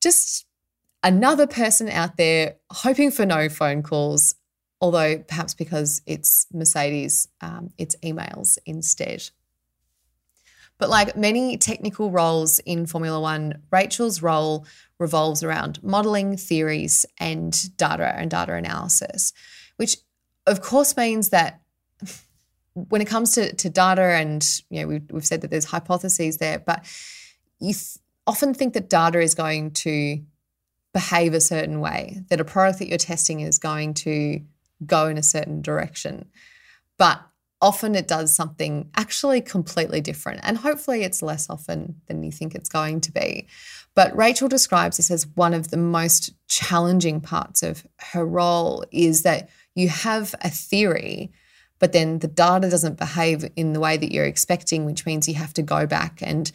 just 0.00 0.46
another 1.02 1.46
person 1.46 1.88
out 1.88 2.16
there 2.16 2.56
hoping 2.70 3.10
for 3.10 3.26
no 3.26 3.48
phone 3.48 3.82
calls, 3.82 4.34
although 4.82 5.16
perhaps 5.18 5.54
because 5.54 6.02
it's 6.06 6.46
Mercedes, 6.52 7.28
um, 7.40 7.70
it's 7.78 7.94
emails 8.02 8.58
instead. 8.66 9.30
But 10.76 10.90
like 10.90 11.16
many 11.16 11.56
technical 11.56 12.10
roles 12.10 12.58
in 12.58 12.86
Formula 12.86 13.20
One, 13.20 13.62
Rachel's 13.70 14.20
role 14.20 14.66
revolves 14.98 15.44
around 15.44 15.80
modeling, 15.84 16.36
theories, 16.36 17.06
and 17.18 17.76
data 17.76 18.12
and 18.16 18.28
data 18.28 18.54
analysis, 18.54 19.32
which 19.76 19.98
of 20.48 20.60
course 20.60 20.96
means 20.96 21.28
that 21.28 21.60
when 22.74 23.00
it 23.00 23.06
comes 23.06 23.32
to, 23.32 23.54
to 23.54 23.70
data, 23.70 24.02
and 24.02 24.44
you 24.68 24.80
know 24.80 24.88
we've, 24.88 25.10
we've 25.12 25.26
said 25.26 25.42
that 25.42 25.52
there's 25.52 25.66
hypotheses 25.66 26.38
there, 26.38 26.58
but 26.58 26.84
you 27.60 27.74
th- 27.74 27.98
often 28.26 28.52
think 28.52 28.74
that 28.74 28.90
data 28.90 29.20
is 29.20 29.36
going 29.36 29.70
to 29.70 30.20
behave 30.92 31.34
a 31.34 31.40
certain 31.40 31.78
way, 31.78 32.22
that 32.28 32.40
a 32.40 32.44
product 32.44 32.80
that 32.80 32.88
you're 32.88 32.98
testing 32.98 33.40
is 33.40 33.60
going 33.60 33.94
to 33.94 34.40
go 34.86 35.06
in 35.06 35.18
a 35.18 35.22
certain 35.22 35.62
direction. 35.62 36.26
But 36.98 37.22
often 37.62 37.94
it 37.94 38.08
does 38.08 38.34
something 38.34 38.90
actually 38.96 39.40
completely 39.40 40.00
different. 40.00 40.40
And 40.42 40.58
hopefully 40.58 41.04
it's 41.04 41.22
less 41.22 41.48
often 41.48 42.00
than 42.06 42.24
you 42.24 42.32
think 42.32 42.54
it's 42.54 42.68
going 42.68 43.00
to 43.02 43.12
be. 43.12 43.46
But 43.94 44.16
Rachel 44.16 44.48
describes 44.48 44.96
this 44.96 45.10
as 45.10 45.26
one 45.28 45.54
of 45.54 45.70
the 45.70 45.76
most 45.76 46.32
challenging 46.48 47.20
parts 47.20 47.62
of 47.62 47.86
her 48.12 48.26
role 48.26 48.84
is 48.90 49.22
that 49.22 49.48
you 49.74 49.88
have 49.88 50.34
a 50.40 50.50
theory, 50.50 51.32
but 51.78 51.92
then 51.92 52.18
the 52.18 52.28
data 52.28 52.68
doesn't 52.68 52.98
behave 52.98 53.48
in 53.54 53.72
the 53.72 53.80
way 53.80 53.96
that 53.96 54.12
you're 54.12 54.24
expecting, 54.24 54.84
which 54.84 55.06
means 55.06 55.28
you 55.28 55.34
have 55.34 55.54
to 55.54 55.62
go 55.62 55.86
back 55.86 56.20
and 56.20 56.50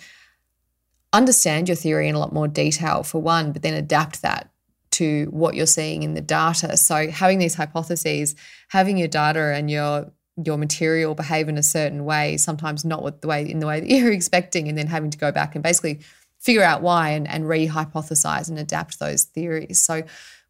understand 1.14 1.70
your 1.70 1.76
theory 1.76 2.10
in 2.10 2.16
a 2.16 2.20
lot 2.20 2.34
more 2.34 2.48
detail 2.48 3.04
for 3.04 3.22
one, 3.22 3.54
but 3.54 3.62
then 3.62 3.74
adapt 3.74 4.22
that 4.22 4.52
to 4.98 5.26
what 5.32 5.56
you're 5.56 5.66
seeing 5.66 6.04
in 6.04 6.14
the 6.14 6.22
data. 6.22 6.78
So 6.78 7.10
having 7.10 7.40
these 7.40 7.56
hypotheses, 7.56 8.36
having 8.70 8.98
your 8.98 9.08
data 9.08 9.54
and 9.56 9.70
your 9.70 10.12
your 10.44 10.58
material 10.58 11.16
behave 11.16 11.50
in 11.50 11.58
a 11.58 11.64
certain 11.64 12.06
way, 12.06 12.38
sometimes 12.38 12.86
not 12.86 13.02
with 13.02 13.22
the 13.22 13.28
way 13.28 13.50
in 13.50 13.60
the 13.60 13.68
way 13.68 13.80
that 13.80 13.90
you're 13.94 14.12
expecting, 14.12 14.68
and 14.68 14.78
then 14.78 14.88
having 14.88 15.10
to 15.12 15.18
go 15.18 15.32
back 15.32 15.56
and 15.56 15.64
basically 15.64 16.00
figure 16.40 16.64
out 16.64 16.82
why 16.82 17.10
and, 17.10 17.28
and 17.28 17.48
re-hypothesize 17.48 18.48
and 18.48 18.60
adapt 18.60 19.00
those 19.00 19.24
theories. 19.24 19.80
So 19.80 20.04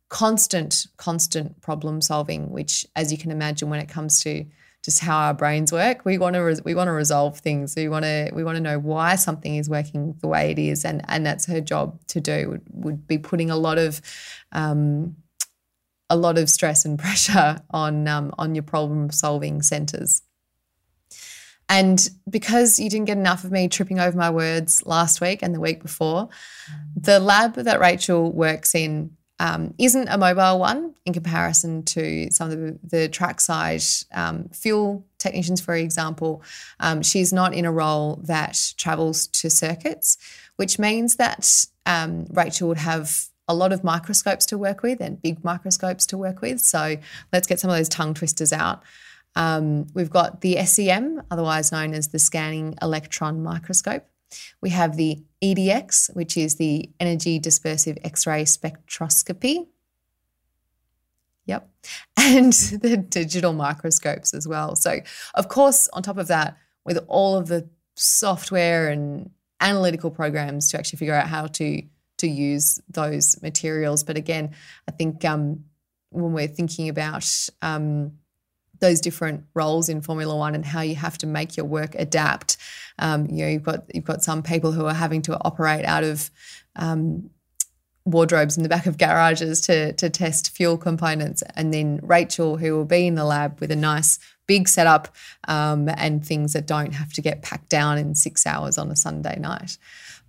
constant, 0.10 0.88
constant 0.98 1.62
problem 1.62 2.02
solving, 2.02 2.52
which 2.52 2.86
as 2.95 3.12
you 3.12 3.18
can 3.18 3.32
imagine 3.32 3.70
when 3.70 3.80
it 3.80 3.89
comes 3.89 4.20
to 4.22 4.45
just 4.88 5.01
how 5.01 5.17
our 5.17 5.33
brains 5.33 5.73
work. 5.73 6.05
We 6.05 6.17
want 6.17 6.35
to 6.35 6.39
re- 6.39 6.61
we 6.63 6.73
want 6.73 6.88
to 6.88 6.93
resolve 6.93 7.39
things. 7.39 7.75
We 7.75 7.89
want 7.89 8.05
to 8.05 8.31
we 8.33 8.45
want 8.45 8.55
to 8.55 8.61
know 8.61 8.79
why 8.79 9.15
something 9.15 9.57
is 9.57 9.69
working 9.69 10.15
the 10.21 10.29
way 10.29 10.51
it 10.51 10.57
is, 10.57 10.85
and 10.85 11.01
and 11.09 11.25
that's 11.25 11.45
her 11.47 11.59
job 11.59 11.99
to 12.07 12.21
do. 12.21 12.51
Would, 12.51 12.61
would 12.71 13.07
be 13.07 13.17
putting 13.17 13.49
a 13.49 13.57
lot 13.57 13.77
of 13.77 13.99
um, 14.53 15.17
a 16.09 16.15
lot 16.15 16.38
of 16.38 16.49
stress 16.49 16.85
and 16.85 16.97
pressure 17.05 17.59
on 17.71 18.07
um, 18.07 18.33
on 18.38 18.55
your 18.55 18.63
problem 18.63 19.11
solving 19.11 19.61
centers. 19.61 20.21
And 21.67 22.09
because 22.29 22.79
you 22.79 22.89
didn't 22.89 23.07
get 23.07 23.17
enough 23.17 23.43
of 23.43 23.51
me 23.51 23.67
tripping 23.67 23.99
over 23.99 24.17
my 24.17 24.29
words 24.29 24.85
last 24.85 25.19
week 25.19 25.39
and 25.43 25.53
the 25.53 25.59
week 25.59 25.81
before, 25.81 26.29
the 26.95 27.19
lab 27.19 27.55
that 27.55 27.81
Rachel 27.81 28.31
works 28.31 28.73
in 28.73 29.16
um, 29.39 29.73
isn't 29.77 30.07
a 30.07 30.17
mobile 30.17 30.59
one 30.59 30.95
in 31.05 31.13
comparison 31.13 31.83
to 31.83 32.29
some 32.31 32.49
of 32.49 32.57
the, 32.57 32.79
the 32.83 33.07
trackside 33.07 33.83
um, 34.13 34.49
fuel 34.49 35.05
technicians, 35.19 35.61
for 35.61 35.75
example. 35.75 36.41
Um, 36.79 37.01
she's 37.01 37.31
not 37.31 37.53
in 37.53 37.65
a 37.65 37.71
role 37.71 38.19
that 38.23 38.73
travels 38.77 39.27
to 39.27 39.49
circuits, 39.49 40.17
which 40.55 40.79
means 40.79 41.17
that 41.17 41.65
um, 41.85 42.25
Rachel 42.31 42.67
would 42.67 42.77
have 42.77 43.25
a 43.47 43.53
lot 43.53 43.71
of 43.71 43.83
microscopes 43.83 44.45
to 44.47 44.57
work 44.57 44.83
with 44.83 44.99
and 44.99 45.21
big 45.21 45.43
microscopes 45.43 46.05
to 46.07 46.17
work 46.17 46.41
with. 46.41 46.59
So 46.59 46.97
let's 47.31 47.47
get 47.47 47.59
some 47.59 47.69
of 47.69 47.77
those 47.77 47.89
tongue 47.89 48.13
twisters 48.13 48.51
out. 48.51 48.83
Um, 49.35 49.88
we've 49.93 50.09
got 50.09 50.41
the 50.41 50.65
SEM, 50.65 51.21
otherwise 51.29 51.71
known 51.71 51.93
as 51.93 52.09
the 52.09 52.19
scanning 52.19 52.75
electron 52.81 53.43
microscope. 53.43 54.05
We 54.61 54.69
have 54.71 54.97
the 54.97 55.23
EDX, 55.41 56.15
which 56.15 56.38
is 56.38 56.55
the 56.55 56.89
energy 56.99 57.39
dispersive 57.39 57.97
X 58.03 58.28
ray 58.28 58.43
spectroscopy. 58.43 59.67
Yep. 61.45 61.69
And 62.19 62.51
the 62.51 62.97
digital 62.97 63.53
microscopes 63.53 64.34
as 64.34 64.45
well. 64.45 64.75
So, 64.75 64.99
of 65.36 65.47
course, 65.47 65.88
on 65.93 66.03
top 66.03 66.17
of 66.17 66.28
that, 66.28 66.57
with 66.84 66.99
all 67.07 67.38
of 67.38 67.47
the 67.47 67.69
software 67.95 68.89
and 68.89 69.30
analytical 69.61 70.11
programs 70.11 70.69
to 70.71 70.78
actually 70.78 70.97
figure 70.97 71.13
out 71.13 71.28
how 71.28 71.47
to 71.47 71.82
to 72.17 72.28
use 72.28 72.82
those 72.89 73.41
materials. 73.41 74.03
But 74.03 74.17
again, 74.17 74.55
I 74.88 74.91
think 74.91 75.23
um, 75.23 75.65
when 76.09 76.34
we're 76.34 76.47
thinking 76.47 76.89
about 76.89 77.49
um, 77.61 78.13
those 78.80 79.01
different 79.01 79.45
roles 79.53 79.89
in 79.89 80.01
Formula 80.01 80.36
One 80.36 80.55
and 80.55 80.65
how 80.65 80.82
you 80.82 80.95
have 80.95 81.17
to 81.19 81.28
make 81.28 81.57
your 81.57 81.65
work 81.65 81.95
adapt. 81.95 82.57
Um, 82.99 83.28
you 83.28 83.43
know, 83.43 83.49
you've 83.49 83.63
got 83.63 83.84
you've 83.93 84.05
got 84.05 84.23
some 84.23 84.43
people 84.43 84.71
who 84.71 84.86
are 84.86 84.93
having 84.93 85.21
to 85.23 85.38
operate 85.41 85.86
out 85.86 86.03
of 86.03 86.30
um, 86.75 87.30
wardrobes 88.05 88.55
in 88.55 88.63
the 88.63 88.69
back 88.69 88.86
of 88.86 88.97
garages 88.97 89.61
to 89.61 89.93
to 89.93 90.09
test 90.09 90.55
fuel 90.55 90.78
components, 90.78 91.43
and 91.55 91.73
then 91.73 91.99
Rachel, 92.03 92.57
who 92.57 92.75
will 92.75 92.86
be 92.86 93.07
in 93.07 93.15
the 93.15 93.25
lab 93.25 93.59
with 93.59 93.71
a 93.71 93.75
nice 93.75 94.19
big 94.47 94.67
setup 94.67 95.13
um, 95.47 95.89
and 95.97 96.25
things 96.25 96.53
that 96.53 96.65
don't 96.65 96.93
have 96.93 97.11
to 97.13 97.21
get 97.21 97.41
packed 97.41 97.69
down 97.69 97.97
in 97.97 98.15
six 98.15 98.47
hours 98.47 98.78
on 98.78 98.89
a 98.89 98.95
Sunday 98.95 99.38
night. 99.39 99.78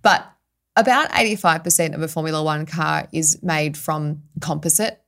But 0.01 0.29
about 0.75 1.09
85% 1.11 1.95
of 1.95 2.01
a 2.01 2.07
Formula 2.07 2.43
One 2.43 2.65
car 2.65 3.07
is 3.11 3.41
made 3.41 3.77
from 3.77 4.23
composite. 4.39 5.01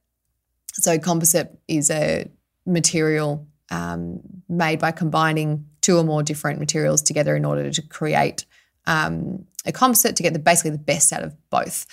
So, 0.73 0.97
composite 0.97 1.57
is 1.67 1.89
a 1.89 2.29
material 2.65 3.47
um, 3.69 4.19
made 4.49 4.79
by 4.79 4.91
combining 4.91 5.65
two 5.81 5.97
or 5.97 6.03
more 6.03 6.23
different 6.23 6.59
materials 6.59 7.01
together 7.01 7.35
in 7.35 7.45
order 7.45 7.71
to 7.71 7.81
create 7.81 8.45
um, 8.85 9.45
a 9.65 9.71
composite 9.71 10.15
to 10.15 10.23
get 10.23 10.33
the, 10.33 10.39
basically 10.39 10.71
the 10.71 10.77
best 10.77 11.13
out 11.13 11.23
of 11.23 11.35
both. 11.49 11.85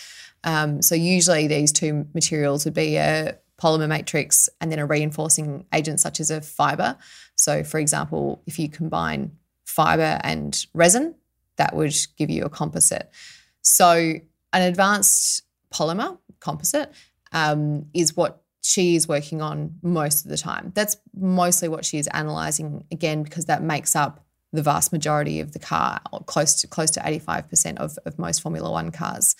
Um, 0.44 0.82
so 0.82 0.94
usually 0.94 1.46
these 1.46 1.72
two 1.72 2.06
materials 2.14 2.64
would 2.64 2.74
be 2.74 2.96
a 2.96 3.38
polymer 3.60 3.88
matrix 3.88 4.48
and 4.60 4.70
then 4.70 4.78
a 4.78 4.86
reinforcing 4.86 5.66
agent 5.72 6.00
such 6.00 6.20
as 6.20 6.30
a 6.30 6.40
fiber. 6.40 6.96
So 7.34 7.64
for 7.64 7.78
example, 7.78 8.42
if 8.46 8.58
you 8.58 8.68
combine 8.68 9.32
fiber 9.64 10.18
and 10.22 10.66
resin, 10.74 11.14
that 11.56 11.74
would 11.74 11.96
give 12.16 12.30
you 12.30 12.44
a 12.44 12.48
composite. 12.50 13.10
So 13.62 14.14
an 14.52 14.62
advanced 14.62 15.42
polymer 15.72 16.18
composite 16.40 16.92
um, 17.32 17.86
is 17.92 18.16
what 18.16 18.42
she 18.62 18.96
is 18.96 19.06
working 19.08 19.40
on 19.40 19.76
most 19.82 20.24
of 20.24 20.30
the 20.30 20.36
time. 20.36 20.72
That's 20.74 20.96
mostly 21.14 21.68
what 21.68 21.84
she 21.84 21.98
is 21.98 22.06
analyzing 22.08 22.84
again 22.90 23.22
because 23.22 23.46
that 23.46 23.62
makes 23.62 23.94
up 23.94 24.24
the 24.52 24.62
vast 24.62 24.92
majority 24.92 25.40
of 25.40 25.52
the 25.52 25.58
car, 25.58 26.00
close 26.26 26.60
to 26.62 26.66
close 26.66 26.90
to 26.92 27.00
85% 27.00 27.76
of, 27.76 27.98
of 28.06 28.18
most 28.18 28.40
Formula 28.40 28.70
One 28.70 28.90
cars. 28.90 29.36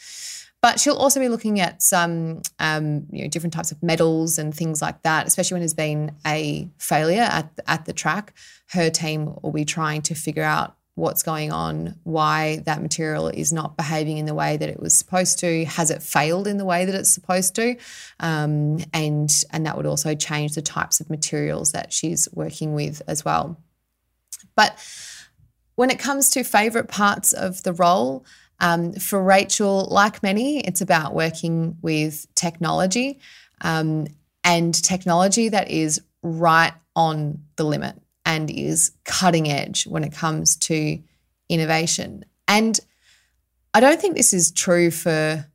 But 0.61 0.81
she'll 0.81 0.97
also 0.97 1.21
be 1.21 1.29
looking 1.29 1.61
at 1.61 1.83
some 1.83 2.43
um, 2.59 3.07
you 3.13 3.23
know, 3.23 3.29
different 3.29 3.53
types 3.53 3.71
of 3.71 3.81
metals 3.83 4.39
and 4.39 4.53
things 4.53 4.83
like 4.83 5.03
that, 5.03 5.27
especially 5.27 5.55
when 5.55 5.61
there's 5.61 5.75
been 5.75 6.17
a 6.27 6.69
failure 6.79 7.23
at, 7.23 7.51
at 7.67 7.85
the 7.85 7.93
track. 7.93 8.35
Her 8.71 8.91
team 8.91 9.37
will 9.43 9.53
be 9.53 9.65
trying 9.65 10.03
to 10.03 10.15
figure 10.15 10.43
out 10.43 10.77
what's 10.99 11.23
going 11.23 11.53
on, 11.53 11.95
why 12.03 12.61
that 12.67 12.83
material 12.83 13.29
is 13.29 13.53
not 13.53 13.77
behaving 13.77 14.19
in 14.19 14.27
the 14.27 14.35
way 14.35 14.57
that 14.57 14.69
it 14.69 14.81
was 14.81 14.93
supposed 14.93 15.39
to, 15.39 15.65
has 15.65 15.91
it 15.91 16.03
failed 16.03 16.47
in 16.47 16.59
the 16.59 16.65
way 16.65 16.85
that 16.85 16.95
it's 16.95 17.11
supposed 17.11 17.55
to, 17.55 17.77
um, 18.21 18.79
and 18.93 19.31
and 19.53 19.65
that 19.65 19.77
would 19.77 19.87
also 19.87 20.15
change 20.15 20.55
the 20.55 20.63
types 20.63 21.01
of 21.01 21.09
materials 21.09 21.73
that 21.73 21.93
she's 21.93 22.29
working 22.33 22.75
with 22.75 23.01
as 23.07 23.25
well. 23.25 23.57
But 24.57 24.77
when 25.77 25.91
it 25.91 26.01
comes 26.01 26.31
to 26.31 26.43
favorite 26.43 26.89
parts 26.89 27.33
of 27.33 27.63
the 27.63 27.73
role, 27.73 28.27
um, 28.59 28.93
for 28.95 29.23
Rachel, 29.23 29.87
like 29.91 30.21
many, 30.23 30.59
it's 30.61 30.81
about 30.81 31.15
working 31.15 31.77
with 31.81 32.27
technology 32.35 33.21
um, 33.61 34.09
and 34.43 34.75
technology 34.75 35.49
that 35.49 35.71
is 35.71 36.01
right 36.23 36.73
on 36.97 37.45
the 37.55 37.65
limit 37.65 37.95
and 38.29 38.51
is 38.51 38.93
cutting 39.07 39.51
edge 39.51 39.87
when 39.87 40.05
it 40.05 40.13
comes 40.13 40.55
to 40.55 41.03
innovation. 41.49 42.27
And 42.47 42.79
I 43.73 43.81
don't 43.81 43.99
think 43.99 44.17
this 44.17 44.35
is 44.35 44.53
true 44.53 44.91
for 44.91 45.47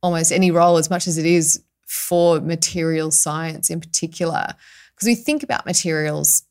almost 0.00 0.30
any 0.30 0.52
role 0.52 0.76
as 0.76 0.88
much 0.88 1.08
as 1.08 1.18
it 1.18 1.26
is 1.26 1.64
for 1.88 2.40
material 2.40 3.10
science 3.10 3.70
in 3.70 3.80
particular. 3.80 4.54
Because 4.94 5.08
we 5.08 5.16
think 5.16 5.42
about 5.42 5.66
materials, 5.66 6.44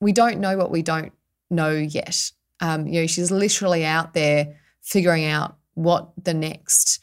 we 0.00 0.10
don't 0.10 0.40
know 0.40 0.56
what 0.56 0.72
we 0.72 0.82
don't 0.82 1.12
know 1.48 1.70
yet. 1.70 2.32
Um, 2.58 2.88
you 2.88 3.02
know, 3.02 3.06
she's 3.06 3.30
literally 3.30 3.84
out 3.84 4.14
there 4.14 4.56
figuring 4.82 5.26
out 5.26 5.58
what 5.74 6.10
the 6.20 6.34
next, 6.34 6.98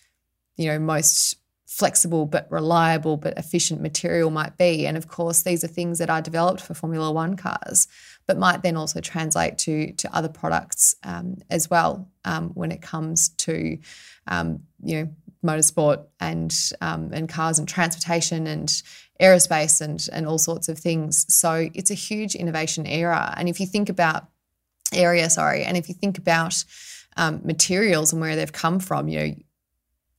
you 0.57 0.67
know, 0.67 0.79
most 0.79 1.37
flexible 1.73 2.27
but 2.27 2.45
reliable 2.51 3.17
but 3.17 3.35
efficient 3.35 3.81
material 3.81 4.29
might 4.29 4.57
be. 4.57 4.85
And 4.85 4.95
of 4.95 5.07
course, 5.07 5.41
these 5.41 5.63
are 5.63 5.67
things 5.67 5.97
that 5.97 6.09
are 6.09 6.21
developed 6.21 6.61
for 6.61 6.75
Formula 6.75 7.11
One 7.11 7.35
cars, 7.35 7.87
but 8.27 8.37
might 8.37 8.61
then 8.61 8.77
also 8.77 9.01
translate 9.01 9.57
to 9.59 9.91
to 9.93 10.15
other 10.15 10.29
products 10.29 10.95
um, 11.03 11.37
as 11.49 11.69
well 11.69 12.07
um, 12.25 12.49
when 12.49 12.71
it 12.71 12.81
comes 12.81 13.29
to 13.29 13.77
um, 14.27 14.59
you 14.83 14.99
know 14.99 15.09
motorsport 15.43 16.05
and 16.19 16.55
um, 16.79 17.09
and 17.11 17.27
cars 17.27 17.57
and 17.57 17.67
transportation 17.67 18.45
and 18.45 18.69
aerospace 19.19 19.81
and 19.81 20.07
and 20.13 20.27
all 20.27 20.37
sorts 20.37 20.69
of 20.69 20.77
things. 20.77 21.25
So 21.33 21.69
it's 21.73 21.91
a 21.91 21.95
huge 21.95 22.35
innovation 22.35 22.85
era. 22.85 23.33
And 23.35 23.49
if 23.49 23.59
you 23.59 23.65
think 23.65 23.89
about 23.89 24.27
area, 24.93 25.27
sorry, 25.31 25.63
and 25.63 25.75
if 25.75 25.89
you 25.89 25.95
think 25.95 26.19
about 26.19 26.63
um, 27.17 27.41
materials 27.43 28.13
and 28.13 28.21
where 28.21 28.35
they've 28.35 28.51
come 28.51 28.79
from, 28.79 29.07
you 29.07 29.19
know, 29.19 29.35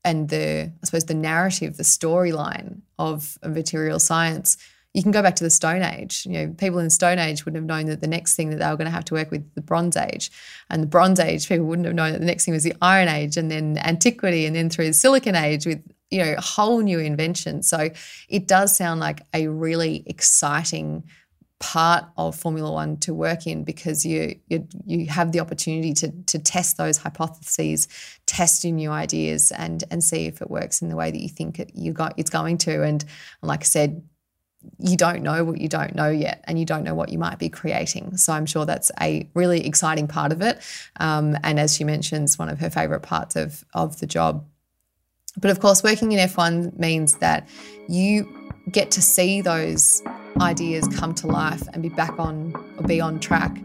and 0.04 0.28
the 0.28 0.72
I 0.82 0.86
suppose 0.86 1.06
the 1.06 1.14
narrative, 1.14 1.76
the 1.76 1.82
storyline 1.82 2.82
of, 2.98 3.38
material 3.44 3.98
science, 3.98 4.56
you 4.92 5.02
can 5.02 5.10
go 5.10 5.22
back 5.22 5.34
to 5.36 5.44
the 5.44 5.50
Stone 5.50 5.82
Age. 5.82 6.24
You 6.26 6.32
know, 6.32 6.54
people 6.56 6.78
in 6.78 6.84
the 6.84 6.90
Stone 6.90 7.18
Age 7.18 7.44
wouldn't 7.44 7.60
have 7.60 7.66
known 7.66 7.86
that 7.86 8.00
the 8.00 8.06
next 8.06 8.36
thing 8.36 8.50
that 8.50 8.56
they 8.56 8.66
were 8.66 8.76
going 8.76 8.86
to 8.86 8.92
have 8.92 9.04
to 9.06 9.14
work 9.14 9.30
with 9.30 9.52
the 9.54 9.60
Bronze 9.60 9.96
Age, 9.96 10.30
and 10.70 10.82
the 10.82 10.86
Bronze 10.86 11.18
Age 11.18 11.48
people 11.48 11.66
wouldn't 11.66 11.86
have 11.86 11.94
known 11.94 12.12
that 12.12 12.20
the 12.20 12.26
next 12.26 12.44
thing 12.44 12.54
was 12.54 12.64
the 12.64 12.74
Iron 12.80 13.08
Age, 13.08 13.36
and 13.36 13.50
then 13.50 13.78
Antiquity, 13.78 14.46
and 14.46 14.54
then 14.54 14.70
through 14.70 14.86
the 14.86 14.92
Silicon 14.92 15.34
Age 15.34 15.66
with 15.66 15.82
you 16.10 16.18
know 16.18 16.34
whole 16.38 16.80
new 16.80 16.98
invention. 16.98 17.62
So 17.62 17.90
it 18.28 18.46
does 18.46 18.76
sound 18.76 19.00
like 19.00 19.22
a 19.32 19.48
really 19.48 20.04
exciting 20.06 21.04
part 21.60 22.04
of 22.16 22.36
Formula 22.36 22.70
One 22.70 22.96
to 22.98 23.14
work 23.14 23.46
in 23.46 23.64
because 23.64 24.04
you 24.04 24.38
you, 24.48 24.66
you 24.84 25.06
have 25.06 25.32
the 25.32 25.40
opportunity 25.40 25.94
to 25.94 26.10
to 26.26 26.38
test 26.38 26.76
those 26.76 26.98
hypotheses, 26.98 27.88
test 28.26 28.64
your 28.64 28.74
new 28.74 28.90
ideas, 28.90 29.52
and 29.52 29.84
and 29.90 30.02
see 30.02 30.26
if 30.26 30.42
it 30.42 30.50
works 30.50 30.82
in 30.82 30.88
the 30.88 30.96
way 30.96 31.10
that 31.10 31.20
you 31.20 31.28
think 31.28 31.58
it, 31.58 31.70
you 31.74 31.92
got 31.92 32.14
it's 32.16 32.30
going 32.30 32.58
to. 32.58 32.82
And 32.82 33.04
like 33.42 33.60
I 33.60 33.64
said, 33.64 34.02
you 34.78 34.96
don't 34.96 35.22
know 35.22 35.44
what 35.44 35.60
you 35.60 35.68
don't 35.68 35.94
know 35.94 36.10
yet, 36.10 36.44
and 36.44 36.58
you 36.58 36.64
don't 36.64 36.82
know 36.82 36.94
what 36.94 37.10
you 37.10 37.18
might 37.18 37.38
be 37.38 37.48
creating. 37.48 38.16
So 38.16 38.32
I'm 38.32 38.46
sure 38.46 38.66
that's 38.66 38.90
a 39.00 39.28
really 39.34 39.66
exciting 39.66 40.08
part 40.08 40.32
of 40.32 40.42
it. 40.42 40.60
Um, 40.96 41.36
and 41.44 41.58
as 41.60 41.76
she 41.76 41.84
mentions, 41.84 42.38
one 42.38 42.48
of 42.48 42.58
her 42.58 42.70
favorite 42.70 43.02
parts 43.02 43.36
of 43.36 43.64
of 43.74 44.00
the 44.00 44.06
job. 44.06 44.44
But 45.36 45.50
of 45.50 45.60
course, 45.60 45.82
working 45.82 46.12
in 46.12 46.28
F1 46.28 46.78
means 46.78 47.16
that 47.16 47.48
you 47.88 48.43
get 48.70 48.90
to 48.92 49.02
see 49.02 49.40
those 49.40 50.02
ideas 50.40 50.88
come 50.88 51.14
to 51.14 51.26
life 51.26 51.62
and 51.72 51.82
be 51.82 51.88
back 51.88 52.18
on 52.18 52.54
or 52.78 52.86
be 52.86 53.00
on 53.00 53.20
track, 53.20 53.56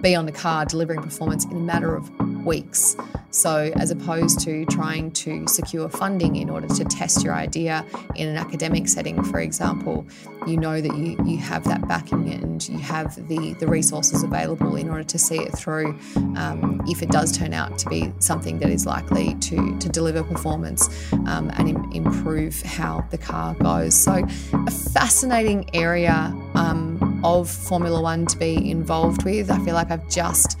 be 0.00 0.14
on 0.14 0.26
the 0.26 0.32
car 0.32 0.64
delivering 0.64 1.02
performance 1.02 1.44
in 1.44 1.52
a 1.52 1.60
matter 1.60 1.94
of 1.94 2.10
weeks. 2.44 2.96
So, 3.30 3.70
as 3.76 3.90
opposed 3.90 4.40
to 4.40 4.64
trying 4.66 5.10
to 5.12 5.46
secure 5.46 5.88
funding 5.88 6.36
in 6.36 6.48
order 6.48 6.66
to 6.66 6.84
test 6.84 7.22
your 7.22 7.34
idea 7.34 7.84
in 8.16 8.26
an 8.28 8.36
academic 8.36 8.88
setting, 8.88 9.22
for 9.22 9.40
example, 9.40 10.06
you 10.46 10.56
know 10.56 10.80
that 10.80 10.96
you, 10.96 11.16
you 11.24 11.36
have 11.38 11.64
that 11.64 11.86
backing 11.86 12.32
and 12.32 12.66
you 12.68 12.78
have 12.78 13.14
the, 13.28 13.54
the 13.54 13.66
resources 13.66 14.22
available 14.22 14.76
in 14.76 14.88
order 14.88 15.04
to 15.04 15.18
see 15.18 15.38
it 15.38 15.52
through 15.52 15.98
um, 16.36 16.80
if 16.86 17.02
it 17.02 17.10
does 17.10 17.36
turn 17.36 17.52
out 17.52 17.78
to 17.78 17.88
be 17.88 18.12
something 18.18 18.58
that 18.60 18.70
is 18.70 18.86
likely 18.86 19.34
to, 19.36 19.78
to 19.78 19.88
deliver 19.88 20.22
performance 20.22 21.12
um, 21.26 21.50
and 21.54 21.68
Im- 21.68 21.92
improve 21.92 22.60
how 22.62 23.04
the 23.10 23.18
car 23.18 23.54
goes. 23.54 23.94
So, 23.94 24.26
a 24.52 24.70
fascinating 24.70 25.68
area 25.74 26.34
um, 26.54 27.20
of 27.22 27.50
Formula 27.50 28.00
One 28.00 28.26
to 28.26 28.38
be 28.38 28.70
involved 28.70 29.24
with. 29.24 29.50
I 29.50 29.62
feel 29.64 29.74
like 29.74 29.90
I've 29.90 30.08
just 30.08 30.58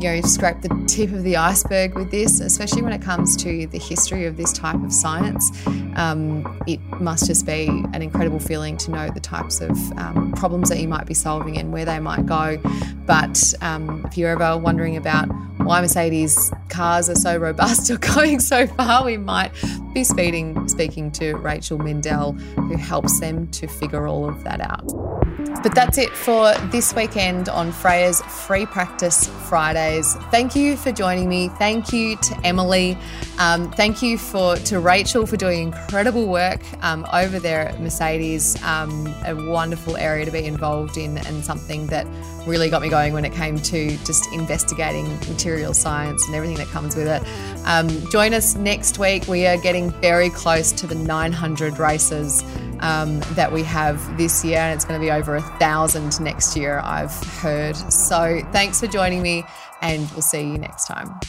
you 0.00 0.08
know, 0.08 0.20
scrape 0.22 0.62
the 0.62 0.84
tip 0.88 1.12
of 1.12 1.22
the 1.24 1.36
iceberg 1.36 1.94
with 1.94 2.10
this, 2.10 2.40
especially 2.40 2.80
when 2.80 2.92
it 2.92 3.02
comes 3.02 3.36
to 3.36 3.66
the 3.66 3.78
history 3.78 4.24
of 4.24 4.36
this 4.36 4.50
type 4.52 4.82
of 4.82 4.92
science. 4.92 5.50
Um, 5.96 6.58
it 6.66 6.80
must 7.00 7.26
just 7.26 7.44
be 7.44 7.66
an 7.68 8.00
incredible 8.00 8.38
feeling 8.38 8.78
to 8.78 8.90
know 8.90 9.10
the 9.10 9.20
types 9.20 9.60
of 9.60 9.70
um, 9.98 10.32
problems 10.32 10.70
that 10.70 10.78
you 10.80 10.88
might 10.88 11.06
be 11.06 11.12
solving 11.12 11.58
and 11.58 11.70
where 11.70 11.84
they 11.84 12.00
might 12.00 12.24
go. 12.24 12.56
But 13.04 13.52
um, 13.60 14.06
if 14.06 14.16
you're 14.16 14.30
ever 14.30 14.56
wondering 14.56 14.96
about 14.96 15.28
why 15.58 15.82
Mercedes 15.82 16.50
cars 16.70 17.10
are 17.10 17.14
so 17.14 17.36
robust 17.36 17.90
or 17.90 17.98
going 18.14 18.40
so 18.40 18.66
far, 18.66 19.04
we 19.04 19.18
might 19.18 19.52
be 19.92 20.02
speaking, 20.02 20.66
speaking 20.68 21.10
to 21.12 21.34
Rachel 21.34 21.78
Mindell, 21.78 22.40
who 22.54 22.76
helps 22.76 23.20
them 23.20 23.50
to 23.50 23.66
figure 23.66 24.06
all 24.06 24.26
of 24.26 24.44
that 24.44 24.62
out. 24.62 25.19
But 25.62 25.74
that's 25.74 25.98
it 25.98 26.10
for 26.10 26.54
this 26.70 26.94
weekend 26.94 27.48
on 27.48 27.72
Freya's 27.72 28.22
Free 28.22 28.66
Practice 28.66 29.28
Fridays. 29.48 30.14
Thank 30.30 30.56
you 30.56 30.76
for 30.76 30.92
joining 30.92 31.28
me. 31.28 31.48
Thank 31.48 31.92
you 31.92 32.16
to 32.16 32.40
Emily. 32.44 32.96
Um, 33.38 33.70
thank 33.72 34.02
you 34.02 34.18
for 34.18 34.56
to 34.56 34.80
Rachel 34.80 35.26
for 35.26 35.36
doing 35.36 35.62
incredible 35.68 36.26
work 36.26 36.60
um, 36.82 37.06
over 37.12 37.38
there 37.38 37.68
at 37.68 37.80
Mercedes. 37.80 38.62
Um, 38.62 39.06
a 39.26 39.34
wonderful 39.34 39.96
area 39.96 40.24
to 40.24 40.30
be 40.30 40.44
involved 40.44 40.96
in, 40.96 41.18
and 41.18 41.44
something 41.44 41.86
that 41.88 42.06
really 42.46 42.70
got 42.70 42.82
me 42.82 42.88
going 42.88 43.12
when 43.12 43.24
it 43.24 43.32
came 43.32 43.58
to 43.58 43.96
just 43.98 44.32
investigating 44.32 45.08
material 45.28 45.74
science 45.74 46.26
and 46.26 46.34
everything 46.34 46.56
that 46.56 46.68
comes 46.68 46.96
with 46.96 47.06
it. 47.06 47.22
Um, 47.66 47.88
join 48.10 48.34
us 48.34 48.54
next 48.56 48.98
week. 48.98 49.26
We 49.28 49.46
are 49.46 49.56
getting 49.58 49.90
very 50.00 50.30
close 50.30 50.72
to 50.72 50.86
the 50.86 50.94
900 50.94 51.78
races 51.78 52.42
um, 52.80 53.20
that 53.34 53.52
we 53.52 53.62
have 53.64 54.16
this 54.16 54.44
year, 54.44 54.58
and 54.58 54.74
it's 54.74 54.84
going 54.84 54.98
to 54.98 55.04
be 55.04 55.10
over 55.10 55.36
a 55.36 55.42
thousand 55.58 56.20
next 56.20 56.56
year, 56.56 56.80
I've 56.82 57.14
heard. 57.40 57.76
So 57.76 58.40
thanks 58.52 58.80
for 58.80 58.86
joining 58.86 59.22
me, 59.22 59.44
and 59.82 60.10
we'll 60.12 60.22
see 60.22 60.40
you 60.40 60.58
next 60.58 60.86
time. 60.86 61.20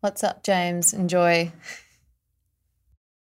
What's 0.00 0.22
up, 0.22 0.44
James? 0.44 0.92
Enjoy. 0.92 1.52